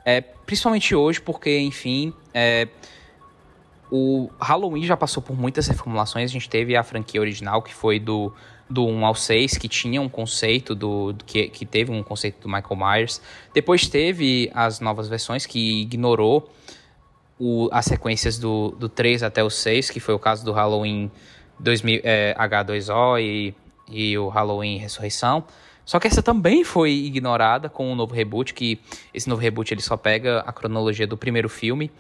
É, 0.05 0.21
principalmente 0.21 0.95
hoje, 0.95 1.21
porque, 1.21 1.59
enfim, 1.61 2.13
é, 2.33 2.69
o 3.97 4.29
Halloween 4.41 4.83
já 4.83 4.97
passou 4.97 5.23
por 5.23 5.39
muitas 5.39 5.69
reformulações. 5.69 6.29
A 6.29 6.33
gente 6.33 6.49
teve 6.49 6.75
a 6.75 6.83
franquia 6.83 7.21
original, 7.21 7.63
que 7.63 7.73
foi 7.73 8.01
do, 8.01 8.33
do 8.69 8.85
1 8.85 9.07
ao 9.07 9.15
6, 9.15 9.57
que 9.57 9.69
tinha 9.69 10.03
um 10.03 10.09
conceito 10.09 10.75
do, 10.75 11.13
do 11.13 11.25
que, 11.25 11.47
que 11.47 11.65
teve 11.65 11.93
um 11.93 12.03
conceito 12.03 12.41
do 12.43 12.49
Michael 12.49 12.75
Myers. 12.75 13.23
Depois 13.55 13.87
teve 13.87 14.51
as 14.53 14.81
novas 14.81 15.07
versões 15.07 15.47
que 15.47 15.83
ignorou 15.83 16.51
o, 17.39 17.69
as 17.71 17.85
sequências 17.85 18.37
do, 18.37 18.73
do 18.73 18.89
3 18.89 19.23
até 19.23 19.45
o 19.45 19.49
6, 19.51 19.91
que 19.91 20.01
foi 20.01 20.13
o 20.13 20.19
caso 20.19 20.45
do 20.45 20.51
Halloween 20.51 21.09
2000, 21.61 22.01
é, 22.03 22.35
H2O 22.37 23.21
e, 23.23 23.55
e 23.89 24.19
o 24.19 24.27
Halloween 24.27 24.77
Ressurreição. 24.77 25.45
Só 25.85 26.01
que 26.01 26.09
essa 26.09 26.21
também 26.21 26.65
foi 26.65 26.91
ignorada 26.91 27.69
com 27.69 27.91
o 27.91 27.93
um 27.93 27.95
novo 27.95 28.13
reboot, 28.13 28.55
que 28.55 28.81
esse 29.13 29.29
novo 29.29 29.41
reboot 29.41 29.73
ele 29.73 29.83
só 29.83 29.97
pega 29.97 30.41
a 30.41 30.53
cronologia 30.53 31.07
do 31.07 31.17
primeiro 31.17 31.49
filme 31.49 31.93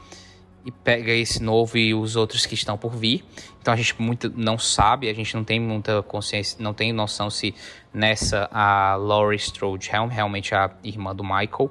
e 0.64 0.70
pega 0.70 1.12
esse 1.12 1.42
novo 1.42 1.76
e 1.76 1.94
os 1.94 2.16
outros 2.16 2.46
que 2.46 2.54
estão 2.54 2.76
por 2.78 2.96
vir. 2.96 3.24
Então 3.60 3.72
a 3.72 3.76
gente 3.76 4.00
muito 4.00 4.32
não 4.34 4.58
sabe, 4.58 5.08
a 5.08 5.14
gente 5.14 5.34
não 5.34 5.44
tem 5.44 5.60
muita 5.60 6.02
consciência, 6.02 6.56
não 6.60 6.72
tem 6.72 6.92
noção 6.92 7.28
se 7.30 7.54
nessa 7.92 8.48
a 8.52 8.96
Laurie 8.96 9.36
Strode 9.36 9.90
realmente 10.10 10.54
a 10.54 10.70
irmã 10.82 11.14
do 11.14 11.22
Michael. 11.22 11.70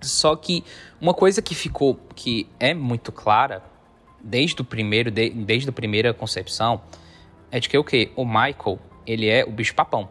Só 0.00 0.36
que 0.36 0.64
uma 1.00 1.12
coisa 1.12 1.42
que 1.42 1.54
ficou, 1.54 1.98
que 2.14 2.48
é 2.60 2.72
muito 2.72 3.10
clara 3.10 3.62
desde 4.20 4.60
o 4.62 4.64
primeiro, 4.64 5.10
de, 5.10 5.30
desde 5.30 5.68
a 5.68 5.72
primeira 5.72 6.14
concepção, 6.14 6.80
é 7.50 7.58
de 7.58 7.68
que 7.68 7.76
o 7.76 7.84
que 7.84 8.12
o 8.14 8.24
Michael 8.24 8.78
ele 9.06 9.28
é 9.28 9.44
o 9.44 9.50
bicho 9.50 9.74
papão, 9.74 10.08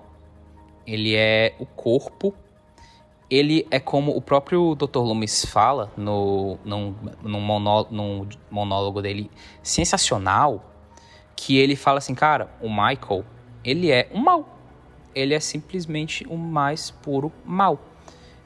ele 0.86 1.16
é 1.16 1.54
o 1.60 1.66
corpo, 1.66 2.34
ele 3.30 3.68
é 3.70 3.80
como 3.80 4.16
o 4.16 4.22
próprio 4.22 4.76
Dr. 4.76 5.00
Loomis 5.00 5.46
fala 5.46 5.92
no 5.98 6.58
num, 6.64 6.96
num, 7.22 7.40
monó, 7.42 7.86
num 7.90 8.28
monólogo 8.50 9.02
dele 9.02 9.30
sensacional, 9.62 10.74
que 11.36 11.58
ele 11.58 11.76
fala 11.76 11.98
assim, 11.98 12.16
cara, 12.16 12.50
o 12.62 12.70
Michael 12.70 13.26
ele 13.64 13.92
é 13.92 14.10
um 14.14 14.20
mal, 14.20 14.58
ele 15.14 15.34
é 15.34 15.40
simplesmente 15.40 16.26
o 16.30 16.38
mais 16.38 16.90
puro 16.90 17.32
mal 17.46 17.80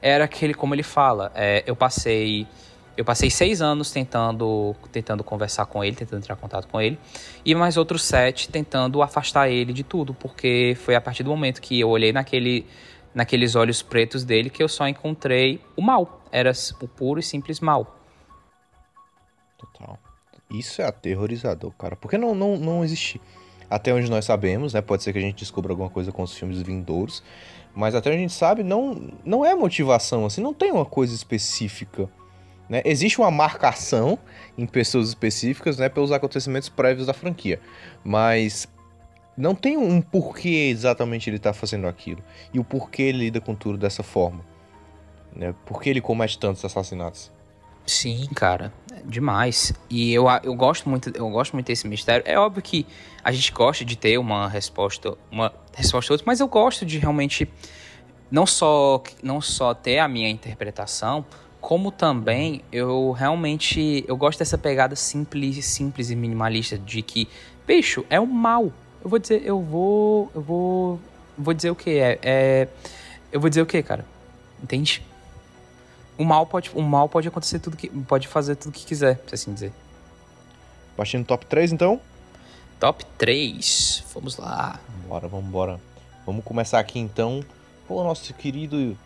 era 0.02 0.24
aquele, 0.24 0.52
como 0.52 0.74
ele 0.74 0.82
fala, 0.82 1.30
é, 1.34 1.62
eu 1.64 1.76
passei 1.76 2.46
eu 2.94 3.06
passei 3.06 3.30
seis 3.30 3.62
anos 3.62 3.90
tentando, 3.90 4.76
tentando 4.90 5.24
conversar 5.24 5.64
com 5.64 5.82
ele, 5.82 5.96
tentando 5.96 6.18
entrar 6.18 6.34
em 6.34 6.38
contato 6.38 6.68
com 6.68 6.78
ele, 6.78 6.98
e 7.42 7.54
mais 7.54 7.78
outros 7.78 8.04
sete 8.04 8.50
tentando 8.50 9.00
afastar 9.00 9.48
ele 9.48 9.72
de 9.72 9.82
tudo, 9.82 10.12
porque 10.12 10.76
foi 10.78 10.94
a 10.94 11.00
partir 11.00 11.22
do 11.22 11.30
momento 11.30 11.60
que 11.62 11.80
eu 11.80 11.88
olhei 11.88 12.12
naquele, 12.12 12.66
naqueles 13.14 13.54
olhos 13.54 13.82
pretos 13.82 14.24
dele 14.24 14.50
que 14.50 14.62
eu 14.62 14.68
só 14.68 14.86
encontrei 14.88 15.60
o 15.76 15.82
mal. 15.82 16.22
Era 16.30 16.52
o 16.80 16.88
puro 16.88 17.20
e 17.20 17.22
simples 17.22 17.60
mal. 17.60 17.98
Total. 19.58 19.98
Isso 20.50 20.82
é 20.82 20.86
aterrorizador, 20.86 21.72
cara. 21.72 21.96
Porque 21.96 22.18
não, 22.18 22.34
não, 22.34 22.56
não 22.56 22.84
existe. 22.84 23.20
Até 23.68 23.92
onde 23.92 24.10
nós 24.10 24.24
sabemos, 24.24 24.74
né? 24.74 24.82
Pode 24.82 25.02
ser 25.02 25.12
que 25.12 25.18
a 25.18 25.22
gente 25.22 25.38
descubra 25.38 25.72
alguma 25.72 25.88
coisa 25.88 26.12
com 26.12 26.22
os 26.22 26.34
filmes 26.36 26.60
vindouros. 26.60 27.22
Mas 27.74 27.94
até 27.94 28.10
a 28.10 28.16
gente 28.16 28.32
sabe, 28.32 28.62
não, 28.62 29.10
não 29.24 29.44
é 29.44 29.54
motivação, 29.54 30.26
assim, 30.26 30.42
não 30.42 30.52
tem 30.52 30.70
uma 30.70 30.84
coisa 30.84 31.14
específica. 31.14 32.08
Né? 32.68 32.82
Existe 32.84 33.18
uma 33.18 33.30
marcação 33.30 34.18
em 34.58 34.66
pessoas 34.66 35.08
específicas 35.08 35.78
né, 35.78 35.88
pelos 35.88 36.12
acontecimentos 36.12 36.68
prévios 36.68 37.06
da 37.06 37.14
franquia. 37.14 37.60
Mas 38.04 38.68
não 39.36 39.54
tem 39.54 39.76
um 39.76 40.00
porquê 40.00 40.68
exatamente 40.70 41.28
ele 41.28 41.36
está 41.36 41.52
fazendo 41.52 41.86
aquilo. 41.86 42.22
E 42.52 42.58
o 42.58 42.64
porquê 42.64 43.02
ele 43.04 43.18
lida 43.18 43.40
com 43.40 43.54
tudo 43.54 43.78
dessa 43.78 44.02
forma. 44.02 44.44
Né? 45.34 45.54
Por 45.64 45.80
que 45.80 45.88
ele 45.88 46.00
comete 46.00 46.38
tantos 46.38 46.64
assassinatos? 46.64 47.32
Sim, 47.86 48.28
cara, 48.34 48.72
demais. 49.04 49.72
E 49.90 50.12
eu, 50.12 50.26
eu 50.42 50.54
gosto 50.54 50.88
muito, 50.88 51.10
eu 51.14 51.28
gosto 51.30 51.52
muito 51.54 51.66
desse 51.66 51.88
mistério. 51.88 52.22
É 52.26 52.38
óbvio 52.38 52.62
que 52.62 52.86
a 53.24 53.32
gente 53.32 53.50
gosta 53.52 53.84
de 53.84 53.96
ter 53.96 54.18
uma 54.18 54.48
resposta, 54.48 55.16
uma 55.30 55.52
resposta 55.74 56.12
outra, 56.12 56.24
mas 56.26 56.38
eu 56.40 56.46
gosto 56.46 56.86
de 56.86 56.98
realmente 56.98 57.48
não 58.30 58.46
só 58.46 59.02
não 59.22 59.40
só 59.40 59.74
ter 59.74 59.98
a 59.98 60.06
minha 60.06 60.28
interpretação, 60.28 61.24
como 61.60 61.90
também 61.90 62.62
eu 62.70 63.10
realmente 63.12 64.04
eu 64.06 64.16
gosto 64.16 64.38
dessa 64.38 64.56
pegada 64.56 64.94
simples, 64.94 65.64
simples 65.64 66.10
e 66.10 66.16
minimalista 66.16 66.78
de 66.78 67.02
que 67.02 67.28
bicho 67.66 68.04
é 68.08 68.20
o 68.20 68.26
mal. 68.26 68.72
Eu 69.02 69.10
vou 69.10 69.18
dizer, 69.18 69.42
eu 69.44 69.60
vou, 69.60 70.30
eu 70.34 70.40
vou, 70.40 71.00
vou 71.36 71.54
dizer 71.54 71.70
o 71.70 71.74
que 71.74 71.98
é, 71.98 72.18
é, 72.22 72.68
eu 73.32 73.40
vou 73.40 73.50
dizer 73.50 73.62
o 73.62 73.66
que, 73.66 73.82
cara, 73.82 74.04
entende? 74.62 75.02
o 76.22 76.24
mal 76.24 76.46
pode, 76.46 76.70
o 76.74 76.82
mal 76.82 77.08
pode 77.08 77.28
acontecer 77.28 77.58
tudo 77.58 77.76
que 77.76 77.88
pode 77.88 78.28
fazer 78.28 78.56
tudo 78.56 78.72
que 78.72 78.84
quiser, 78.84 79.20
se 79.26 79.34
assim 79.34 79.52
dizer. 79.52 79.72
Partindo 80.96 81.26
top 81.26 81.46
3 81.46 81.72
então? 81.72 82.00
Top 82.78 83.04
3. 83.18 84.04
Vamos 84.14 84.36
lá. 84.36 84.78
Bora, 85.08 85.26
vamos 85.28 85.46
embora. 85.46 85.80
Vamos 86.26 86.44
começar 86.44 86.78
aqui 86.78 86.98
então 86.98 87.44
o 87.88 88.02
nosso 88.02 88.32
querido 88.34 88.96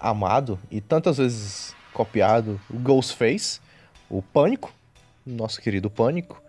amado 0.00 0.58
e 0.70 0.80
tantas 0.80 1.18
vezes 1.18 1.74
copiado, 1.92 2.60
o 2.68 2.78
Ghostface, 2.78 3.60
o 4.10 4.20
Pânico, 4.20 4.72
nosso 5.24 5.60
querido 5.60 5.88
Pânico, 5.88 6.42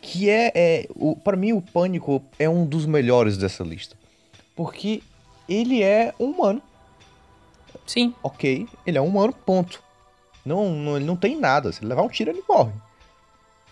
que 0.00 0.30
é, 0.30 0.52
é 0.54 0.86
o, 0.94 1.16
para 1.16 1.36
mim 1.36 1.52
o 1.52 1.60
Pânico 1.60 2.22
é 2.38 2.48
um 2.48 2.64
dos 2.64 2.86
melhores 2.86 3.36
dessa 3.36 3.64
lista, 3.64 3.96
porque 4.54 5.02
ele 5.48 5.82
é 5.82 6.14
humano 6.18 6.62
Sim. 7.88 8.14
Ok, 8.22 8.68
ele 8.86 8.98
é 8.98 9.00
um 9.00 9.06
humano, 9.06 9.32
ponto. 9.32 9.82
Não, 10.44 10.68
não, 10.70 10.96
ele 10.96 11.06
não 11.06 11.16
tem 11.16 11.38
nada. 11.38 11.72
Se 11.72 11.80
ele 11.80 11.88
levar 11.88 12.02
um 12.02 12.08
tiro, 12.08 12.30
ele 12.30 12.44
morre. 12.46 12.72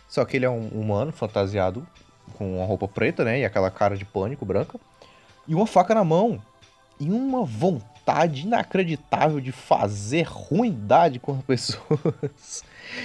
Só 0.09 0.25
que 0.25 0.37
ele 0.37 0.47
é 0.47 0.51
um 0.51 0.69
humano 0.69 1.13
fantasiado 1.13 1.87
com 2.35 2.57
uma 2.57 2.65
roupa 2.65 2.89
preta, 2.89 3.25
né? 3.25 3.41
E 3.41 3.45
aquela 3.45 3.71
cara 3.71 3.95
de 3.95 4.07
pânico 4.07 4.47
branca. 4.47 4.81
E 5.47 5.55
uma 5.55 5.67
faca 5.67 5.95
na 5.95 6.03
mão. 6.03 6.43
E 6.99 7.11
uma 7.11 7.45
vontade 7.45 7.96
vontade 8.07 8.43
inacreditável 8.43 9.41
de 9.41 9.51
fazer 9.51 10.23
ruindade 10.23 11.19
com 11.19 11.33
as 11.33 11.43
pessoas. 11.43 12.63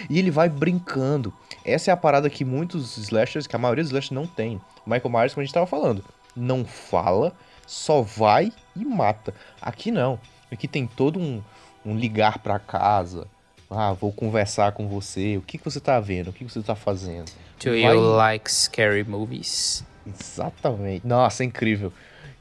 E 0.08 0.20
ele 0.20 0.30
vai 0.30 0.48
brincando. 0.48 1.34
Essa 1.66 1.90
é 1.90 1.94
a 1.94 1.98
parada 1.98 2.30
que 2.30 2.46
muitos 2.46 2.98
slashers, 2.98 3.48
que 3.48 3.56
a 3.56 3.60
maioria 3.60 3.84
dos 3.84 3.92
slashers 3.92 4.12
não 4.12 4.28
tem. 4.28 4.62
Michael 4.86 5.10
Myers, 5.10 5.34
como 5.34 5.42
a 5.42 5.46
gente 5.46 5.54
tava 5.54 5.66
falando, 5.66 6.04
não 6.36 6.64
fala, 6.64 7.34
só 7.66 8.02
vai 8.04 8.54
e 8.76 8.86
mata. 8.86 9.34
Aqui 9.60 9.90
não. 9.90 10.20
Aqui 10.52 10.68
tem 10.68 10.86
todo 10.86 11.20
um, 11.20 11.42
um 11.84 11.96
ligar 11.96 12.38
para 12.40 12.60
casa. 12.60 13.28
Ah, 13.70 13.94
vou 13.94 14.12
conversar 14.12 14.74
com 14.74 14.88
você. 14.88 15.38
O 15.38 15.42
que, 15.42 15.58
que 15.58 15.66
você 15.66 15.80
tá 15.80 16.00
vendo? 16.00 16.30
O 16.30 16.34
que, 16.34 16.46
que 16.46 16.52
você 16.52 16.62
tá 16.62 16.76
fazendo? 16.76 17.32
Do 17.60 17.72
vai... 17.72 17.82
you 17.82 18.16
like 18.16 18.52
scary 18.52 19.04
movies? 19.04 19.84
Exatamente. 20.06 21.08
Nossa, 21.08 21.44
é 21.44 21.46
incrível. 21.46 21.92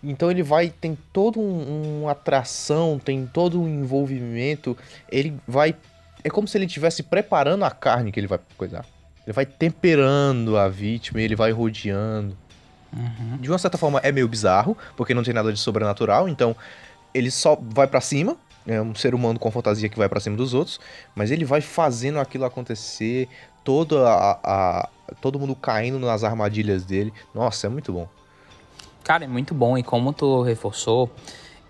Então 0.02 0.30
ele 0.30 0.42
vai, 0.42 0.70
tem 0.70 0.96
toda 1.12 1.38
um, 1.38 2.02
uma 2.02 2.12
atração, 2.12 2.98
tem 2.98 3.26
todo 3.26 3.60
um 3.60 3.68
envolvimento. 3.68 4.76
Ele 5.10 5.36
vai. 5.46 5.74
É 6.24 6.30
como 6.30 6.48
se 6.48 6.56
ele 6.56 6.66
estivesse 6.66 7.02
preparando 7.02 7.64
a 7.64 7.70
carne 7.70 8.10
que 8.10 8.18
ele 8.18 8.26
vai 8.26 8.38
coisar. 8.56 8.84
Ele 9.26 9.32
vai 9.32 9.46
temperando 9.46 10.56
a 10.56 10.68
vítima, 10.68 11.20
ele 11.20 11.36
vai 11.36 11.52
rodeando. 11.52 12.36
Uhum. 12.92 13.36
De 13.38 13.48
uma 13.48 13.58
certa 13.58 13.78
forma 13.78 14.00
é 14.02 14.10
meio 14.10 14.26
bizarro, 14.26 14.76
porque 14.96 15.14
não 15.14 15.22
tem 15.22 15.32
nada 15.32 15.52
de 15.52 15.58
sobrenatural, 15.58 16.28
então 16.28 16.56
ele 17.14 17.30
só 17.30 17.56
vai 17.60 17.86
para 17.86 18.00
cima, 18.00 18.36
é 18.66 18.80
um 18.80 18.94
ser 18.94 19.14
humano 19.14 19.38
com 19.38 19.50
fantasia 19.50 19.88
que 19.88 19.98
vai 19.98 20.08
para 20.08 20.20
cima 20.20 20.36
dos 20.36 20.54
outros, 20.54 20.80
mas 21.14 21.30
ele 21.30 21.44
vai 21.44 21.60
fazendo 21.60 22.18
aquilo 22.18 22.44
acontecer, 22.44 23.28
todo, 23.62 24.04
a, 24.04 24.40
a, 24.42 24.88
todo 25.20 25.38
mundo 25.38 25.54
caindo 25.54 25.98
nas 25.98 26.24
armadilhas 26.24 26.84
dele. 26.84 27.12
Nossa, 27.34 27.66
é 27.66 27.70
muito 27.70 27.92
bom. 27.92 28.08
Cara, 29.10 29.24
é 29.24 29.26
muito 29.26 29.52
bom, 29.54 29.76
e 29.76 29.82
como 29.82 30.12
tu 30.12 30.40
reforçou, 30.42 31.10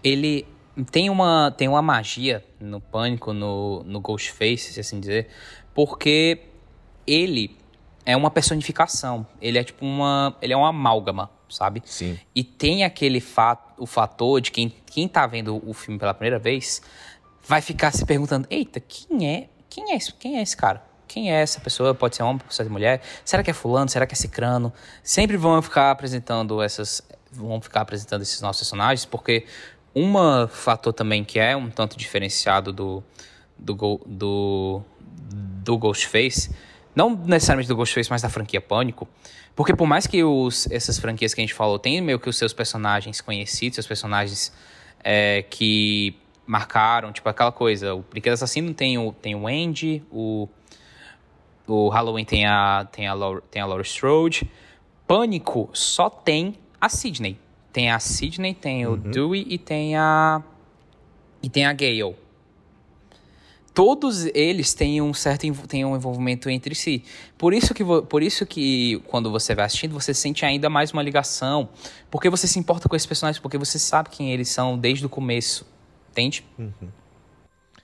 ele 0.05 0.47
tem 0.93 1.09
uma, 1.09 1.51
tem 1.57 1.68
uma 1.68 1.80
magia 1.80 2.45
no 2.61 2.82
Pânico, 2.82 3.32
no, 3.32 3.82
no 3.84 3.99
Ghostface, 3.99 4.74
se 4.74 4.78
assim 4.78 5.01
dizer, 5.01 5.26
porque 5.72 6.43
ele 7.07 7.57
é 8.05 8.14
uma 8.14 8.30
personificação, 8.30 9.26
ele 9.41 9.57
é 9.57 9.64
tipo 9.64 9.86
uma, 9.86 10.36
ele 10.43 10.53
é 10.53 10.57
uma 10.57 10.68
amálgama 10.68 11.30
sabe? 11.49 11.82
Sim. 11.86 12.20
E 12.34 12.45
tem 12.45 12.84
aquele 12.84 13.20
fato, 13.22 13.72
o 13.82 13.86
fator 13.86 14.38
de 14.43 14.51
quem, 14.51 14.68
quem 14.84 15.09
tá 15.09 15.26
vendo 15.26 15.66
o 15.66 15.72
filme 15.72 15.99
pela 15.99 16.12
primeira 16.12 16.38
vez 16.38 16.82
vai 17.43 17.62
ficar 17.62 17.91
se 17.91 18.05
perguntando: 18.05 18.47
eita, 18.51 18.80
quem 18.80 19.26
é? 19.26 19.49
Quem 19.70 19.93
é 19.93 19.97
esse, 19.97 20.12
quem 20.12 20.36
é 20.36 20.43
esse 20.43 20.55
cara? 20.55 20.91
Quem 21.11 21.32
é 21.32 21.41
essa 21.41 21.59
pessoa? 21.59 21.93
Pode 21.93 22.14
ser 22.14 22.22
homem, 22.22 22.38
pode 22.38 22.55
ser 22.55 22.70
mulher? 22.70 23.01
Será 23.24 23.43
que 23.43 23.51
é 23.51 23.53
fulano? 23.53 23.88
Será 23.88 24.07
que 24.07 24.14
é 24.14 24.16
cicrano? 24.16 24.72
Sempre 25.03 25.36
vão 25.36 25.61
ficar 25.61 25.91
apresentando 25.91 26.62
essas. 26.62 27.03
Vão 27.32 27.60
ficar 27.60 27.82
apresentando 27.82 28.22
esses 28.22 28.40
nossos 28.40 28.62
personagens, 28.62 29.04
porque 29.04 29.46
um 29.94 30.14
fator 30.48 30.92
também 30.92 31.24
que 31.24 31.38
é 31.38 31.56
um 31.56 31.70
tanto 31.70 31.96
diferenciado 31.96 32.72
do, 32.72 33.02
do, 33.58 34.00
do, 34.06 34.82
do 35.64 35.78
Ghostface, 35.78 36.54
não 36.94 37.14
necessariamente 37.14 37.68
do 37.68 37.76
Ghostface, 37.76 38.10
mas 38.10 38.22
da 38.22 38.28
franquia 38.28 38.60
Pânico, 38.60 39.08
porque 39.54 39.74
por 39.74 39.86
mais 39.86 40.06
que 40.06 40.22
os, 40.22 40.70
essas 40.70 40.98
franquias 40.98 41.34
que 41.34 41.40
a 41.40 41.44
gente 41.44 41.54
falou 41.54 41.78
tenham 41.78 42.04
meio 42.04 42.18
que 42.18 42.28
os 42.28 42.36
seus 42.36 42.52
personagens 42.52 43.20
conhecidos, 43.20 43.74
seus 43.74 43.86
personagens 43.86 44.52
é, 45.02 45.42
que 45.48 46.16
marcaram, 46.46 47.12
tipo 47.12 47.28
aquela 47.28 47.52
coisa, 47.52 47.94
o 47.94 48.00
Brinquedo 48.00 48.34
Assassino 48.34 48.72
tem 48.74 48.98
o, 48.98 49.12
tem 49.12 49.34
o 49.34 49.46
Andy, 49.46 50.02
o, 50.10 50.48
o 51.66 51.88
Halloween 51.88 52.24
tem 52.24 52.46
a, 52.46 52.88
tem 52.90 53.06
a, 53.06 53.14
Laura, 53.14 53.42
tem 53.50 53.60
a 53.62 53.66
Laura 53.66 53.82
Strode, 53.82 54.50
Pânico 55.06 55.68
só 55.72 56.08
tem 56.08 56.56
a 56.80 56.88
Sidney. 56.88 57.38
Tem 57.72 57.90
a 57.90 57.98
Sidney, 57.98 58.54
tem 58.54 58.86
o 58.86 58.90
uhum. 58.90 58.96
Dewey 58.96 59.46
e 59.48 59.58
tem 59.58 59.96
a. 59.96 60.42
E 61.42 61.48
tem 61.48 61.66
a 61.66 61.72
Gale 61.72 62.16
todos 63.72 64.26
eles 64.34 64.74
têm 64.74 65.00
um 65.00 65.14
certo 65.14 65.50
têm 65.66 65.84
um 65.84 65.96
envolvimento 65.96 66.50
entre 66.50 66.74
si. 66.74 67.02
Por 67.38 67.54
isso 67.54 67.72
que 67.72 67.82
por 67.84 68.22
isso 68.22 68.44
que 68.44 69.02
quando 69.06 69.30
você 69.30 69.54
vai 69.54 69.64
assistindo, 69.64 69.92
você 69.92 70.12
sente 70.12 70.44
ainda 70.44 70.68
mais 70.68 70.92
uma 70.92 71.02
ligação, 71.02 71.68
porque 72.10 72.28
você 72.28 72.46
se 72.46 72.58
importa 72.58 72.88
com 72.88 72.96
esses 72.96 73.06
personagens, 73.06 73.40
porque 73.40 73.56
você 73.56 73.78
sabe 73.78 74.10
quem 74.10 74.32
eles 74.32 74.48
são 74.48 74.78
desde 74.78 75.06
o 75.06 75.08
começo. 75.08 75.66
Entende? 76.10 76.44
Uhum. 76.58 76.90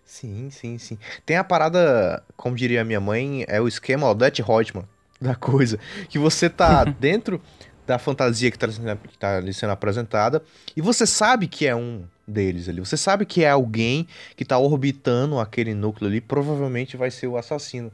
Sim, 0.04 0.50
sim, 0.50 0.78
sim. 0.78 0.98
Tem 1.24 1.36
a 1.36 1.44
parada, 1.44 2.22
como 2.36 2.56
diria 2.56 2.84
minha 2.84 3.00
mãe, 3.00 3.44
é 3.48 3.60
o 3.60 3.68
esquema 3.68 4.08
Odette 4.08 4.42
Reutemann 4.42 4.86
da 5.20 5.34
coisa, 5.34 5.78
que 6.08 6.18
você 6.18 6.50
tá 6.50 6.84
dentro 7.00 7.40
da 7.86 7.98
fantasia 7.98 8.50
que 8.50 8.56
está 8.56 8.96
tá 9.18 9.36
ali 9.36 9.54
sendo 9.54 9.70
apresentada 9.70 10.42
e 10.76 10.80
você 10.80 11.06
sabe 11.06 11.46
que 11.46 11.66
é 11.66 11.74
um 11.74 12.04
deles 12.26 12.68
ali. 12.68 12.80
Você 12.80 12.96
sabe 12.96 13.24
que 13.24 13.44
é 13.44 13.50
alguém 13.50 14.06
que 14.34 14.42
está 14.42 14.58
orbitando 14.58 15.38
aquele 15.38 15.74
núcleo 15.74 16.08
ali, 16.08 16.20
provavelmente 16.20 16.96
vai 16.96 17.10
ser 17.10 17.28
o 17.28 17.36
assassino. 17.36 17.92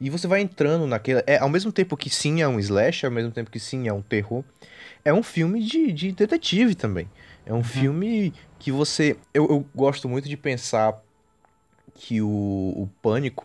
E 0.00 0.08
você 0.08 0.26
vai 0.26 0.40
entrando 0.40 0.86
naquele. 0.86 1.22
É, 1.26 1.38
ao 1.38 1.48
mesmo 1.48 1.72
tempo 1.72 1.96
que 1.96 2.08
sim 2.08 2.40
é 2.40 2.48
um 2.48 2.58
slash, 2.60 3.04
ao 3.04 3.12
mesmo 3.12 3.32
tempo 3.32 3.50
que 3.50 3.58
sim 3.58 3.88
é 3.88 3.92
um 3.92 4.00
terror, 4.00 4.44
é 5.04 5.12
um 5.12 5.22
filme 5.22 5.60
de, 5.62 5.92
de 5.92 6.12
detetive 6.12 6.74
também. 6.74 7.08
É 7.44 7.52
um 7.52 7.56
uhum. 7.56 7.64
filme 7.64 8.32
que 8.58 8.70
você. 8.70 9.16
Eu, 9.34 9.46
eu, 9.48 9.66
gosto 9.74 10.08
muito 10.08 10.28
de 10.28 10.36
pensar 10.36 11.02
que 11.94 12.22
o, 12.22 12.28
o 12.28 12.88
Pânico 13.02 13.44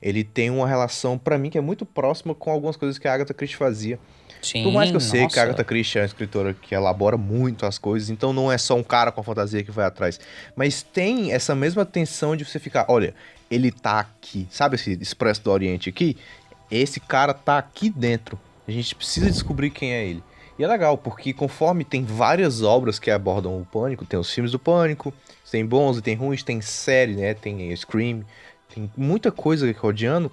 ele 0.00 0.24
tem 0.24 0.50
uma 0.50 0.66
relação, 0.66 1.16
para 1.16 1.38
mim, 1.38 1.50
que 1.50 1.56
é 1.56 1.60
muito 1.60 1.86
próxima 1.86 2.34
com 2.34 2.50
algumas 2.50 2.76
coisas 2.76 2.98
que 2.98 3.06
a 3.06 3.14
Agatha 3.14 3.32
Christie 3.32 3.56
fazia. 3.56 3.98
Sim, 4.42 4.64
Por 4.64 4.72
mais 4.72 4.90
que 4.90 4.96
eu 4.96 5.00
sei 5.00 5.28
que 5.28 5.38
a 5.38 5.44
Agatha 5.44 5.62
Christie 5.62 5.98
é 5.98 6.00
uma 6.02 6.06
escritora 6.06 6.52
que 6.52 6.74
elabora 6.74 7.16
muito 7.16 7.64
as 7.64 7.78
coisas, 7.78 8.10
então 8.10 8.32
não 8.32 8.50
é 8.50 8.58
só 8.58 8.74
um 8.74 8.82
cara 8.82 9.12
com 9.12 9.20
a 9.20 9.24
fantasia 9.24 9.62
que 9.62 9.70
vai 9.70 9.86
atrás. 9.86 10.18
Mas 10.56 10.82
tem 10.82 11.32
essa 11.32 11.54
mesma 11.54 11.84
tensão 11.84 12.34
de 12.34 12.44
você 12.44 12.58
ficar, 12.58 12.86
olha, 12.88 13.14
ele 13.50 13.70
tá 13.70 14.00
aqui. 14.00 14.48
Sabe 14.50 14.74
esse 14.74 14.98
Expresso 15.00 15.44
do 15.44 15.50
Oriente 15.50 15.88
aqui? 15.88 16.16
Esse 16.70 16.98
cara 16.98 17.32
tá 17.32 17.56
aqui 17.56 17.88
dentro. 17.88 18.38
A 18.66 18.70
gente 18.70 18.94
precisa 18.94 19.30
descobrir 19.30 19.70
quem 19.70 19.92
é 19.92 20.04
ele. 20.04 20.22
E 20.58 20.64
é 20.64 20.68
legal, 20.68 20.98
porque 20.98 21.32
conforme 21.32 21.84
tem 21.84 22.04
várias 22.04 22.62
obras 22.62 22.98
que 22.98 23.10
abordam 23.10 23.60
o 23.60 23.64
pânico, 23.64 24.04
tem 24.04 24.18
os 24.18 24.30
filmes 24.30 24.52
do 24.52 24.58
pânico, 24.58 25.12
tem 25.50 25.64
bons 25.64 25.98
e 25.98 26.02
tem 26.02 26.14
ruins, 26.14 26.42
tem 26.42 26.60
série, 26.60 27.14
né? 27.14 27.34
Tem 27.34 27.74
Scream, 27.76 28.24
tem 28.74 28.90
muita 28.96 29.30
coisa 29.30 29.70
rodeando. 29.78 30.30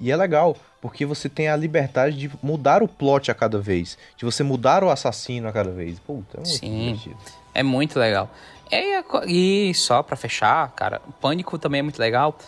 E 0.00 0.10
é 0.10 0.16
legal, 0.16 0.56
porque 0.80 1.04
você 1.04 1.28
tem 1.28 1.48
a 1.48 1.56
liberdade 1.56 2.16
de 2.16 2.30
mudar 2.42 2.82
o 2.82 2.88
plot 2.88 3.30
a 3.30 3.34
cada 3.34 3.58
vez, 3.58 3.98
de 4.16 4.24
você 4.24 4.42
mudar 4.42 4.82
o 4.82 4.90
assassino 4.90 5.48
a 5.48 5.52
cada 5.52 5.70
vez. 5.70 5.98
Puta, 5.98 6.36
é 6.36 6.40
muito 6.40 6.48
Sim, 6.48 6.94
divertido. 6.94 7.16
É 7.54 7.62
muito 7.62 7.98
legal. 7.98 8.30
É, 8.70 9.02
e 9.26 9.74
só 9.74 10.02
para 10.02 10.16
fechar, 10.16 10.70
cara, 10.72 11.02
o 11.08 11.12
Pânico 11.12 11.58
também 11.58 11.80
é 11.80 11.82
muito 11.82 11.98
legal, 11.98 12.38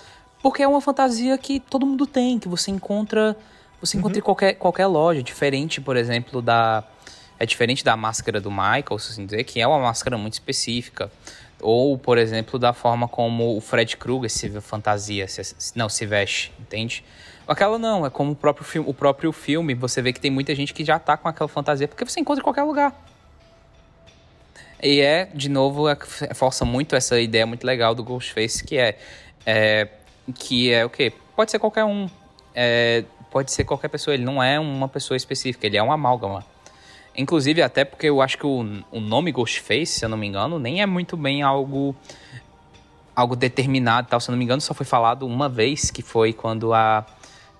porque 0.41 0.63
é 0.63 0.69
uma 0.69 0.81
fantasia 0.81 1.37
que 1.37 1.59
todo 1.59 1.85
mundo 1.85 2.07
tem, 2.07 2.39
que 2.39 2.49
você 2.49 2.71
encontra, 2.71 3.37
você 3.81 3.97
encontra 3.97 4.17
uhum. 4.17 4.21
em 4.21 4.25
qualquer, 4.25 4.53
qualquer 4.55 4.87
loja, 4.87 5.23
diferente, 5.23 5.81
por 5.81 5.97
exemplo, 5.97 6.41
da 6.41 6.85
é 7.43 7.47
diferente 7.47 7.83
da 7.83 7.97
máscara 7.97 8.41
do 8.41 8.53
Michael, 8.53 8.99
se 9.01 9.11
assim 9.11 9.27
dizer, 9.27 9.43
que 9.43 9.61
é 9.61 9.67
uma 9.67 9.81
máscara 9.81 10.17
muito 10.17 10.35
específica. 10.35 11.11
Ou, 11.63 11.97
por 11.97 12.19
exemplo, 12.19 12.59
da 12.59 12.73
forma 12.73 13.07
como 13.07 13.57
o 13.57 13.61
Fred 13.61 13.97
Krueger 13.97 14.29
se 14.29 14.61
fantasia, 14.61 15.29
se, 15.29 15.73
não, 15.77 15.89
se 15.89 16.05
veste, 16.05 16.53
entende? 16.61 17.05
Aquela 17.47 17.79
não, 17.79 18.05
é 18.05 18.11
como 18.11 18.33
o 18.33 18.37
próprio, 18.37 18.65
filme, 18.65 18.91
o 18.91 18.93
próprio 18.93 19.33
filme, 19.33 19.75
você 19.75 20.03
vê 20.03 20.13
que 20.13 20.21
tem 20.21 20.31
muita 20.31 20.55
gente 20.55 20.75
que 20.75 20.85
já 20.85 20.99
tá 20.99 21.17
com 21.17 21.29
aquela 21.29 21.49
fantasia, 21.49 21.87
porque 21.87 22.05
você 22.05 22.21
encontra 22.21 22.41
em 22.41 22.45
qualquer 22.45 22.65
lugar. 22.65 22.93
E 24.83 25.01
é, 25.01 25.27
de 25.33 25.49
novo, 25.49 25.89
é, 25.89 25.97
força 26.35 26.65
muito 26.65 26.97
essa 26.97 27.21
ideia 27.21 27.47
muito 27.47 27.65
legal 27.65 27.95
do 27.95 28.03
Ghostface, 28.03 28.65
que 28.65 28.77
é, 28.77 28.99
é 29.47 29.89
que 30.35 30.73
é 30.73 30.85
o 30.85 30.91
quê? 30.91 31.13
Pode 31.37 31.51
ser 31.51 31.59
qualquer 31.59 31.85
um, 31.85 32.09
é, 32.55 33.05
pode 33.31 33.53
ser 33.53 33.65
qualquer 33.65 33.89
pessoa, 33.89 34.15
ele 34.15 34.25
não 34.25 34.43
é 34.43 34.59
uma 34.59 34.89
pessoa 34.89 35.17
específica, 35.17 35.67
ele 35.67 35.77
é 35.77 35.83
um 35.83 35.93
amálgama. 35.93 36.45
Inclusive, 37.17 37.61
até 37.61 37.85
porque 37.85 38.07
eu 38.07 38.23
acho 38.23 38.39
que 38.39 38.47
o, 38.47 38.83
o 38.91 39.01
nome 39.01 39.31
Ghostface, 39.31 39.87
se 39.87 40.05
eu 40.05 40.09
não 40.09 40.17
me 40.17 40.27
engano, 40.27 40.59
nem 40.59 40.81
é 40.81 40.87
muito 40.87 41.17
bem 41.17 41.43
algo 41.43 41.95
algo 43.15 43.37
determinado 43.37 44.09
tal. 44.09 44.21
Se 44.21 44.31
eu 44.31 44.33
não 44.33 44.39
me 44.39 44.45
engano, 44.45 44.61
só 44.61 44.73
foi 44.73 44.87
falado 44.87 45.27
uma 45.27 45.49
vez, 45.49 45.91
que 45.91 46.03
foi 46.03 46.33
quando 46.33 46.73
a 46.73 47.05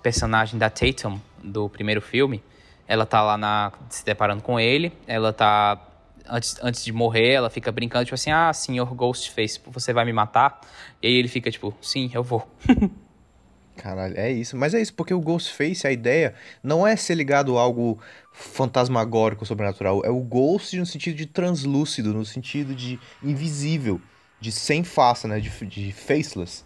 personagem 0.01 0.57
da 0.57 0.69
Tatum, 0.69 1.19
do 1.43 1.69
primeiro 1.69 2.01
filme, 2.01 2.43
ela 2.87 3.05
tá 3.05 3.21
lá 3.21 3.37
na, 3.37 3.71
se 3.89 4.03
deparando 4.03 4.41
com 4.41 4.59
ele, 4.59 4.91
ela 5.07 5.31
tá. 5.31 5.79
Antes, 6.25 6.57
antes 6.63 6.85
de 6.85 6.93
morrer, 6.93 7.33
ela 7.33 7.49
fica 7.49 7.69
brincando, 7.69 8.05
tipo 8.05 8.15
assim, 8.15 8.31
ah, 8.31 8.53
senhor 8.53 8.93
Ghostface, 8.95 9.59
você 9.67 9.91
vai 9.91 10.05
me 10.05 10.13
matar? 10.13 10.61
E 11.01 11.07
aí 11.07 11.13
ele 11.13 11.27
fica, 11.27 11.51
tipo, 11.51 11.75
sim, 11.81 12.09
eu 12.13 12.23
vou. 12.23 12.47
Caralho, 13.75 14.17
é 14.17 14.31
isso. 14.31 14.55
Mas 14.55 14.73
é 14.73 14.81
isso, 14.81 14.93
porque 14.93 15.13
o 15.13 15.19
Ghostface, 15.19 15.85
a 15.85 15.91
ideia 15.91 16.33
não 16.61 16.85
é 16.85 16.95
ser 16.95 17.15
ligado 17.15 17.57
a 17.57 17.61
algo 17.61 17.99
fantasmagórico, 18.31 19.45
sobrenatural. 19.45 20.03
É 20.05 20.09
o 20.09 20.19
Ghost 20.19 20.77
no 20.77 20.85
sentido 20.85 21.15
de 21.15 21.25
translúcido, 21.25 22.13
no 22.13 22.25
sentido 22.25 22.75
de 22.75 22.99
invisível, 23.21 23.99
de 24.39 24.51
sem 24.51 24.83
face, 24.83 25.27
né? 25.27 25.39
De, 25.39 25.49
de 25.65 25.91
faceless. 25.91 26.63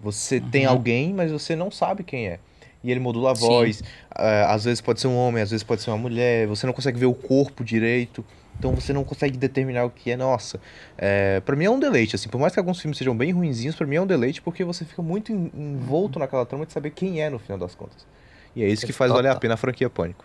Você 0.00 0.38
uhum. 0.38 0.50
tem 0.50 0.64
alguém, 0.64 1.12
mas 1.12 1.32
você 1.32 1.54
não 1.56 1.70
sabe 1.70 2.02
quem 2.02 2.28
é 2.28 2.38
e 2.86 2.90
ele 2.90 3.00
modula 3.00 3.32
a 3.32 3.34
voz. 3.34 3.80
Uh, 3.80 4.46
às 4.46 4.64
vezes 4.64 4.80
pode 4.80 5.00
ser 5.00 5.08
um 5.08 5.16
homem, 5.16 5.42
às 5.42 5.50
vezes 5.50 5.64
pode 5.64 5.82
ser 5.82 5.90
uma 5.90 5.98
mulher, 5.98 6.46
você 6.46 6.66
não 6.66 6.72
consegue 6.72 6.98
ver 6.98 7.06
o 7.06 7.14
corpo 7.14 7.64
direito. 7.64 8.24
Então 8.58 8.72
você 8.74 8.92
não 8.92 9.04
consegue 9.04 9.36
determinar 9.36 9.84
o 9.84 9.90
que 9.90 10.10
é, 10.10 10.16
nossa. 10.16 10.60
É, 10.96 11.40
para 11.40 11.54
mim 11.54 11.64
é 11.64 11.70
um 11.70 11.78
deleite, 11.78 12.16
assim, 12.16 12.28
por 12.28 12.40
mais 12.40 12.52
que 12.52 12.58
alguns 12.58 12.80
filmes 12.80 12.96
sejam 12.98 13.16
bem 13.16 13.32
ruinzinhos, 13.32 13.76
para 13.76 13.86
mim 13.86 13.96
é 13.96 14.00
um 14.00 14.06
deleite 14.06 14.40
porque 14.40 14.64
você 14.64 14.84
fica 14.84 15.02
muito 15.02 15.32
envolto 15.32 16.18
naquela 16.18 16.46
trama 16.46 16.64
de 16.66 16.72
saber 16.72 16.90
quem 16.90 17.20
é 17.22 17.28
no 17.28 17.38
final 17.38 17.58
das 17.58 17.74
contas. 17.74 18.06
E 18.54 18.62
é 18.62 18.68
isso 18.68 18.86
que 18.86 18.92
faz 18.92 19.10
Total. 19.10 19.22
valer 19.22 19.36
a 19.36 19.38
pena 19.38 19.54
a 19.54 19.56
franquia 19.56 19.90
Pânico. 19.90 20.24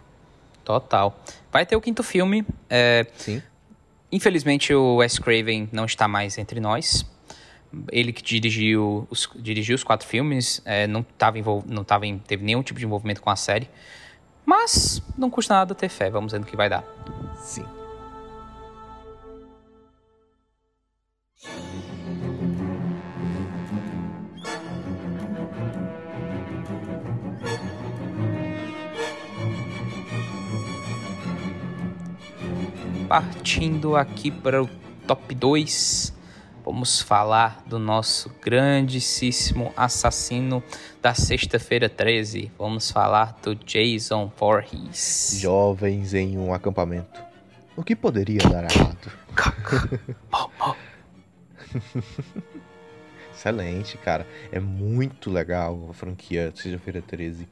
Total. 0.64 1.20
Vai 1.52 1.66
ter 1.66 1.76
o 1.76 1.82
quinto 1.82 2.04
filme. 2.04 2.46
É... 2.70 3.06
Sim. 3.18 3.42
Infelizmente 4.12 4.74
o 4.74 4.98
Wes 4.98 5.20
Craven 5.20 5.68
não 5.72 5.86
está 5.86 6.08
mais 6.08 6.38
entre 6.38 6.60
nós. 6.60 7.06
Ele 7.92 8.14
que 8.14 8.22
dirigiu 8.22 9.08
os, 9.10 9.30
dirigiu 9.36 9.76
os 9.76 9.84
quatro 9.84 10.08
filmes, 10.08 10.62
é, 10.66 10.88
não, 10.88 11.04
tava 11.04 11.40
envol... 11.40 11.64
não 11.66 11.84
tava 11.84 12.06
em... 12.06 12.18
teve 12.20 12.44
nenhum 12.44 12.62
tipo 12.62 12.80
de 12.80 12.86
envolvimento 12.86 13.22
com 13.22 13.30
a 13.30 13.36
série. 13.36 13.70
Mas 14.46 15.02
não 15.18 15.30
custa 15.30 15.54
nada 15.54 15.76
ter 15.76 15.90
fé, 15.90 16.10
vamos 16.10 16.32
ver 16.32 16.40
no 16.40 16.46
que 16.46 16.56
vai 16.56 16.70
dar. 16.70 16.84
Sim. 17.42 17.66
Partindo 33.12 33.98
aqui 33.98 34.32
para 34.32 34.64
o 34.64 34.70
top 35.06 35.36
2, 35.36 36.14
vamos 36.64 37.02
falar 37.02 37.62
do 37.68 37.78
nosso 37.78 38.34
grandíssimo 38.42 39.74
assassino 39.76 40.64
da 41.02 41.14
sexta-feira 41.14 41.90
13. 41.90 42.50
Vamos 42.58 42.90
falar 42.90 43.38
do 43.44 43.54
Jason 43.54 44.32
Voorhees. 44.38 45.36
Jovens 45.42 46.14
em 46.14 46.38
um 46.38 46.54
acampamento. 46.54 47.22
O 47.76 47.84
que 47.84 47.98
poderia 47.98 48.40
dar 48.44 48.64
errado? 48.72 49.12
Excelente, 53.36 53.98
cara. 53.98 54.26
É 54.54 54.60
muito 54.62 55.30
legal 55.30 55.90
a 55.90 55.94
franquia 55.94 56.54
Sexta-feira 56.56 57.02
13. 57.02 57.46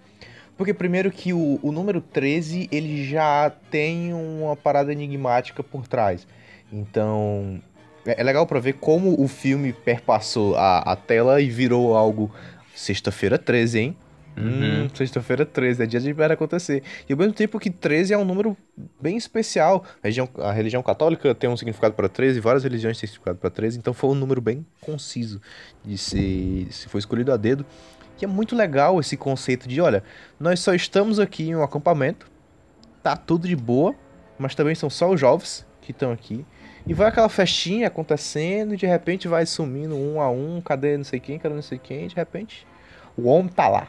Porque 0.60 0.74
primeiro 0.74 1.10
que 1.10 1.32
o, 1.32 1.57
o 1.64 1.72
número 1.72 2.01
13, 2.01 2.68
ele 2.70 3.05
já 3.05 3.49
tem 3.72 4.14
uma 4.14 4.57
parada 4.57 4.91
enigmática 4.91 5.64
por 5.64 5.88
trás. 5.88 6.28
Então, 6.70 7.62
é, 8.05 8.20
é 8.20 8.24
legal 8.26 8.45
para 8.45 8.60
ver 8.60 8.74
como 8.74 9.24
o 9.24 9.26
filme 9.30 9.72
perpassou 9.72 10.57
a, 10.57 10.80
a 10.80 10.97
tela 10.97 11.39
e 11.39 11.49
virou 11.49 11.95
algo 11.95 12.30
sexta-feira 12.76 13.38
13, 13.38 13.80
hein? 13.80 13.97
Uhum. 14.36 14.84
Hum, 14.84 14.89
sexta-feira 14.93 15.45
13, 15.45 15.84
é 15.84 15.86
dia 15.86 15.99
de 16.01 16.12
ver 16.12 16.30
acontecer. 16.30 16.84
E 17.07 17.14
ao 17.14 17.18
mesmo 17.18 17.34
tempo 17.34 17.57
que 17.57 17.70
13 17.70 18.14
é 18.14 18.18
um 18.18 18.26
número 18.26 18.57
bem 19.01 19.16
especial. 19.16 19.86
A 20.03 20.07
religião, 20.07 20.30
a 20.39 20.51
religião 20.51 20.84
católica 20.84 21.34
tem 21.34 21.49
um 21.49 21.55
significado 21.55 21.93
para 21.93 22.10
13, 22.10 22.38
várias 22.41 22.66
religiões 22.66 22.99
têm 22.99 23.07
significado 23.07 23.38
para 23.38 23.49
13, 23.49 23.78
então 23.78 23.93
foi 23.93 24.10
um 24.10 24.16
número 24.16 24.41
bem 24.41 24.66
conciso 24.82 25.41
de 25.86 25.97
se, 25.97 26.68
se 26.70 26.89
foi 26.89 26.99
escolhido 26.99 27.32
a 27.32 27.38
dedo. 27.38 27.66
Que 28.20 28.26
é 28.26 28.28
muito 28.28 28.54
legal 28.54 29.00
esse 29.00 29.16
conceito 29.16 29.66
de, 29.66 29.80
olha, 29.80 30.04
nós 30.38 30.60
só 30.60 30.74
estamos 30.74 31.22
aqui 31.22 31.48
em 31.48 31.56
um 31.56 31.64
acampamento, 31.64 32.30
tá 33.02 33.16
tudo 33.16 33.48
de 33.48 33.56
boa, 33.56 33.96
mas 34.38 34.54
também 34.54 34.76
são 34.76 34.90
só 34.90 35.10
os 35.10 35.18
jovens 35.18 35.66
que 35.82 35.92
estão 35.92 36.12
aqui. 36.12 36.46
E 36.86 36.94
vai 36.94 37.08
aquela 37.08 37.30
festinha 37.30 37.88
acontecendo 37.88 38.74
e 38.74 38.78
de 38.78 38.86
repente 38.86 39.26
vai 39.30 39.46
sumindo 39.46 39.96
um 39.96 40.20
a 40.20 40.30
um, 40.30 40.60
cadê 40.60 40.98
não 40.98 41.06
sei 41.06 41.22
quem, 41.22 41.40
cadê 41.40 41.56
não 41.56 41.62
sei 41.62 41.80
quem, 41.80 42.04
e 42.04 42.08
de 42.10 42.16
repente 42.16 42.68
o 43.16 43.30
homem 43.30 43.48
tá 43.48 43.70
lá. 43.70 43.88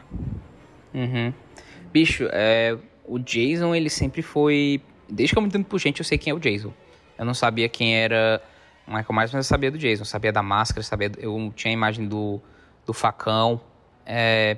Uhum. 0.93 1.33
Bicho, 1.91 2.29
é, 2.31 2.77
o 3.05 3.19
Jason 3.19 3.75
ele 3.75 3.89
sempre 3.89 4.21
foi. 4.21 4.81
Desde 5.09 5.35
que 5.35 5.37
eu 5.37 5.41
me 5.41 5.49
entendo 5.49 5.65
por 5.65 5.77
gente, 5.77 5.99
eu 5.99 6.05
sei 6.05 6.17
quem 6.17 6.31
é 6.31 6.33
o 6.33 6.39
Jason. 6.39 6.73
Eu 7.19 7.25
não 7.25 7.33
sabia 7.33 7.67
quem 7.67 7.97
era 7.97 8.41
Michael 8.87 9.05
Myers, 9.09 9.33
mas 9.33 9.33
eu 9.33 9.43
sabia 9.43 9.69
do 9.69 9.77
Jason. 9.77 10.03
Eu 10.03 10.05
sabia 10.05 10.31
da 10.31 10.41
máscara, 10.41 10.81
sabia, 10.83 11.11
eu 11.17 11.51
tinha 11.53 11.69
a 11.69 11.73
imagem 11.73 12.07
do, 12.07 12.41
do 12.85 12.93
facão. 12.93 13.59
É, 14.13 14.57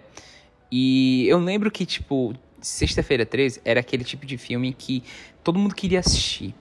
e 0.72 1.28
eu 1.28 1.38
lembro 1.38 1.70
que, 1.70 1.86
tipo, 1.86 2.34
Sexta-feira 2.64 3.26
13 3.26 3.60
era 3.66 3.82
aquele 3.82 4.06
tipo 4.06 4.26
de 4.26 4.38
filme 4.38 4.74
que 4.74 5.04
todo 5.43 5.60
mundo 5.60 5.76
queria 5.76 5.99
assistir. 5.99 6.56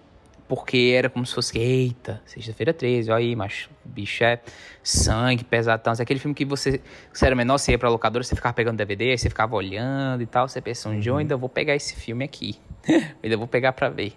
Porque 0.49 0.93
era 0.97 1.09
como 1.09 1.25
se 1.25 1.33
fosse, 1.33 1.57
eita, 1.57 2.21
sexta-feira 2.27 2.75
13, 2.75 3.11
olha 3.11 3.25
aí, 3.25 3.37
mas 3.37 3.71
bicho 3.85 4.25
é 4.25 4.41
sangue, 4.83 5.45
pesadão. 5.45 5.95
É 5.97 6.03
aquele 6.03 6.19
filme 6.19 6.35
que 6.35 6.45
você, 6.45 6.81
você 7.11 7.27
era 7.27 7.37
menor, 7.37 7.57
você 7.57 7.71
ia 7.71 7.79
pra 7.79 7.89
locadora, 7.89 8.25
você 8.25 8.35
ficava 8.35 8.53
pegando 8.53 8.77
DVD, 8.77 9.17
você 9.17 9.31
ficava 9.31 9.55
olhando 9.55 10.23
e 10.23 10.27
tal. 10.27 10.49
Você 10.49 10.61
pensa, 10.61 10.89
um 10.89 10.99
dia 10.99 11.13
eu 11.13 11.17
ainda 11.17 11.37
vou 11.37 11.49
pegar 11.49 11.77
esse 11.77 11.95
filme 11.95 12.25
aqui. 12.25 12.59
eu 12.87 13.01
ainda 13.23 13.37
vou 13.37 13.47
pegar 13.47 13.73
pra 13.73 13.89
ver. 13.89 14.13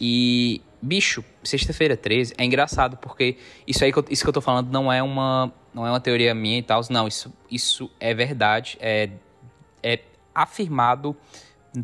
E, 0.00 0.62
bicho, 0.80 1.22
sexta-feira 1.44 1.98
13 1.98 2.32
é 2.38 2.44
engraçado 2.44 2.96
porque 2.96 3.36
isso 3.66 3.84
aí, 3.84 3.92
isso 4.08 4.24
que 4.24 4.28
eu 4.28 4.32
tô 4.32 4.40
falando 4.40 4.72
não 4.72 4.90
é 4.90 5.02
uma, 5.02 5.52
não 5.72 5.86
é 5.86 5.90
uma 5.90 6.00
teoria 6.00 6.34
minha 6.34 6.58
e 6.58 6.62
tal. 6.62 6.80
Não, 6.90 7.06
isso, 7.06 7.32
isso 7.50 7.90
é 7.98 8.12
verdade. 8.12 8.76
É, 8.80 9.10
é 9.82 10.00
afirmado 10.34 11.16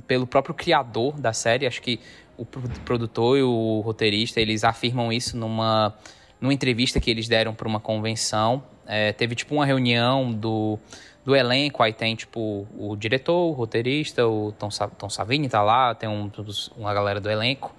pelo 0.07 0.27
próprio 0.27 0.55
criador 0.55 1.19
da 1.21 1.33
série. 1.33 1.67
Acho 1.67 1.81
que 1.81 2.01
o 2.37 2.45
produtor 2.45 3.39
e 3.39 3.43
o 3.43 3.81
roteirista 3.81 4.41
eles 4.41 4.65
afirmam 4.65 5.13
isso 5.13 5.37
numa, 5.37 5.95
numa 6.41 6.53
entrevista 6.53 7.01
que 7.01 7.11
eles 7.11 7.29
deram 7.29 7.55
para 7.55 7.69
uma 7.69 7.81
convenção. 7.81 8.63
É, 8.87 9.13
teve 9.13 9.35
tipo 9.35 9.55
uma 9.55 9.65
reunião 9.65 10.33
do, 10.33 10.79
do 11.25 11.35
elenco, 11.35 11.83
aí 11.83 11.93
tem 11.93 12.15
tipo 12.15 12.67
o 12.79 12.95
diretor, 12.97 13.51
o 13.51 13.53
roteirista, 13.53 14.27
o 14.27 14.53
Tom, 14.53 14.69
Tom 14.99 15.09
Savini 15.09 15.49
tá 15.49 15.63
lá, 15.63 15.95
tem 15.95 16.09
um, 16.09 16.31
uma 16.77 16.93
galera 16.93 17.21
do 17.21 17.31
elenco. 17.31 17.75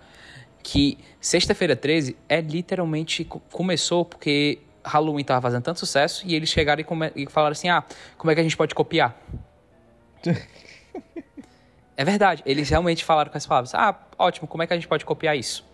Que 0.63 0.97
sexta-feira 1.21 1.75
13 1.75 2.17
é 2.27 2.41
literalmente 2.41 3.23
começou 3.51 4.03
porque 4.03 4.59
Halloween 4.87 5.23
tava 5.23 5.41
fazendo 5.41 5.63
tanto 5.63 5.79
sucesso 5.79 6.25
e 6.25 6.35
eles 6.35 6.49
chegaram 6.49 6.81
e, 6.81 6.83
come, 6.83 7.11
e 7.15 7.27
falaram 7.27 7.51
assim: 7.51 7.69
ah, 7.69 7.83
como 8.17 8.31
é 8.31 8.35
que 8.35 8.41
a 8.41 8.43
gente 8.43 8.57
pode 8.57 8.73
copiar? 8.73 9.15
é 11.95 12.05
verdade, 12.05 12.43
eles 12.45 12.69
realmente 12.69 13.03
falaram 13.03 13.31
com 13.31 13.37
as 13.37 13.45
palavras: 13.45 13.75
ah, 13.75 13.95
ótimo, 14.17 14.47
como 14.47 14.63
é 14.63 14.67
que 14.67 14.73
a 14.73 14.75
gente 14.75 14.87
pode 14.87 15.05
copiar 15.05 15.37
isso? 15.37 15.65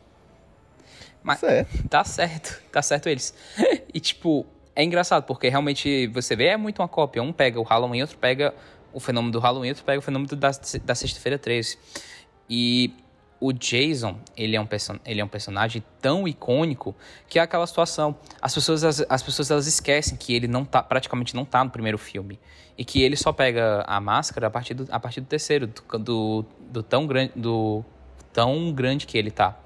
Mas, 1.24 1.40
certo. 1.40 1.88
Tá 1.88 2.04
certo, 2.04 2.62
tá 2.72 2.82
certo 2.82 3.08
eles. 3.08 3.34
e 3.94 4.00
tipo, 4.00 4.46
é 4.76 4.84
engraçado 4.84 5.24
porque 5.24 5.48
realmente 5.48 6.08
você 6.08 6.36
vê, 6.36 6.48
é 6.48 6.58
muito 6.58 6.82
uma 6.82 6.88
cópia. 6.88 7.24
Um 7.24 7.32
pega 7.32 7.60
o 7.60 7.64
Halloween, 7.64 8.02
outro 8.02 8.18
pega 8.18 8.54
o 8.92 9.00
fenômeno 9.00 9.32
do 9.32 9.40
Halloween, 9.40 9.70
outro 9.70 9.84
pega 9.84 10.00
o 10.00 10.02
fenômeno 10.02 10.36
da, 10.36 10.52
da 10.84 10.96
Sexta-feira 10.96 11.40
13. 11.40 11.78
E 12.50 12.94
o 13.44 13.52
Jason, 13.52 14.16
ele 14.38 14.56
é, 14.56 14.62
um 14.62 14.68
ele 15.06 15.20
é 15.20 15.26
um 15.26 15.28
personagem 15.28 15.84
tão 16.00 16.26
icônico 16.26 16.96
que 17.28 17.38
é 17.38 17.42
aquela 17.42 17.68
situação. 17.68 18.16
As 18.42 18.54
pessoas, 18.54 18.86
as, 18.86 19.06
as, 19.10 19.22
pessoas 19.22 19.52
elas 19.52 19.68
esquecem 19.68 20.18
que 20.18 20.34
ele 20.34 20.48
não 20.48 20.64
tá, 20.64 20.82
praticamente 20.82 21.36
não 21.36 21.44
tá 21.44 21.62
no 21.62 21.70
primeiro 21.70 21.98
filme. 21.98 22.40
E 22.78 22.86
que 22.86 23.04
ele 23.04 23.18
só 23.18 23.34
pega 23.34 23.84
a 23.86 24.00
máscara 24.00 24.48
a 24.48 24.50
partir 24.50 24.74
do, 24.76 24.88
a 24.90 24.98
partir 24.98 25.20
do 25.20 25.28
terceiro, 25.28 25.68
do, 25.68 26.00
do, 26.00 26.46
do 26.72 26.84
tão, 26.84 27.06
grande, 27.06 27.34
do 27.36 27.84
tão 28.32 28.72
grande 28.72 29.06
que 29.06 29.18
ele 29.18 29.30
tá. 29.30 29.60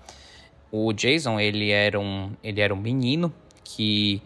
O 0.71 0.91
Jason, 0.91 1.39
ele 1.39 1.69
era 1.69 1.99
um, 1.99 2.31
ele 2.43 2.59
era 2.59 2.73
um 2.73 2.77
menino 2.77 3.31
que 3.63 4.23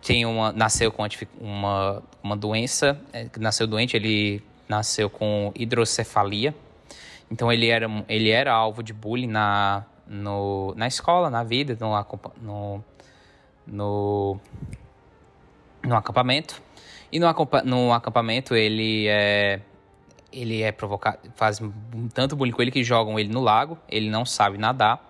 tem 0.00 0.24
uma, 0.24 0.52
nasceu 0.52 0.92
com 0.92 1.04
uma, 1.40 2.00
uma 2.22 2.36
doença, 2.36 3.00
é, 3.12 3.26
nasceu 3.36 3.66
doente, 3.66 3.96
ele 3.96 4.44
nasceu 4.68 5.10
com 5.10 5.52
hidrocefalia, 5.56 6.54
então 7.32 7.50
ele 7.50 7.68
era, 7.68 7.86
ele 8.10 8.28
era 8.28 8.52
alvo 8.52 8.82
de 8.82 8.92
bullying 8.92 9.26
na, 9.26 9.86
no, 10.06 10.74
na 10.76 10.86
escola, 10.86 11.30
na 11.30 11.42
vida, 11.42 11.74
no, 11.80 11.96
no, 12.42 12.84
no, 13.66 14.40
no 15.82 15.96
acampamento. 15.96 16.62
E 17.10 17.18
no, 17.18 17.26
no 17.64 17.90
acampamento 17.90 18.54
ele 18.54 19.06
é, 19.08 19.62
ele 20.30 20.60
é 20.60 20.70
provocado, 20.72 21.20
faz 21.34 21.58
tanto 22.12 22.36
bullying 22.36 22.52
com 22.52 22.60
ele 22.60 22.70
que 22.70 22.84
jogam 22.84 23.18
ele 23.18 23.30
no 23.30 23.40
lago, 23.40 23.78
ele 23.88 24.10
não 24.10 24.26
sabe 24.26 24.58
nadar 24.58 25.02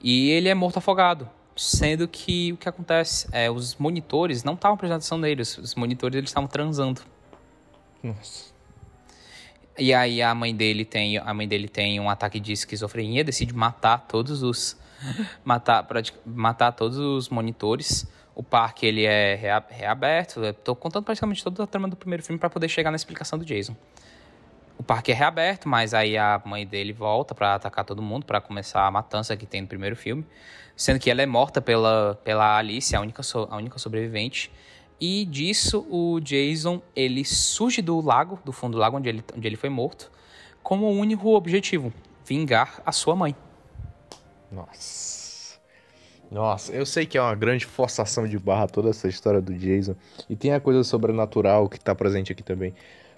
e 0.00 0.30
ele 0.30 0.48
é 0.48 0.54
morto 0.54 0.76
afogado. 0.76 1.28
Sendo 1.56 2.06
que 2.06 2.52
o 2.52 2.56
que 2.56 2.68
acontece 2.68 3.28
é 3.32 3.50
os 3.50 3.74
monitores 3.74 4.44
não 4.44 4.54
estavam 4.54 4.76
prestando 4.76 4.98
atenção 4.98 5.18
neles, 5.18 5.58
os 5.58 5.74
monitores 5.74 6.16
eles 6.16 6.30
estavam 6.30 6.48
transando. 6.48 7.02
Nossa. 8.04 8.49
E 9.80 9.94
aí 9.94 10.20
a 10.20 10.34
mãe 10.34 10.54
dele 10.54 10.84
tem, 10.84 11.16
a 11.16 11.32
mãe 11.32 11.48
dele 11.48 11.66
tem 11.66 11.98
um 11.98 12.10
ataque 12.10 12.38
de 12.38 12.52
esquizofrenia, 12.52 13.24
decide 13.24 13.54
matar 13.54 14.06
todos 14.06 14.42
os 14.42 14.78
matar 15.42 15.86
matar 16.26 16.72
todos 16.72 16.98
os 16.98 17.30
monitores. 17.30 18.06
O 18.34 18.42
parque 18.42 18.84
ele 18.84 19.04
é 19.04 19.34
reaberto. 19.70 20.44
Estou 20.44 20.76
contando 20.76 21.04
praticamente 21.04 21.42
toda 21.42 21.64
a 21.64 21.66
trama 21.66 21.88
do 21.88 21.96
primeiro 21.96 22.22
filme 22.22 22.38
para 22.38 22.50
poder 22.50 22.68
chegar 22.68 22.90
na 22.90 22.96
explicação 22.96 23.38
do 23.38 23.44
Jason. 23.44 23.74
O 24.76 24.82
parque 24.82 25.12
é 25.12 25.14
reaberto, 25.14 25.68
mas 25.68 25.92
aí 25.94 26.16
a 26.16 26.40
mãe 26.44 26.66
dele 26.66 26.92
volta 26.92 27.34
para 27.34 27.54
atacar 27.54 27.84
todo 27.84 28.02
mundo, 28.02 28.24
para 28.24 28.40
começar 28.40 28.86
a 28.86 28.90
matança 28.90 29.36
que 29.36 29.46
tem 29.46 29.62
no 29.62 29.66
primeiro 29.66 29.96
filme, 29.96 30.26
sendo 30.76 30.98
que 30.98 31.10
ela 31.10 31.20
é 31.20 31.26
morta 31.26 31.60
pela, 31.60 32.18
pela 32.24 32.56
Alice, 32.56 32.94
a 32.94 33.00
única, 33.00 33.22
so, 33.22 33.46
a 33.50 33.56
única 33.56 33.78
sobrevivente. 33.78 34.50
E 35.00 35.24
disso 35.24 35.86
o 35.88 36.20
Jason 36.20 36.82
ele 36.94 37.24
surge 37.24 37.80
do 37.80 38.00
lago, 38.00 38.38
do 38.44 38.52
fundo 38.52 38.72
do 38.72 38.78
lago 38.78 38.98
onde 38.98 39.08
ele, 39.08 39.24
onde 39.34 39.46
ele 39.46 39.56
foi 39.56 39.70
morto, 39.70 40.10
como 40.62 40.86
o 40.86 40.90
único 40.90 41.30
objetivo: 41.34 41.92
vingar 42.24 42.82
a 42.84 42.92
sua 42.92 43.16
mãe. 43.16 43.34
Nossa. 44.52 45.20
Nossa, 46.30 46.72
eu 46.72 46.86
sei 46.86 47.06
que 47.06 47.18
é 47.18 47.20
uma 47.20 47.34
grande 47.34 47.66
forçação 47.66 48.28
de 48.28 48.38
barra 48.38 48.68
toda 48.68 48.90
essa 48.90 49.08
história 49.08 49.40
do 49.40 49.52
Jason. 49.52 49.96
E 50.28 50.36
tem 50.36 50.52
a 50.52 50.60
coisa 50.60 50.84
sobrenatural 50.84 51.68
que 51.68 51.80
tá 51.80 51.92
presente 51.92 52.30
aqui 52.30 52.42
também. 52.42 52.72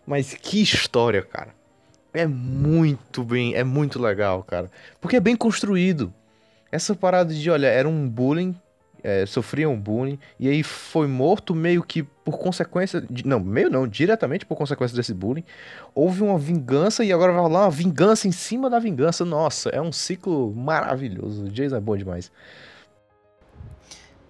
Mas 0.06 0.32
que 0.32 0.62
história, 0.62 1.22
cara. 1.22 1.54
É 2.14 2.26
muito 2.26 3.22
bem, 3.22 3.54
é 3.54 3.64
muito 3.64 4.00
legal, 4.00 4.42
cara. 4.42 4.70
Porque 5.00 5.16
é 5.16 5.20
bem 5.20 5.36
construído. 5.36 6.12
Essa 6.70 6.94
parada 6.94 7.34
de, 7.34 7.50
olha, 7.50 7.66
era 7.66 7.86
um 7.86 8.08
bullying, 8.08 8.54
é, 9.02 9.26
sofria 9.26 9.68
um 9.68 9.78
bullying, 9.78 10.18
e 10.38 10.48
aí 10.48 10.62
foi 10.62 11.06
morto 11.06 11.54
meio 11.54 11.82
que 11.82 12.02
por 12.02 12.38
consequência. 12.38 13.00
De, 13.00 13.26
não, 13.26 13.40
meio 13.40 13.68
não, 13.68 13.86
diretamente 13.86 14.46
por 14.46 14.56
consequência 14.56 14.96
desse 14.96 15.12
bullying. 15.12 15.44
Houve 15.94 16.22
uma 16.22 16.38
vingança 16.38 17.04
e 17.04 17.12
agora 17.12 17.32
vai 17.32 17.42
rolar 17.42 17.64
uma 17.64 17.70
vingança 17.70 18.28
em 18.28 18.32
cima 18.32 18.70
da 18.70 18.78
vingança. 18.78 19.24
Nossa, 19.24 19.70
é 19.70 19.80
um 19.80 19.92
ciclo 19.92 20.54
maravilhoso. 20.54 21.44
O 21.44 21.48
Jason 21.48 21.76
é 21.76 21.80
bom 21.80 21.96
demais. 21.96 22.30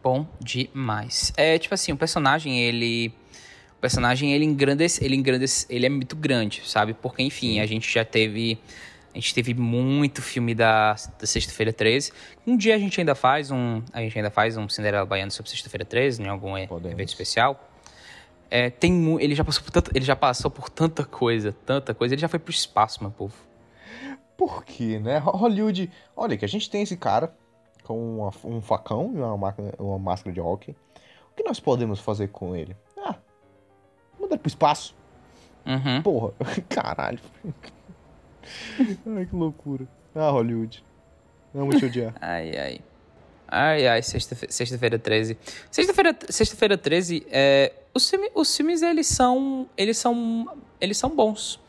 Bom 0.02 0.26
demais. 0.40 1.32
É 1.36 1.58
tipo 1.58 1.74
assim, 1.74 1.92
o 1.92 1.96
personagem, 1.96 2.60
ele 2.60 3.14
personagem 3.82 4.32
ele 4.32 4.44
engrandece, 4.44 5.04
ele 5.04 5.16
engrandece, 5.16 5.66
ele 5.68 5.84
é 5.84 5.88
muito 5.88 6.14
grande, 6.14 6.62
sabe? 6.64 6.94
Porque 6.94 7.20
enfim, 7.20 7.58
a 7.58 7.66
gente 7.66 7.92
já 7.92 8.04
teve 8.04 8.56
a 9.12 9.18
gente 9.18 9.34
teve 9.34 9.54
muito 9.54 10.22
filme 10.22 10.54
da, 10.54 10.94
da 11.18 11.26
Sexta-feira 11.26 11.72
13. 11.72 12.12
Um 12.46 12.56
dia 12.56 12.74
a 12.74 12.78
gente 12.78 12.98
ainda 13.00 13.14
faz 13.14 13.50
um, 13.50 13.82
a 13.92 14.00
gente 14.00 14.16
ainda 14.18 14.30
faz 14.30 14.56
um 14.56 14.68
Cinderela 14.68 15.04
Baiano 15.04 15.30
sobre 15.30 15.50
Sexta-feira 15.50 15.84
13, 15.84 16.22
em 16.22 16.28
algum 16.28 16.54
Podemos. 16.66 16.92
evento 16.92 17.08
especial. 17.08 17.68
É, 18.50 18.70
tem 18.70 19.16
ele 19.20 19.34
já 19.34 19.44
passou 19.44 19.62
por 19.62 19.70
tanta, 19.70 19.90
ele 19.94 20.04
já 20.04 20.16
passou 20.16 20.50
por 20.50 20.68
tanta 20.68 21.04
coisa, 21.04 21.54
tanta 21.64 21.94
coisa, 21.94 22.14
ele 22.14 22.20
já 22.20 22.28
foi 22.28 22.38
pro 22.38 22.52
espaço, 22.52 23.02
meu 23.02 23.10
povo. 23.10 23.34
Por 24.36 24.64
quê, 24.64 24.98
né? 24.98 25.18
Hollywood, 25.18 25.90
olha 26.16 26.36
que 26.36 26.44
a 26.44 26.48
gente 26.48 26.68
tem 26.68 26.82
esse 26.82 26.96
cara 26.96 27.34
com 27.84 28.18
uma, 28.18 28.30
um 28.44 28.60
facão 28.60 29.12
e 29.14 29.18
uma, 29.18 29.36
máquina, 29.36 29.72
uma 29.78 29.98
máscara 29.98 30.32
de 30.32 30.40
hockey. 30.40 30.72
O 31.30 31.34
que 31.34 31.42
nós 31.44 31.60
podemos 31.60 32.00
fazer 32.00 32.28
com 32.28 32.54
ele? 32.54 32.76
Manda 34.22 34.34
ele 34.34 34.38
pro 34.38 34.48
espaço. 34.48 34.94
Uhum. 35.66 36.02
Porra, 36.02 36.32
caralho. 36.68 37.18
ai, 39.16 39.26
que 39.26 39.34
loucura. 39.34 39.86
Ah, 40.14 40.30
Hollywood. 40.30 40.84
Amo 41.54 41.70
te 41.78 41.86
odiar. 41.86 42.14
ai, 42.20 42.56
ai. 42.56 42.80
Ai, 43.46 43.86
ai, 43.86 44.02
sexta-feira 44.02 44.50
sexta 44.50 44.98
13. 44.98 45.36
Sexta-feira 45.70 46.16
sexta 46.30 46.78
13, 46.78 47.26
é, 47.30 47.72
os, 47.92 48.08
filmes, 48.08 48.30
os 48.34 48.56
filmes, 48.56 48.80
eles 48.80 49.06
são, 49.06 49.68
eles 49.76 49.98
são, 49.98 50.56
eles 50.80 50.96
são 50.96 51.14
bons. 51.14 51.60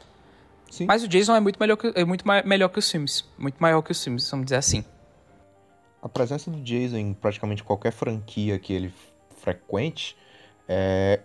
Sim. 0.72 0.86
Mas 0.86 1.04
o 1.04 1.08
Jason 1.08 1.36
é 1.36 1.42
muito 1.42 1.60
melhor 1.60 1.76
que, 1.76 1.92
é 1.94 2.06
muito 2.06 2.26
melhor 2.46 2.70
que 2.70 2.80
os 2.80 2.90
filmes. 2.90 3.26
Muito 3.38 3.58
maior 3.60 3.82
que 3.82 3.92
os 3.92 4.02
filmes, 4.02 4.30
vamos 4.32 4.46
dizer 4.46 4.56
assim. 4.56 4.86
A 6.02 6.08
presença 6.08 6.50
do 6.50 6.60
Jason 6.62 6.98
em 6.98 7.14
praticamente 7.14 7.64
qualquer 7.64 7.92
franquia 7.92 8.58
que 8.58 8.72
ele 8.74 8.94
frequente 9.42 10.18
é, 10.68 11.20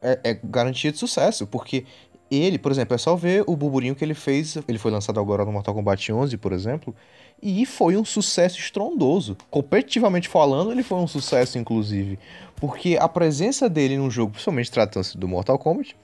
é, 0.00 0.20
é 0.22 0.40
garantia 0.42 0.92
de 0.92 0.98
sucesso, 0.98 1.46
porque 1.46 1.84
ele, 2.30 2.58
por 2.58 2.70
exemplo, 2.70 2.94
é 2.94 2.98
só 2.98 3.16
ver 3.16 3.42
o 3.46 3.56
burburinho 3.56 3.94
que 3.94 4.04
ele 4.04 4.14
fez. 4.14 4.56
Ele 4.68 4.78
foi 4.78 4.90
lançado 4.90 5.18
agora 5.18 5.44
no 5.44 5.52
Mortal 5.52 5.74
Kombat 5.74 6.12
11, 6.12 6.36
por 6.36 6.52
exemplo, 6.52 6.94
e 7.42 7.64
foi 7.64 7.96
um 7.96 8.04
sucesso 8.04 8.58
estrondoso. 8.58 9.36
Competitivamente 9.50 10.28
falando, 10.28 10.70
ele 10.70 10.82
foi 10.82 10.98
um 10.98 11.06
sucesso, 11.06 11.58
inclusive, 11.58 12.18
porque 12.56 12.98
a 13.00 13.08
presença 13.08 13.68
dele 13.68 13.96
num 13.96 14.10
jogo, 14.10 14.32
principalmente 14.32 14.70
tratando-se 14.70 15.16
do 15.16 15.26
Mortal 15.26 15.58
Kombat, 15.58 15.96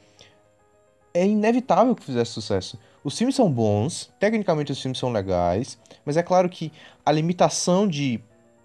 é 1.12 1.26
inevitável 1.26 1.94
que 1.94 2.04
fizesse 2.04 2.32
sucesso. 2.32 2.78
Os 3.04 3.16
filmes 3.16 3.36
são 3.36 3.50
bons, 3.50 4.10
tecnicamente 4.18 4.72
os 4.72 4.80
filmes 4.80 4.98
são 4.98 5.12
legais, 5.12 5.78
mas 6.04 6.16
é 6.16 6.22
claro 6.22 6.48
que 6.48 6.72
a 7.04 7.12
limitação 7.12 7.86
de 7.86 8.20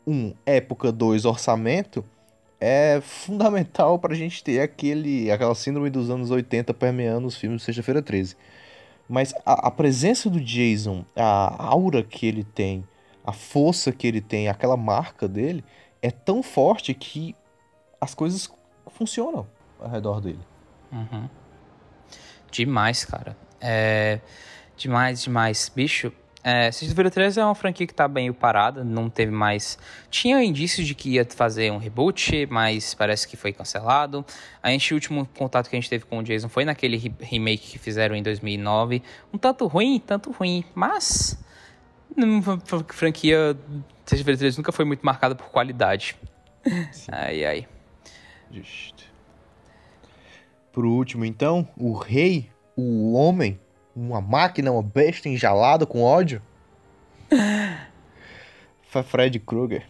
um 0.07 0.33
época, 0.45 0.91
dois 0.91 1.25
orçamento 1.25 2.03
é 2.59 2.99
fundamental 3.01 3.97
pra 3.97 4.13
gente 4.13 4.43
ter 4.43 4.59
aquele, 4.59 5.31
aquela 5.31 5.55
síndrome 5.55 5.89
dos 5.89 6.09
anos 6.09 6.29
80 6.29 6.73
permeando 6.73 7.27
os 7.27 7.35
filmes 7.35 7.61
de 7.61 7.65
Sexta-feira 7.65 8.01
13. 8.01 8.35
Mas 9.07 9.33
a, 9.45 9.67
a, 9.67 9.71
presença 9.71 10.29
do 10.29 10.39
Jason, 10.39 11.05
a 11.15 11.65
aura 11.65 12.03
que 12.03 12.27
ele 12.27 12.43
tem, 12.43 12.87
a 13.25 13.31
força 13.31 13.91
que 13.91 14.05
ele 14.05 14.21
tem, 14.21 14.47
aquela 14.47 14.77
marca 14.77 15.27
dele, 15.27 15.63
é 16.01 16.11
tão 16.11 16.43
forte 16.43 16.93
que 16.93 17.35
as 17.99 18.13
coisas 18.13 18.51
funcionam 18.87 19.47
ao 19.79 19.89
redor 19.89 20.21
dele. 20.21 20.39
Uhum. 20.91 21.29
Demais, 22.51 23.05
cara. 23.05 23.35
É... 23.59 24.19
Demais, 24.77 25.23
demais. 25.23 25.71
Bicho, 25.73 26.11
é, 26.43 26.71
Sexta-feira 26.71 27.11
13 27.11 27.39
é 27.39 27.45
uma 27.45 27.55
franquia 27.55 27.85
que 27.85 27.93
tá 27.93 28.07
bem 28.07 28.31
parada, 28.31 28.83
não 28.83 29.09
teve 29.09 29.31
mais. 29.31 29.77
Tinha 30.09 30.41
indícios 30.43 30.87
de 30.87 30.95
que 30.95 31.11
ia 31.11 31.25
fazer 31.25 31.71
um 31.71 31.77
reboot, 31.77 32.45
mas 32.49 32.93
parece 32.93 33.27
que 33.27 33.35
foi 33.35 33.51
cancelado. 33.51 34.25
A 34.63 34.69
gente, 34.69 34.93
o 34.93 34.95
último 34.95 35.27
contato 35.37 35.69
que 35.69 35.75
a 35.75 35.79
gente 35.79 35.89
teve 35.89 36.05
com 36.05 36.19
o 36.19 36.23
Jason 36.23 36.47
foi 36.47 36.63
naquele 36.63 37.13
remake 37.19 37.71
que 37.71 37.77
fizeram 37.77 38.15
em 38.15 38.23
2009. 38.23 39.03
Um 39.33 39.37
tanto 39.37 39.67
ruim, 39.67 39.99
tanto 39.99 40.31
ruim, 40.31 40.63
mas. 40.73 41.37
A 42.17 42.93
franquia 42.93 43.55
Sexta-feira 44.05 44.37
13 44.39 44.57
nunca 44.57 44.71
foi 44.71 44.85
muito 44.85 45.05
marcada 45.05 45.35
por 45.35 45.47
qualidade. 45.49 46.15
Sim. 46.91 47.11
Ai, 47.11 47.45
ai. 47.45 47.67
Justo. 48.51 49.03
Pro 50.71 50.89
último, 50.89 51.25
então, 51.25 51.67
o 51.77 51.93
rei, 51.93 52.49
o 52.75 53.13
homem 53.13 53.59
uma 53.99 54.21
máquina, 54.21 54.71
uma 54.71 54.81
besta 54.81 55.27
enjalada 55.27 55.85
com 55.85 56.01
ódio? 56.01 56.41
Fred 59.03 59.39
Krueger. 59.39 59.85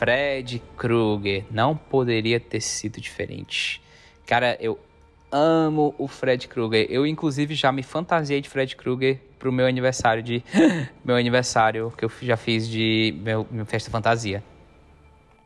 Fred 0.00 0.62
Krueger. 0.78 1.44
Não 1.50 1.76
poderia 1.76 2.40
ter 2.40 2.62
sido 2.62 2.98
diferente. 2.98 3.82
Cara, 4.26 4.56
eu 4.58 4.80
amo 5.30 5.94
o 5.98 6.08
Fred 6.08 6.48
Krueger. 6.48 6.86
Eu, 6.88 7.06
inclusive, 7.06 7.54
já 7.54 7.70
me 7.70 7.82
fantasiei 7.82 8.40
de 8.40 8.48
Fred 8.48 8.74
Krueger 8.76 9.20
pro 9.38 9.52
meu 9.52 9.66
aniversário 9.66 10.22
de. 10.22 10.42
meu 11.04 11.16
aniversário 11.16 11.92
que 11.98 12.06
eu 12.06 12.10
já 12.22 12.38
fiz 12.38 12.66
de 12.66 13.14
meu, 13.20 13.46
minha 13.50 13.66
festa 13.66 13.90
fantasia. 13.90 14.42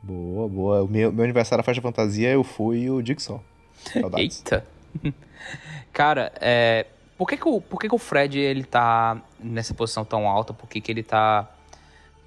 Boa, 0.00 0.48
boa. 0.48 0.84
O 0.84 0.88
meu, 0.88 1.12
meu 1.12 1.24
aniversário 1.24 1.60
da 1.60 1.66
festa 1.66 1.82
fantasia 1.82 2.30
eu 2.30 2.44
fui 2.44 2.88
o 2.88 3.02
Dixon. 3.02 3.42
Saudades. 3.92 4.38
Eita. 4.46 4.64
Cara, 5.92 6.32
é. 6.40 6.86
Por 7.18 7.28
que, 7.28 7.36
que, 7.36 7.48
o, 7.48 7.60
por 7.60 7.80
que, 7.80 7.88
que 7.88 7.94
o 7.94 7.98
Fred 7.98 8.38
ele 8.38 8.62
tá 8.62 9.20
nessa 9.40 9.74
posição 9.74 10.04
tão 10.04 10.28
alta? 10.28 10.52
Por 10.54 10.68
que, 10.68 10.80
que 10.80 10.92
ele 10.92 11.02
tá. 11.02 11.50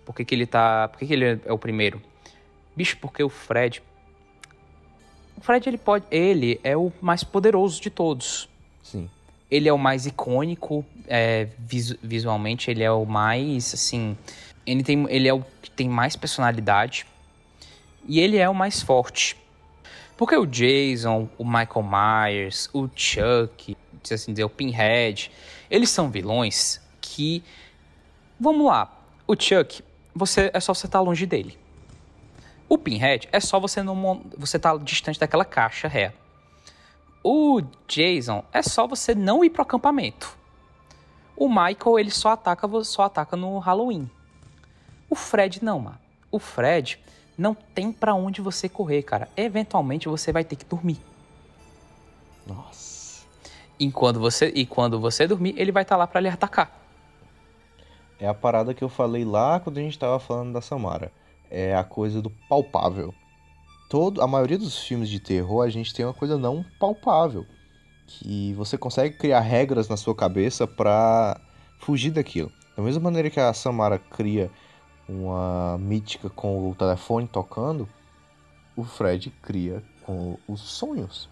Por 0.06 0.14
que, 0.14 0.26
que 0.26 0.36
ele 0.36 0.46
tá. 0.46 0.90
Por 0.90 1.00
que, 1.00 1.08
que 1.08 1.14
ele 1.14 1.40
é 1.46 1.54
o 1.54 1.58
primeiro? 1.58 2.02
Bicho, 2.78 2.96
porque 3.02 3.24
o 3.24 3.30
Fred. 3.30 3.82
O 5.36 5.42
Fred, 5.42 5.68
ele 5.68 5.80
pode. 5.80 6.06
Ele 6.12 6.60
é 6.64 6.78
o 6.78 6.94
mais 7.02 7.24
poderoso 7.24 7.82
de 7.82 7.90
todos. 7.90 8.48
Sim. 8.84 9.10
Ele 9.50 9.68
é 9.68 9.74
o 9.74 9.80
mais 9.80 10.06
icônico, 10.06 10.86
é, 11.08 11.48
visu 11.58 11.98
visualmente, 12.04 12.70
ele 12.70 12.84
é 12.84 12.92
o 12.92 13.04
mais, 13.04 13.74
assim. 13.74 14.16
Ele, 14.64 14.84
tem, 14.84 15.08
ele 15.10 15.28
é 15.28 15.34
o 15.34 15.44
que 15.60 15.72
tem 15.72 15.90
mais 15.90 16.16
personalidade. 16.16 17.08
E 18.08 18.20
ele 18.20 18.38
é 18.38 18.48
o 18.48 18.54
mais 18.54 18.84
forte. 18.84 19.36
Porque 20.16 20.38
o 20.38 20.46
Jason, 20.46 21.28
o 21.36 21.44
Michael 21.44 21.84
Myers, 21.84 22.70
o 22.72 22.88
Chuck, 22.96 23.76
se 24.04 24.14
assim 24.14 24.34
dizer, 24.34 24.44
o 24.44 24.50
Pinhead, 24.50 25.32
eles 25.68 25.90
são 25.90 26.12
vilões 26.12 26.80
que. 27.02 27.44
Vamos 28.40 28.68
lá. 28.68 28.96
O 29.26 29.34
Chuck, 29.34 29.84
você 30.14 30.52
é 30.54 30.60
só 30.60 30.76
você 30.76 30.86
estar 30.86 31.00
tá 31.00 31.04
longe 31.04 31.26
dele. 31.26 31.58
O 32.70 32.78
pinhead 32.78 33.30
é 33.32 33.40
só 33.40 33.60
você 33.60 33.82
não 33.82 34.22
você 34.38 34.60
tá 34.60 34.76
distante 34.78 35.20
daquela 35.20 35.46
caixa 35.46 35.88
ré. 35.88 36.14
O 37.24 37.62
Jason 37.88 38.44
é 38.52 38.62
só 38.62 38.88
você 38.88 39.16
não 39.16 39.44
ir 39.44 39.50
pro 39.50 39.62
acampamento. 39.62 40.38
O 41.36 41.48
Michael 41.48 42.00
ele 42.00 42.12
só 42.12 42.30
ataca 42.30 42.68
só 42.84 43.04
ataca 43.04 43.38
no 43.38 43.60
Halloween. 43.60 44.10
O 45.10 45.16
Fred 45.16 45.64
não, 45.64 45.80
mano. 45.80 46.00
O 46.32 46.40
Fred 46.40 47.00
não 47.38 47.54
tem 47.54 47.92
para 47.92 48.14
onde 48.14 48.42
você 48.42 48.68
correr, 48.68 49.04
cara. 49.04 49.30
Eventualmente 49.38 50.10
você 50.10 50.32
vai 50.32 50.44
ter 50.44 50.56
que 50.56 50.66
dormir. 50.66 51.00
Nossa. 52.46 53.26
E 53.80 53.92
quando 53.92 54.20
você 54.20 54.52
e 54.56 54.66
quando 54.66 55.00
você 55.00 55.28
dormir, 55.28 55.54
ele 55.58 55.72
vai 55.72 55.84
estar 55.84 55.96
tá 55.96 56.00
lá 56.00 56.08
para 56.08 56.20
lhe 56.20 56.30
atacar. 56.30 56.72
é 58.20 58.28
a 58.28 58.34
parada 58.34 58.74
que 58.74 58.84
eu 58.84 58.90
falei 58.90 59.24
lá 59.24 59.60
quando 59.60 59.78
a 59.78 59.82
gente 59.82 59.98
tava 59.98 60.20
falando 60.20 60.54
da 60.54 60.62
Samara. 60.62 61.12
É 61.50 61.76
a 61.76 61.84
coisa 61.84 62.22
do 62.22 62.30
palpável. 62.50 63.14
Todo, 63.90 64.22
a 64.22 64.28
maioria 64.28 64.58
dos 64.58 64.80
filmes 64.80 65.10
de 65.10 65.20
terror 65.20 65.66
a 65.66 65.70
gente 65.70 65.94
tem 65.94 66.06
uma 66.06 66.14
coisa 66.14 66.38
não 66.38 66.66
palpável. 66.80 67.46
Que 68.06 68.54
você 68.54 68.78
consegue 68.78 69.18
criar 69.18 69.40
regras 69.40 69.88
na 69.88 69.98
sua 69.98 70.16
cabeça 70.16 70.68
pra 70.68 71.40
fugir 71.80 72.12
daquilo. 72.12 72.52
Da 72.76 72.84
mesma 72.84 73.02
maneira 73.02 73.30
que 73.30 73.40
a 73.40 73.54
Samara 73.54 73.98
cria 73.98 74.52
uma 75.08 75.78
mítica 75.78 76.30
com 76.30 76.70
o 76.70 76.76
telefone 76.76 77.28
tocando, 77.28 77.88
o 78.76 78.84
Fred 78.84 79.34
cria 79.42 79.82
com 80.04 80.38
os 80.48 80.62
sonhos. 80.62 81.30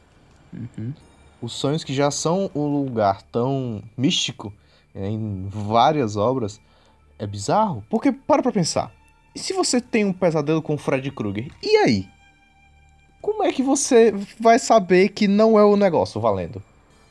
Uhum. 0.54 0.94
Os 1.42 1.54
sonhos 1.54 1.84
que 1.84 1.94
já 1.94 2.10
são 2.10 2.50
um 2.56 2.66
lugar 2.66 3.22
tão 3.24 3.84
místico 3.98 4.54
é, 4.94 5.08
em 5.10 5.48
várias 5.50 6.16
obras, 6.16 6.60
é 7.20 7.28
bizarro. 7.28 7.84
Porque, 7.90 8.12
para 8.12 8.42
pra 8.42 8.52
pensar, 8.52 8.92
se 9.40 9.54
você 9.54 9.82
tem 9.82 10.06
um 10.06 10.14
pesadelo 10.14 10.62
com 10.62 10.76
o 10.76 10.78
Fred 10.78 11.10
Krueger, 11.12 11.52
e 11.62 11.78
aí? 11.78 12.08
Como 13.22 13.44
é 13.44 13.52
que 13.52 13.64
você 13.64 14.14
vai 14.40 14.60
saber 14.60 15.10
que 15.10 15.28
não 15.28 15.58
é 15.58 15.64
o 15.64 15.76
negócio 15.76 16.22
valendo? 16.22 16.62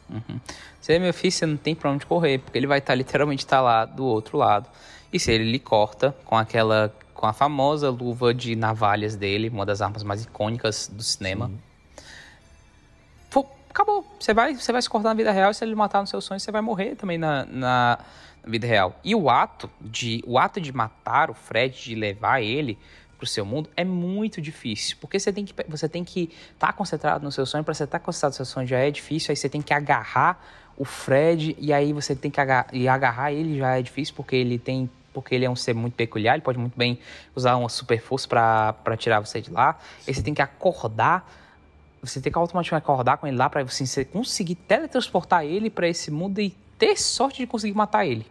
Uhum. 0.09 0.39
Se 0.81 0.93
é 0.93 0.99
meu 0.99 1.15
filho, 1.15 1.33
você 1.33 1.47
não 1.47 1.57
tem 1.57 1.75
pra 1.75 1.91
onde 1.91 2.07
correr, 2.07 2.39
porque 2.39 2.59
ele 2.59 2.67
vai 2.67 2.79
estar 2.79 2.95
literalmente 2.95 3.47
tá 3.47 3.61
lá 3.61 3.85
do 3.85 4.05
outro 4.05 4.39
lado. 4.39 4.69
E 5.13 5.19
se 5.19 5.33
ele 5.33 5.51
lhe 5.51 5.59
corta 5.59 6.15
com 6.25 6.37
aquela. 6.37 6.95
com 7.15 7.27
a 7.27 7.33
famosa 7.33 7.89
luva 7.89 8.35
de 8.35 8.55
navalhas 8.55 9.17
dele, 9.17 9.49
uma 9.49 9.65
das 9.65 9.81
armas 9.81 10.03
mais 10.03 10.25
icônicas 10.25 10.89
do 10.93 11.03
cinema. 11.03 11.51
Pô, 13.31 13.47
acabou. 13.71 14.05
Você 14.21 14.35
vai, 14.35 14.55
você 14.55 14.73
vai 14.73 14.83
se 14.83 14.91
cortar 14.91 15.09
na 15.09 15.15
vida 15.15 15.33
real 15.33 15.51
e 15.51 15.55
se 15.55 15.65
ele 15.65 15.75
matar 15.75 16.01
no 16.01 16.07
seu 16.07 16.21
sonho, 16.21 16.39
você 16.39 16.53
vai 16.53 16.61
morrer 16.61 16.97
também 16.97 17.17
na, 17.17 17.45
na, 17.47 17.99
na 18.45 18.51
vida 18.51 18.67
real. 18.67 18.99
E 19.03 19.15
o 19.15 19.31
ato 19.31 19.71
de. 19.81 20.23
O 20.27 20.39
ato 20.39 20.61
de 20.61 20.73
matar 20.73 21.31
o 21.31 21.35
Fred, 21.35 21.83
de 21.83 21.95
levar 21.95 22.41
ele 22.43 22.79
pro 23.25 23.27
seu 23.27 23.45
mundo 23.45 23.71
é 23.77 23.85
muito 23.85 24.41
difícil, 24.41 24.97
porque 25.01 25.19
você 25.19 25.33
tem 25.33 25.45
que 25.45 25.55
você 25.69 25.89
tem 25.89 26.05
que 26.05 26.31
estar 26.53 26.69
tá 26.69 26.73
concentrado 26.73 27.25
no 27.25 27.33
seu 27.33 27.47
sonho, 27.47 27.65
para 27.65 27.73
você 27.73 27.85
estar 27.85 27.99
tá 27.99 28.05
concentrado 28.05 28.33
no 28.33 28.37
seu 28.37 28.45
sonho 28.45 28.67
já 28.67 28.79
é 28.79 28.91
difícil, 28.91 29.33
aí 29.33 29.37
você 29.37 29.49
tem 29.49 29.63
que 29.63 29.73
agarrar 29.73 30.45
o 30.77 30.85
Fred 30.85 31.57
e 31.59 31.73
aí 31.73 31.93
você 31.93 32.15
tem 32.15 32.31
que 32.31 32.41
agarrar, 32.41 32.69
e 32.73 32.89
agarrar 32.89 33.33
ele 33.33 33.59
já 33.59 33.79
é 33.79 33.83
difícil 33.83 34.15
porque 34.15 34.37
ele 34.37 34.59
tem 34.59 34.91
porque 35.13 35.33
ele 35.33 35.45
é 35.45 35.51
um 35.51 35.55
ser 35.55 35.75
muito 35.75 35.95
peculiar, 35.95 36.35
ele 36.35 36.43
pode 36.43 36.59
muito 36.59 36.77
bem 36.77 36.99
usar 37.37 37.55
uma 37.55 37.69
super 37.69 38.01
força 38.01 38.27
para 38.29 38.97
tirar 38.97 39.21
você 39.21 39.41
de 39.41 39.49
lá. 39.49 39.79
Aí 40.09 40.13
você 40.13 40.21
tem 40.21 40.35
que 40.35 40.43
acordar, 40.43 41.33
você 42.03 42.21
tem 42.21 42.33
que 42.33 42.37
automaticamente 42.37 42.83
acordar 42.83 43.19
com 43.19 43.27
ele 43.29 43.37
lá 43.37 43.49
para 43.49 43.63
você 43.63 44.05
conseguir 44.05 44.57
teletransportar 44.57 45.45
ele 45.45 45.71
para 45.71 45.87
esse 45.87 46.11
mundo 46.11 46.41
e 46.41 46.51
ter 46.77 46.97
sorte 46.97 47.39
de 47.39 47.47
conseguir 47.47 47.77
matar 47.77 48.05
ele. 48.05 48.27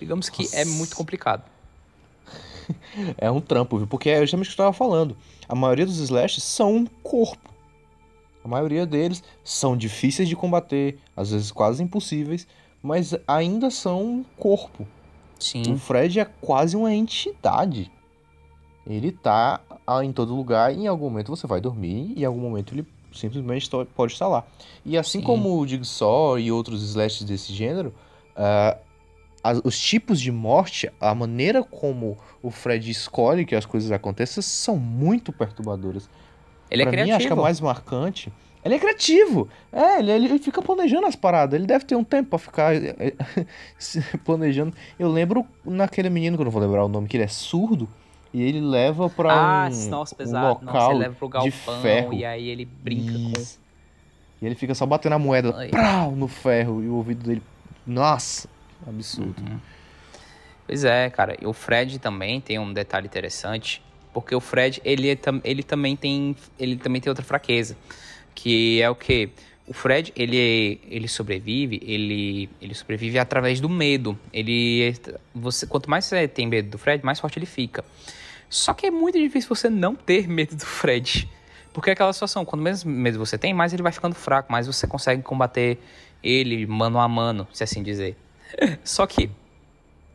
Digamos 0.00 0.28
que 0.28 0.42
é 0.42 0.44
Nossa. 0.44 0.56
é 0.56 0.64
muito 0.64 0.96
complicado. 0.96 1.44
é 3.16 3.30
um 3.30 3.40
trampo, 3.40 3.78
viu? 3.78 3.86
Porque 3.86 4.10
é 4.10 4.20
justamente 4.20 4.46
o 4.46 4.48
que 4.48 4.60
eu 4.60 4.64
estava 4.64 4.72
falando. 4.72 5.16
A 5.48 5.54
maioria 5.54 5.86
dos 5.86 5.98
slashes 5.98 6.42
são 6.42 6.74
um 6.74 6.86
corpo. 7.02 7.50
A 8.42 8.48
maioria 8.48 8.86
deles 8.86 9.22
são 9.44 9.76
difíceis 9.76 10.28
de 10.28 10.34
combater, 10.34 10.98
às 11.14 11.30
vezes 11.30 11.52
quase 11.52 11.82
impossíveis, 11.82 12.46
mas 12.82 13.14
ainda 13.28 13.70
são 13.70 14.02
um 14.02 14.24
corpo. 14.38 14.86
Sim. 15.38 15.74
O 15.74 15.78
Fred 15.78 16.18
é 16.18 16.24
quase 16.24 16.76
uma 16.76 16.92
entidade. 16.92 17.90
Ele 18.86 19.12
tá 19.12 19.60
em 20.02 20.12
todo 20.12 20.34
lugar 20.34 20.72
e 20.74 20.80
em 20.80 20.86
algum 20.86 21.04
momento 21.04 21.34
você 21.34 21.46
vai 21.46 21.60
dormir 21.60 22.12
e 22.16 22.22
em 22.22 22.24
algum 22.24 22.40
momento 22.40 22.74
ele 22.74 22.86
simplesmente 23.12 23.68
pode 23.94 24.12
estar 24.12 24.28
lá. 24.28 24.44
E 24.84 24.96
assim 24.96 25.20
Sim. 25.20 25.24
como 25.24 25.58
o 25.58 25.66
Jigsaw 25.66 26.38
e 26.38 26.50
outros 26.50 26.82
slashes 26.82 27.24
desse 27.24 27.52
gênero, 27.52 27.92
uh, 28.36 28.78
as, 29.42 29.60
os 29.64 29.78
tipos 29.78 30.20
de 30.20 30.30
morte, 30.30 30.90
a 31.00 31.14
maneira 31.14 31.62
como 31.62 32.18
o 32.42 32.50
Fred 32.50 32.90
escolhe 32.90 33.44
que 33.44 33.54
as 33.54 33.64
coisas 33.64 33.90
aconteçam 33.90 34.42
são 34.42 34.76
muito 34.76 35.32
perturbadoras. 35.32 36.08
Ele 36.70 36.82
é 36.82 36.84
pra 36.84 36.92
é 36.92 37.02
criativo. 37.02 37.06
mim, 37.06 37.16
acho 37.16 37.26
que 37.26 37.32
a 37.32 37.36
mais 37.36 37.60
marcante. 37.60 38.32
Ele 38.64 38.74
é 38.74 38.78
criativo. 38.78 39.48
É, 39.72 39.98
ele, 39.98 40.12
ele 40.12 40.38
fica 40.38 40.60
planejando 40.60 41.06
as 41.06 41.16
paradas. 41.16 41.58
Ele 41.58 41.66
deve 41.66 41.84
ter 41.84 41.96
um 41.96 42.04
tempo 42.04 42.30
pra 42.30 42.38
ficar 42.38 42.74
é, 42.76 43.14
planejando. 44.24 44.74
Eu 44.98 45.10
lembro 45.10 45.46
naquele 45.64 46.10
menino, 46.10 46.36
que 46.36 46.42
eu 46.42 46.44
não 46.44 46.52
vou 46.52 46.60
lembrar 46.60 46.84
o 46.84 46.88
nome, 46.88 47.08
que 47.08 47.16
ele 47.16 47.24
é 47.24 47.28
surdo. 47.28 47.88
E 48.32 48.42
ele 48.42 48.60
leva 48.60 49.08
pra 49.08 49.32
ah, 49.32 49.68
um, 49.72 49.88
nossa, 49.88 50.14
um 50.20 50.48
local 50.48 50.60
nossa, 50.62 50.90
ele 50.90 50.98
leva 51.00 51.14
pro 51.16 51.28
galpão, 51.28 51.50
de 51.50 51.82
ferro. 51.82 52.12
E 52.14 52.24
aí 52.24 52.48
ele 52.48 52.64
brinca 52.64 53.40
Isso. 53.40 53.58
com... 53.58 54.44
E 54.44 54.46
ele 54.46 54.54
fica 54.54 54.74
só 54.74 54.86
batendo 54.86 55.14
a 55.14 55.18
moeda 55.18 55.52
prau, 55.68 56.12
no 56.12 56.28
ferro. 56.28 56.82
E 56.82 56.88
o 56.88 56.94
ouvido 56.94 57.24
dele... 57.24 57.42
Nossa, 57.86 58.48
absurdo. 58.86 59.42
Uhum. 59.42 59.60
Pois 60.66 60.84
é, 60.84 61.10
cara. 61.10 61.36
E 61.40 61.46
o 61.46 61.52
Fred 61.52 61.98
também 61.98 62.40
tem 62.40 62.58
um 62.58 62.72
detalhe 62.72 63.06
interessante. 63.06 63.82
Porque 64.12 64.34
o 64.34 64.40
Fred, 64.40 64.80
ele, 64.84 65.10
é 65.10 65.18
ele, 65.44 65.62
também, 65.62 65.96
tem, 65.96 66.34
ele 66.58 66.76
também 66.76 67.00
tem 67.00 67.10
outra 67.10 67.24
fraqueza. 67.24 67.76
Que 68.34 68.80
é 68.80 68.90
o 68.90 68.94
que? 68.94 69.30
O 69.66 69.72
Fred, 69.72 70.12
ele, 70.16 70.80
ele 70.88 71.06
sobrevive, 71.06 71.80
ele, 71.84 72.50
ele 72.60 72.74
sobrevive 72.74 73.18
através 73.18 73.60
do 73.60 73.68
medo. 73.68 74.18
Ele, 74.32 74.94
você, 75.34 75.66
quanto 75.66 75.88
mais 75.88 76.04
você 76.04 76.26
tem 76.26 76.46
medo 76.46 76.70
do 76.70 76.78
Fred, 76.78 77.04
mais 77.04 77.20
forte 77.20 77.38
ele 77.38 77.46
fica. 77.46 77.84
Só 78.48 78.74
que 78.74 78.86
é 78.86 78.90
muito 78.90 79.16
difícil 79.16 79.48
você 79.48 79.70
não 79.70 79.94
ter 79.94 80.26
medo 80.26 80.56
do 80.56 80.66
Fred. 80.66 81.28
Porque 81.72 81.90
é 81.90 81.92
aquela 81.92 82.12
situação, 82.12 82.44
quanto 82.44 82.62
menos 82.62 82.82
medo 82.82 83.16
você 83.16 83.38
tem, 83.38 83.54
mais 83.54 83.72
ele 83.72 83.82
vai 83.82 83.92
ficando 83.92 84.14
fraco, 84.16 84.50
mais 84.50 84.66
você 84.66 84.88
consegue 84.88 85.22
combater 85.22 85.78
ele 86.22 86.66
mano 86.66 86.98
a 86.98 87.06
mano, 87.06 87.46
se 87.52 87.62
assim 87.62 87.80
dizer. 87.80 88.16
Só 88.84 89.06
que 89.06 89.30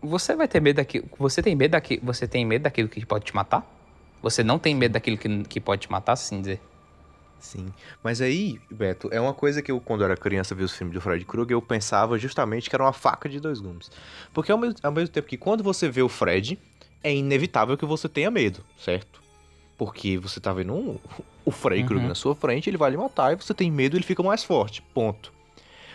você 0.02 0.36
vai 0.36 0.48
ter 0.48 0.62
medo 0.62 0.78
daquilo, 0.78 1.08
você 1.18 1.42
tem 1.42 1.56
medo 1.56 1.72
daquilo, 1.72 2.02
você 2.04 2.28
tem 2.28 2.46
medo 2.46 2.64
daquilo 2.64 2.90
que 2.90 3.06
pode 3.06 3.26
te 3.26 3.36
matar? 3.36 3.66
Você 4.22 4.44
não 4.44 4.58
tem 4.58 4.74
medo 4.74 4.94
daquilo 4.94 5.18
que, 5.18 5.44
que 5.44 5.60
pode 5.60 5.82
te 5.82 5.92
matar, 5.92 6.14
assim 6.14 6.40
dizer? 6.42 6.62
Sim. 7.40 7.72
Mas 8.04 8.22
aí, 8.22 8.60
Beto, 8.72 9.10
é 9.12 9.22
uma 9.22 9.34
coisa 9.34 9.62
que 9.62 9.72
eu, 9.72 9.80
quando 9.80 10.02
eu 10.02 10.06
era 10.06 10.18
criança, 10.18 10.56
vi 10.56 10.64
os 10.64 10.76
filmes 10.76 10.96
do 10.96 11.02
Fred 11.02 11.24
Krueger, 11.26 11.54
eu 11.54 11.62
pensava 11.62 12.18
justamente 12.18 12.70
que 12.70 12.76
era 12.76 12.84
uma 12.84 12.94
faca 12.94 13.30
de 13.30 13.40
dois 13.40 13.60
gumes. 13.60 13.92
Porque 14.34 14.52
ao 14.52 14.58
mesmo, 14.58 14.78
ao 14.82 14.92
mesmo 14.92 15.10
tempo 15.10 15.28
que 15.28 15.38
quando 15.38 15.64
você 15.64 15.88
vê 15.88 16.02
o 16.02 16.10
Fred, 16.10 16.58
é 17.04 17.14
inevitável 17.14 17.78
que 17.78 17.86
você 17.86 18.10
tenha 18.10 18.32
medo, 18.32 18.64
certo? 18.80 19.22
Porque 19.78 20.18
você 20.18 20.40
tá 20.40 20.52
vendo 20.54 20.74
um, 20.74 20.98
o 21.44 21.52
Freddy 21.52 21.84
uhum. 21.84 21.88
Krueger 21.88 22.08
na 22.08 22.16
sua 22.16 22.34
frente, 22.34 22.70
ele 22.70 22.78
vai 22.78 22.90
lhe 22.90 22.98
matar 22.98 23.34
e 23.34 23.36
você 23.36 23.54
tem 23.54 23.70
medo, 23.70 23.96
ele 23.96 24.04
fica 24.04 24.24
mais 24.24 24.44
forte. 24.44 24.82
Ponto. 24.94 25.32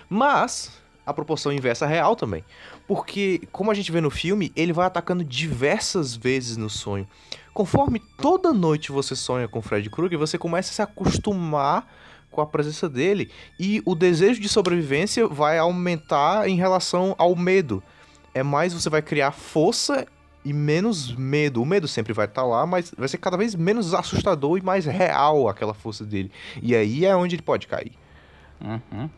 Mas 0.09 0.80
a 1.11 1.15
proporção 1.15 1.53
inversa 1.53 1.87
real 1.87 2.17
também. 2.17 2.45
Porque, 2.87 3.43
como 3.53 3.71
a 3.71 3.75
gente 3.75 3.93
vê 3.93 4.01
no 4.01 4.11
filme, 4.11 4.53
ele 4.57 4.73
vai 4.73 4.87
atacando 4.87 5.25
diversas 5.25 6.15
vezes 6.17 6.57
no 6.57 6.71
sonho. 6.71 7.07
Conforme 7.53 8.01
toda 8.17 8.53
noite 8.53 8.93
você 8.93 9.15
sonha 9.17 9.49
com 9.49 9.61
Fred 9.61 9.89
Krueger, 9.91 10.19
você 10.19 10.39
começa 10.39 10.71
a 10.71 10.75
se 10.75 10.83
acostumar 10.83 11.87
com 12.31 12.41
a 12.41 12.47
presença 12.47 12.89
dele 12.89 13.31
e 13.59 13.83
o 13.85 13.95
desejo 13.95 14.41
de 14.41 14.49
sobrevivência 14.49 15.27
vai 15.27 15.59
aumentar 15.59 16.49
em 16.49 16.57
relação 16.57 17.15
ao 17.19 17.35
medo. 17.35 17.83
É 18.33 18.43
mais 18.43 18.73
você 18.73 18.89
vai 18.89 19.03
criar 19.03 19.33
força 19.33 20.07
e 20.45 20.53
menos 20.53 21.15
medo. 21.15 21.61
O 21.61 21.67
medo 21.67 21.89
sempre 21.89 22.13
vai 22.13 22.27
estar 22.27 22.43
tá 22.43 22.47
lá, 22.47 22.65
mas 22.65 22.93
vai 22.97 23.09
ser 23.09 23.19
cada 23.19 23.37
vez 23.37 23.55
menos 23.55 23.93
assustador 23.93 24.57
e 24.57 24.63
mais 24.63 24.87
real 24.87 25.49
aquela 25.49 25.75
força 25.75 26.05
dele. 26.05 26.31
E 26.63 26.75
aí 26.75 27.05
é 27.05 27.15
onde 27.15 27.35
ele 27.35 27.43
pode 27.43 27.67
cair. 27.67 27.93
Uhum. 28.61 29.11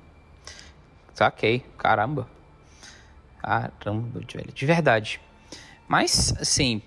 Saquei. 1.15 1.65
Caramba. 1.79 2.29
Caramba, 3.43 4.21
velho. 4.21 4.53
De 4.53 4.67
verdade. 4.67 5.21
Mas, 5.89 6.35
assim, 6.41 6.81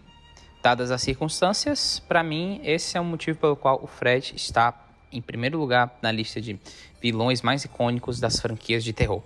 dadas 0.63 0.89
as 0.89 1.01
circunstâncias, 1.01 1.99
para 2.07 2.23
mim, 2.23 2.59
esse 2.63 2.97
é 2.97 3.01
o 3.01 3.05
motivo 3.05 3.37
pelo 3.37 3.55
qual 3.55 3.79
o 3.83 3.87
Fred 3.87 4.33
está 4.35 4.73
em 5.11 5.21
primeiro 5.21 5.57
lugar 5.57 5.97
na 6.01 6.11
lista 6.11 6.41
de 6.41 6.59
vilões 7.01 7.41
mais 7.41 7.63
icônicos 7.63 8.19
das 8.19 8.39
franquias 8.39 8.83
de 8.83 8.91
terror. 8.91 9.21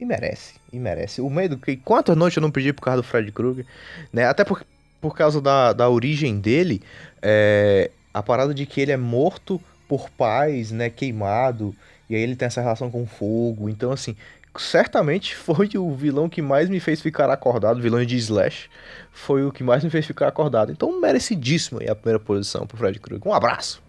E 0.00 0.04
merece, 0.04 0.54
e 0.72 0.78
merece. 0.78 1.20
O 1.20 1.30
medo 1.30 1.56
que 1.56 1.76
quantas 1.76 2.16
noites 2.16 2.36
eu 2.36 2.40
não 2.40 2.50
pedi 2.50 2.72
por 2.72 2.82
causa 2.82 3.02
do 3.02 3.06
Fred 3.06 3.30
Krueger, 3.30 3.66
né? 4.12 4.26
Até 4.26 4.44
por, 4.44 4.64
por 5.00 5.16
causa 5.16 5.40
da, 5.40 5.72
da 5.72 5.88
origem 5.88 6.40
dele, 6.40 6.82
é, 7.22 7.90
a 8.12 8.22
parada 8.22 8.52
de 8.52 8.66
que 8.66 8.80
ele 8.80 8.92
é 8.92 8.96
morto 8.96 9.60
por 9.88 10.08
pais, 10.10 10.70
né, 10.70 10.88
queimado, 10.88 11.74
e 12.08 12.14
aí 12.14 12.20
ele 12.20 12.36
tem 12.36 12.46
essa 12.46 12.60
relação 12.60 12.90
com 12.90 13.06
fogo. 13.06 13.68
Então, 13.68 13.92
assim, 13.92 14.16
certamente 14.56 15.34
foi 15.36 15.70
o 15.76 15.92
vilão 15.94 16.28
que 16.28 16.42
mais 16.42 16.68
me 16.68 16.80
fez 16.80 17.00
ficar 17.00 17.30
acordado, 17.30 17.80
vilão 17.80 18.04
de 18.04 18.16
Slash, 18.16 18.68
foi 19.12 19.44
o 19.44 19.52
que 19.52 19.62
mais 19.62 19.82
me 19.82 19.90
fez 19.90 20.06
ficar 20.06 20.28
acordado. 20.28 20.72
Então, 20.72 21.00
merecidíssimo 21.00 21.80
aí 21.80 21.88
a 21.88 21.94
primeira 21.94 22.18
posição 22.18 22.66
pro 22.66 22.76
Fred 22.76 22.98
Krueger. 22.98 23.26
Um 23.26 23.34
abraço. 23.34 23.82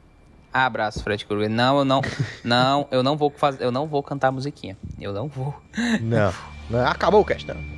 Abraço, 0.53 1.03
Fred 1.03 1.25
Krueger. 1.25 1.49
Não, 1.49 1.79
eu 1.79 1.85
não, 1.85 2.01
não, 2.43 2.87
eu 2.89 3.03
não 3.03 3.17
vou 3.17 3.29
fazer, 3.29 3.63
eu 3.63 3.71
não 3.71 3.87
vou 3.87 4.01
cantar 4.01 4.29
a 4.29 4.31
musiquinha. 4.31 4.77
Eu 4.99 5.11
não 5.11 5.27
vou. 5.27 5.53
Não, 6.01 6.33
não 6.69 6.87
acabou 6.87 7.21
o 7.21 7.25
cast, 7.25 7.45
não. 7.47 7.74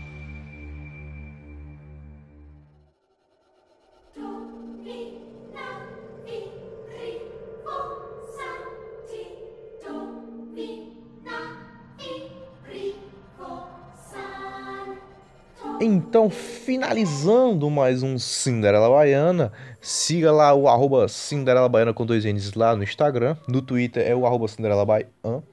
Então, 15.80 16.30
finalizando 16.30 17.70
mais 17.70 18.02
um 18.02 18.18
Cinderela 18.18 18.90
Baiana, 18.90 19.52
siga 19.80 20.32
lá 20.32 20.54
o 20.54 20.68
arroba 20.68 21.08
Cinderela 21.08 21.70
Baiana 21.70 21.94
com 21.94 22.06
dois 22.06 22.26
N's 22.26 22.54
lá 22.56 22.76
no 22.76 22.84
Instagram. 22.84 23.38
No 23.48 23.62
Twitter 23.62 24.06
é 24.06 24.16
o 24.16 24.26
arroba 24.26 24.48
Cinderela 24.48 24.86
Baiana. 24.86 25.44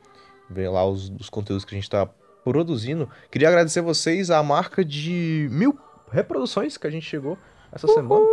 Vem 0.49 0.69
lá 0.69 0.85
os, 0.87 1.11
os 1.21 1.29
conteúdos 1.29 1.65
que 1.65 1.75
a 1.75 1.77
gente 1.77 1.85
está 1.85 2.09
produzindo. 2.43 3.09
Queria 3.31 3.49
agradecer 3.49 3.83
vocês 3.83 4.31
a 4.31 4.43
marca 4.43 4.83
de 4.83 5.47
mil 5.51 5.79
reproduções 6.11 6.77
que 6.79 6.87
a 6.87 6.91
gente 6.91 7.05
chegou 7.07 7.37
essa 7.71 7.87
Uhul. 7.87 7.95
semana. 7.95 8.27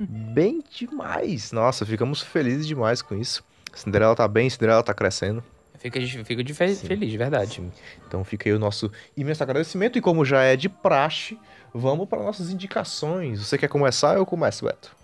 Bem 0.00 0.62
demais. 0.70 1.52
Nossa, 1.52 1.86
ficamos 1.86 2.20
felizes 2.20 2.66
demais 2.66 3.00
com 3.00 3.14
isso. 3.14 3.44
Cinderela 3.72 4.16
tá 4.16 4.26
bem, 4.26 4.50
Cinderela 4.50 4.82
tá 4.82 4.92
crescendo. 4.94 5.42
Fica, 5.90 6.24
fico 6.24 6.42
de 6.42 6.52
fe 6.52 6.74
Sim. 6.74 6.86
feliz, 6.86 7.10
de 7.10 7.16
verdade. 7.16 7.62
Então 8.06 8.24
fica 8.24 8.48
aí 8.48 8.52
o 8.52 8.58
nosso 8.58 8.90
imenso 9.16 9.42
agradecimento. 9.42 9.96
E 9.96 10.00
como 10.00 10.24
já 10.24 10.42
é 10.42 10.56
de 10.56 10.68
praxe, 10.68 11.38
vamos 11.72 12.08
para 12.08 12.22
nossas 12.22 12.50
indicações. 12.50 13.38
Você 13.40 13.56
quer 13.56 13.68
começar 13.68 14.12
ou 14.12 14.18
eu 14.18 14.26
começo, 14.26 14.64
Beto? 14.64 14.96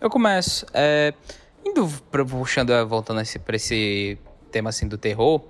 Eu 0.00 0.08
começo. 0.08 0.64
É, 0.72 1.12
indo 1.64 1.86
puxando, 2.10 2.72
voltando 2.86 3.20
para 3.44 3.56
esse 3.56 4.18
tema 4.50 4.70
assim 4.70 4.88
do 4.88 4.96
terror, 4.96 5.42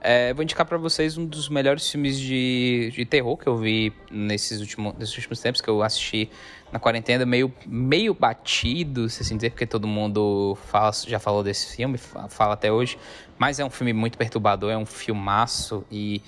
é, 0.00 0.32
vou 0.32 0.42
indicar 0.42 0.66
para 0.66 0.78
vocês 0.78 1.16
um 1.16 1.26
dos 1.26 1.48
melhores 1.48 1.88
filmes 1.90 2.18
de, 2.18 2.92
de 2.94 3.04
terror 3.04 3.36
que 3.36 3.46
eu 3.46 3.56
vi 3.56 3.92
nesses 4.10 4.60
últimos, 4.60 4.94
nesses 4.96 5.16
últimos 5.16 5.40
tempos 5.40 5.60
que 5.60 5.68
eu 5.68 5.82
assisti 5.82 6.30
na 6.72 6.78
quarentena, 6.78 7.24
meio, 7.24 7.52
meio 7.66 8.14
batido, 8.14 9.08
se 9.08 9.22
assim 9.22 9.36
dizer, 9.36 9.50
porque 9.50 9.66
todo 9.66 9.86
mundo 9.86 10.56
fala, 10.66 10.92
já 11.06 11.18
falou 11.18 11.42
desse 11.42 11.76
filme, 11.76 11.96
fala 11.98 12.54
até 12.54 12.70
hoje. 12.70 12.98
Mas 13.38 13.58
é 13.58 13.64
um 13.64 13.70
filme 13.70 13.92
muito 13.92 14.18
perturbador, 14.18 14.70
é 14.70 14.76
um 14.76 14.86
filmaço 14.86 15.84
e, 15.90 16.20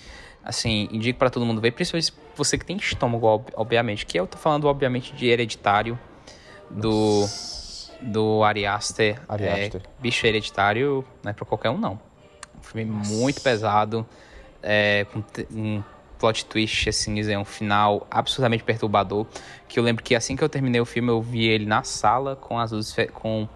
assim, 0.45 0.89
indico 0.93 1.19
para 1.19 1.29
todo 1.29 1.45
mundo 1.45 1.61
ver, 1.61 1.73
principalmente 1.73 2.13
você 2.35 2.57
que 2.57 2.65
tem 2.65 2.77
estômago, 2.77 3.45
obviamente. 3.55 4.07
Que 4.07 4.19
eu 4.19 4.27
tô 4.27 4.39
falando, 4.39 4.67
obviamente, 4.67 5.13
de 5.15 5.27
Hereditário, 5.27 5.99
do, 6.71 7.27
do 8.01 8.43
Ari 8.43 8.67
Aster. 8.67 9.21
Ari 9.29 9.45
É, 9.45 9.71
bicho 10.01 10.27
hereditário 10.27 11.05
não 11.23 11.31
é 11.31 11.35
pra 11.35 11.45
qualquer 11.45 11.71
um, 11.71 11.79
não. 11.79 12.01
Um 12.59 12.63
filme 12.63 12.85
Nossa. 12.91 13.13
muito 13.13 13.41
pesado, 13.41 14.07
é, 14.63 15.07
com 15.13 15.23
um 15.53 15.83
plot 16.21 16.45
twist, 16.45 16.89
assim, 16.89 17.19
é 17.33 17.39
um 17.39 17.45
final 17.45 18.07
absolutamente 18.11 18.63
perturbador. 18.63 19.27
Que 19.67 19.81
eu 19.81 19.83
lembro 19.83 20.05
que 20.05 20.15
assim 20.15 20.37
que 20.37 20.45
eu 20.45 20.49
terminei 20.49 20.81
o 20.81 20.85
filme, 20.85 21.09
eu 21.09 21.21
vi 21.21 21.47
ele 21.47 21.65
na 21.65 21.83
sala 21.83 22.37
com 22.37 22.59
as 22.59 22.71
luzes, 22.71 22.95
com 23.15 23.49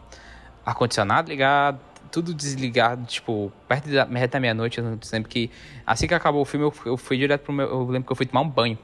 ar-condicionado 0.65 1.29
ligado, 1.29 1.79
tudo 2.11 2.33
desligado, 2.33 3.05
tipo, 3.05 3.53
perto 3.69 3.91
da, 3.91 4.05
da 4.05 4.41
meia-noite. 4.41 4.79
Eu 4.79 4.99
lembro 5.12 5.29
que 5.29 5.51
assim 5.87 6.07
que 6.07 6.15
acabou 6.15 6.41
o 6.41 6.45
filme, 6.45 6.65
eu, 6.65 6.73
eu 6.87 6.97
fui 6.97 7.19
direto 7.19 7.43
pro 7.43 7.53
meu. 7.53 7.69
Eu 7.69 7.85
lembro 7.85 8.07
que 8.07 8.12
eu 8.12 8.17
fui 8.17 8.27
tomar 8.27 8.41
um 8.41 8.49
banho. 8.49 8.79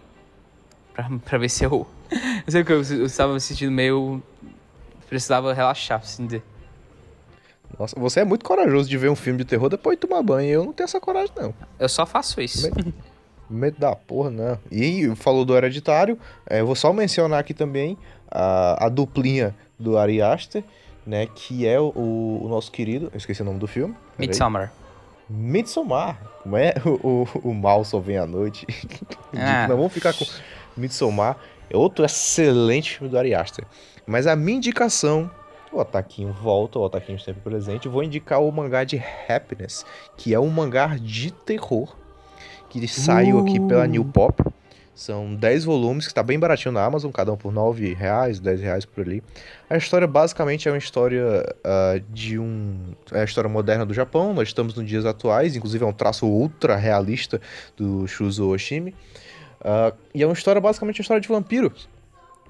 Pra, 0.92 1.08
pra 1.24 1.38
ver 1.38 1.48
se 1.48 1.64
eu. 1.64 1.86
Eu 2.44 2.50
sei 2.50 2.64
que 2.64 2.72
eu, 2.72 2.82
eu 2.82 3.06
estava 3.06 3.32
me 3.32 3.40
sentindo 3.40 3.70
meio. 3.70 4.20
Precisava 5.08 5.52
relaxar, 5.52 6.00
assim. 6.00 6.26
De... 6.26 6.42
Nossa, 7.78 7.98
você 8.00 8.20
é 8.20 8.24
muito 8.24 8.44
corajoso 8.44 8.88
de 8.88 8.98
ver 8.98 9.08
um 9.08 9.14
filme 9.14 9.38
de 9.38 9.44
terror 9.44 9.68
depois 9.68 9.96
de 9.96 10.00
tomar 10.00 10.20
banho. 10.22 10.48
Eu 10.48 10.64
não 10.64 10.72
tenho 10.72 10.86
essa 10.86 10.98
coragem, 10.98 11.32
não. 11.36 11.54
Eu 11.78 11.88
só 11.88 12.04
faço 12.04 12.40
isso. 12.40 12.68
Medo, 13.50 13.78
da 13.78 13.94
porra, 13.96 14.30
né? 14.30 14.58
E 14.70 15.12
falou 15.16 15.44
do 15.44 15.56
hereditário. 15.56 16.18
É, 16.46 16.62
vou 16.62 16.74
só 16.74 16.92
mencionar 16.92 17.40
aqui 17.40 17.52
também 17.52 17.98
a, 18.30 18.86
a 18.86 18.88
duplinha 18.88 19.54
do 19.78 19.98
Ari 19.98 20.22
Aster 20.22 20.62
né? 21.06 21.26
Que 21.26 21.66
é 21.66 21.78
o, 21.80 21.92
o, 21.94 22.46
nosso 22.48 22.70
querido. 22.70 23.10
Eu 23.12 23.18
esqueci 23.18 23.42
o 23.42 23.44
nome 23.44 23.58
do 23.58 23.66
filme. 23.66 23.94
Midsommar. 24.18 24.72
Midsommar. 25.28 26.20
Como 26.42 26.56
é? 26.56 26.74
O, 26.84 27.26
o, 27.34 27.50
o 27.50 27.54
mal 27.54 27.84
só 27.84 27.98
vem 27.98 28.16
à 28.16 28.26
noite. 28.26 28.66
Ah. 29.32 29.68
Não 29.68 29.76
vamos 29.76 29.92
ficar 29.92 30.12
com. 30.12 30.24
Midsommar 30.76 31.36
é 31.70 31.76
outro 31.76 32.04
excelente 32.04 32.98
filme 32.98 33.08
do 33.08 33.16
Ari 33.16 33.32
Aster. 33.32 33.64
Mas 34.04 34.26
a 34.26 34.34
minha 34.34 34.56
indicação. 34.56 35.30
O 35.72 35.80
Ataquinho 35.80 36.32
volta, 36.32 36.80
o 36.80 36.84
Ataquinho 36.84 37.20
sempre 37.20 37.40
presente. 37.42 37.86
Vou 37.86 38.02
indicar 38.02 38.42
o 38.42 38.50
mangá 38.50 38.82
de 38.82 39.00
Happiness, 39.28 39.86
que 40.16 40.34
é 40.34 40.40
um 40.40 40.48
mangá 40.48 40.96
de 41.00 41.30
terror. 41.30 41.94
Que 42.70 42.88
saiu 42.88 43.36
uh. 43.36 43.40
aqui 43.42 43.60
pela 43.60 43.86
New 43.86 44.04
Pop. 44.04 44.42
São 44.94 45.34
10 45.34 45.64
volumes, 45.64 46.04
que 46.04 46.10
está 46.10 46.22
bem 46.22 46.38
baratinho 46.38 46.72
na 46.72 46.84
Amazon, 46.84 47.10
cada 47.10 47.32
um 47.32 47.36
por 47.36 47.52
9 47.52 47.94
reais, 47.94 48.38
10 48.38 48.60
reais 48.60 48.84
por 48.84 49.02
ali. 49.02 49.22
A 49.68 49.76
história 49.76 50.06
basicamente 50.06 50.68
é 50.68 50.70
uma 50.70 50.78
história 50.78 51.42
uh, 51.64 52.00
de 52.10 52.38
um. 52.38 52.76
É 53.12 53.20
a 53.20 53.24
história 53.24 53.48
moderna 53.48 53.86
do 53.86 53.94
Japão, 53.94 54.34
nós 54.34 54.48
estamos 54.48 54.74
nos 54.74 54.86
dias 54.86 55.06
atuais, 55.06 55.56
inclusive 55.56 55.84
é 55.84 55.86
um 55.86 55.92
traço 55.92 56.26
ultra 56.26 56.76
realista 56.76 57.40
do 57.76 58.06
Shuzo 58.06 58.48
Oshimi. 58.50 58.94
Uh, 59.60 59.96
e 60.14 60.22
é 60.22 60.26
uma 60.26 60.34
história 60.34 60.60
basicamente 60.60 61.00
uma 61.00 61.02
história 61.02 61.20
de 61.20 61.28
vampiro, 61.28 61.72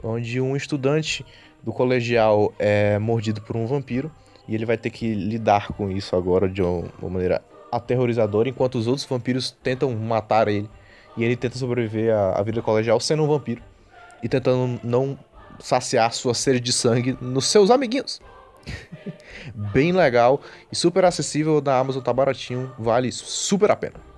onde 0.03 0.41
um 0.41 0.57
estudante 0.57 1.25
do 1.63 1.73
colegial 1.73 2.53
é 2.59 2.99
mordido 2.99 3.41
por 3.41 3.57
um 3.57 3.67
vampiro 3.67 4.11
e 4.49 4.55
ele 4.55 4.67
vai 4.67 4.77
ter 4.77 4.91
que 4.91 5.15
lidar 5.15 5.69
com 5.69 5.91
isso 5.91 6.17
agora 6.17 6.49
de 6.49 6.63
uma 6.63 6.91
maneira 7.01 7.43
aterrorizadora, 7.71 8.49
enquanto 8.49 8.77
os 8.77 8.87
outros 8.87 9.07
vampiros 9.07 9.51
tentam 9.63 9.95
matar 9.95 10.49
ele 10.49 10.69
e 11.17 11.25
ele 11.25 11.37
tenta 11.37 11.59
sobreviver 11.59 12.15
à, 12.15 12.39
à 12.39 12.43
vida 12.43 12.63
colegial 12.63 12.99
sendo 13.01 13.23
um 13.23 13.27
vampiro. 13.27 13.63
E 14.23 14.29
tentando 14.29 14.81
não 14.85 15.19
saciar 15.59 16.13
sua 16.13 16.35
sede 16.35 16.61
de 16.61 16.73
sangue 16.73 17.17
nos 17.21 17.47
seus 17.47 17.71
amiguinhos. 17.71 18.21
Bem 19.55 19.93
legal 19.93 20.41
e 20.71 20.77
super 20.77 21.05
acessível 21.05 21.63
na 21.65 21.79
Amazon, 21.79 22.03
tá 22.03 22.13
baratinho, 22.13 22.73
vale 22.79 23.11
super 23.13 23.71
a 23.71 23.77
pena. 23.77 24.10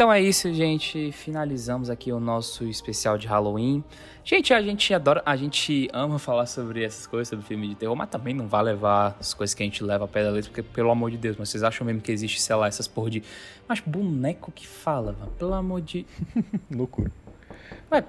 Então 0.00 0.10
é 0.10 0.18
isso, 0.18 0.50
gente. 0.54 1.12
Finalizamos 1.12 1.90
aqui 1.90 2.10
o 2.10 2.18
nosso 2.18 2.64
especial 2.64 3.18
de 3.18 3.26
Halloween. 3.26 3.84
Gente, 4.24 4.54
a 4.54 4.62
gente 4.62 4.94
adora, 4.94 5.22
a 5.26 5.36
gente 5.36 5.90
ama 5.92 6.18
falar 6.18 6.46
sobre 6.46 6.82
essas 6.82 7.06
coisas, 7.06 7.28
sobre 7.28 7.44
filme 7.44 7.68
de 7.68 7.74
terror, 7.74 7.94
mas 7.94 8.08
também 8.08 8.32
não 8.32 8.48
vai 8.48 8.62
levar 8.62 9.14
as 9.20 9.34
coisas 9.34 9.52
que 9.52 9.62
a 9.62 9.66
gente 9.66 9.84
leva 9.84 10.06
a 10.06 10.08
pé 10.08 10.24
da 10.24 10.30
letra, 10.30 10.50
porque, 10.50 10.62
pelo 10.62 10.90
amor 10.90 11.10
de 11.10 11.18
Deus, 11.18 11.36
mas 11.38 11.50
vocês 11.50 11.62
acham 11.62 11.86
mesmo 11.86 12.00
que 12.00 12.10
existe, 12.10 12.40
sei 12.40 12.56
lá, 12.56 12.66
essas 12.66 12.88
porra 12.88 13.10
de. 13.10 13.22
Mas 13.68 13.80
boneco 13.80 14.50
que 14.50 14.66
fala, 14.66 15.12
mano, 15.12 15.32
pelo 15.32 15.52
amor 15.52 15.82
de. 15.82 16.06
Loucura. 16.74 17.12
Ué. 17.92 18.02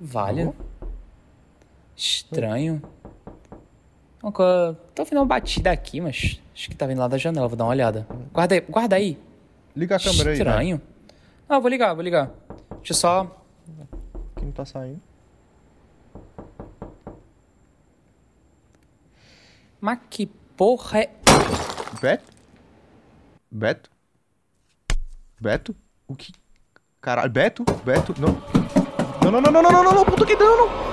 Valha. 0.00 0.52
Estranho. 1.96 2.82
Tô 4.96 5.04
vendo 5.04 5.18
uma 5.18 5.26
batida 5.26 5.70
aqui, 5.70 6.00
mas 6.00 6.40
acho 6.52 6.68
que 6.68 6.74
tá 6.74 6.88
vindo 6.88 6.98
lá 6.98 7.06
da 7.06 7.18
janela, 7.18 7.46
vou 7.46 7.56
dar 7.56 7.66
uma 7.66 7.70
olhada. 7.70 8.04
Guarda 8.32 8.56
aí, 8.56 8.60
guarda 8.62 8.96
aí. 8.96 9.29
Liga 9.76 9.96
a 9.96 10.00
câmera 10.00 10.32
Estranho. 10.32 10.58
aí. 10.58 10.70
Estranho. 10.70 10.82
Ah, 11.48 11.58
vou 11.58 11.68
ligar, 11.68 11.94
vou 11.94 12.02
ligar. 12.02 12.30
Deixa 12.78 12.92
eu 12.92 12.96
só 12.96 13.40
que 14.40 14.44
não 14.44 14.52
tá 14.52 14.64
saindo. 14.64 15.00
Mas 19.80 19.98
que 20.08 20.26
porra 20.56 21.00
é. 21.00 21.10
Beto? 22.00 22.32
Beto? 23.50 23.90
Beto? 25.40 25.76
O 26.08 26.14
que. 26.14 26.32
Caralho, 27.00 27.30
Beto? 27.30 27.64
Beto? 27.84 28.14
Não. 28.18 28.32
Não, 29.22 29.30
não, 29.30 29.40
não, 29.40 29.52
não, 29.52 29.62
não, 29.62 29.70
não, 29.70 29.84
não, 29.84 29.94
não, 29.94 30.04
puta 30.04 30.26
que 30.26 30.36
não, 30.36 30.66
não. 30.66 30.89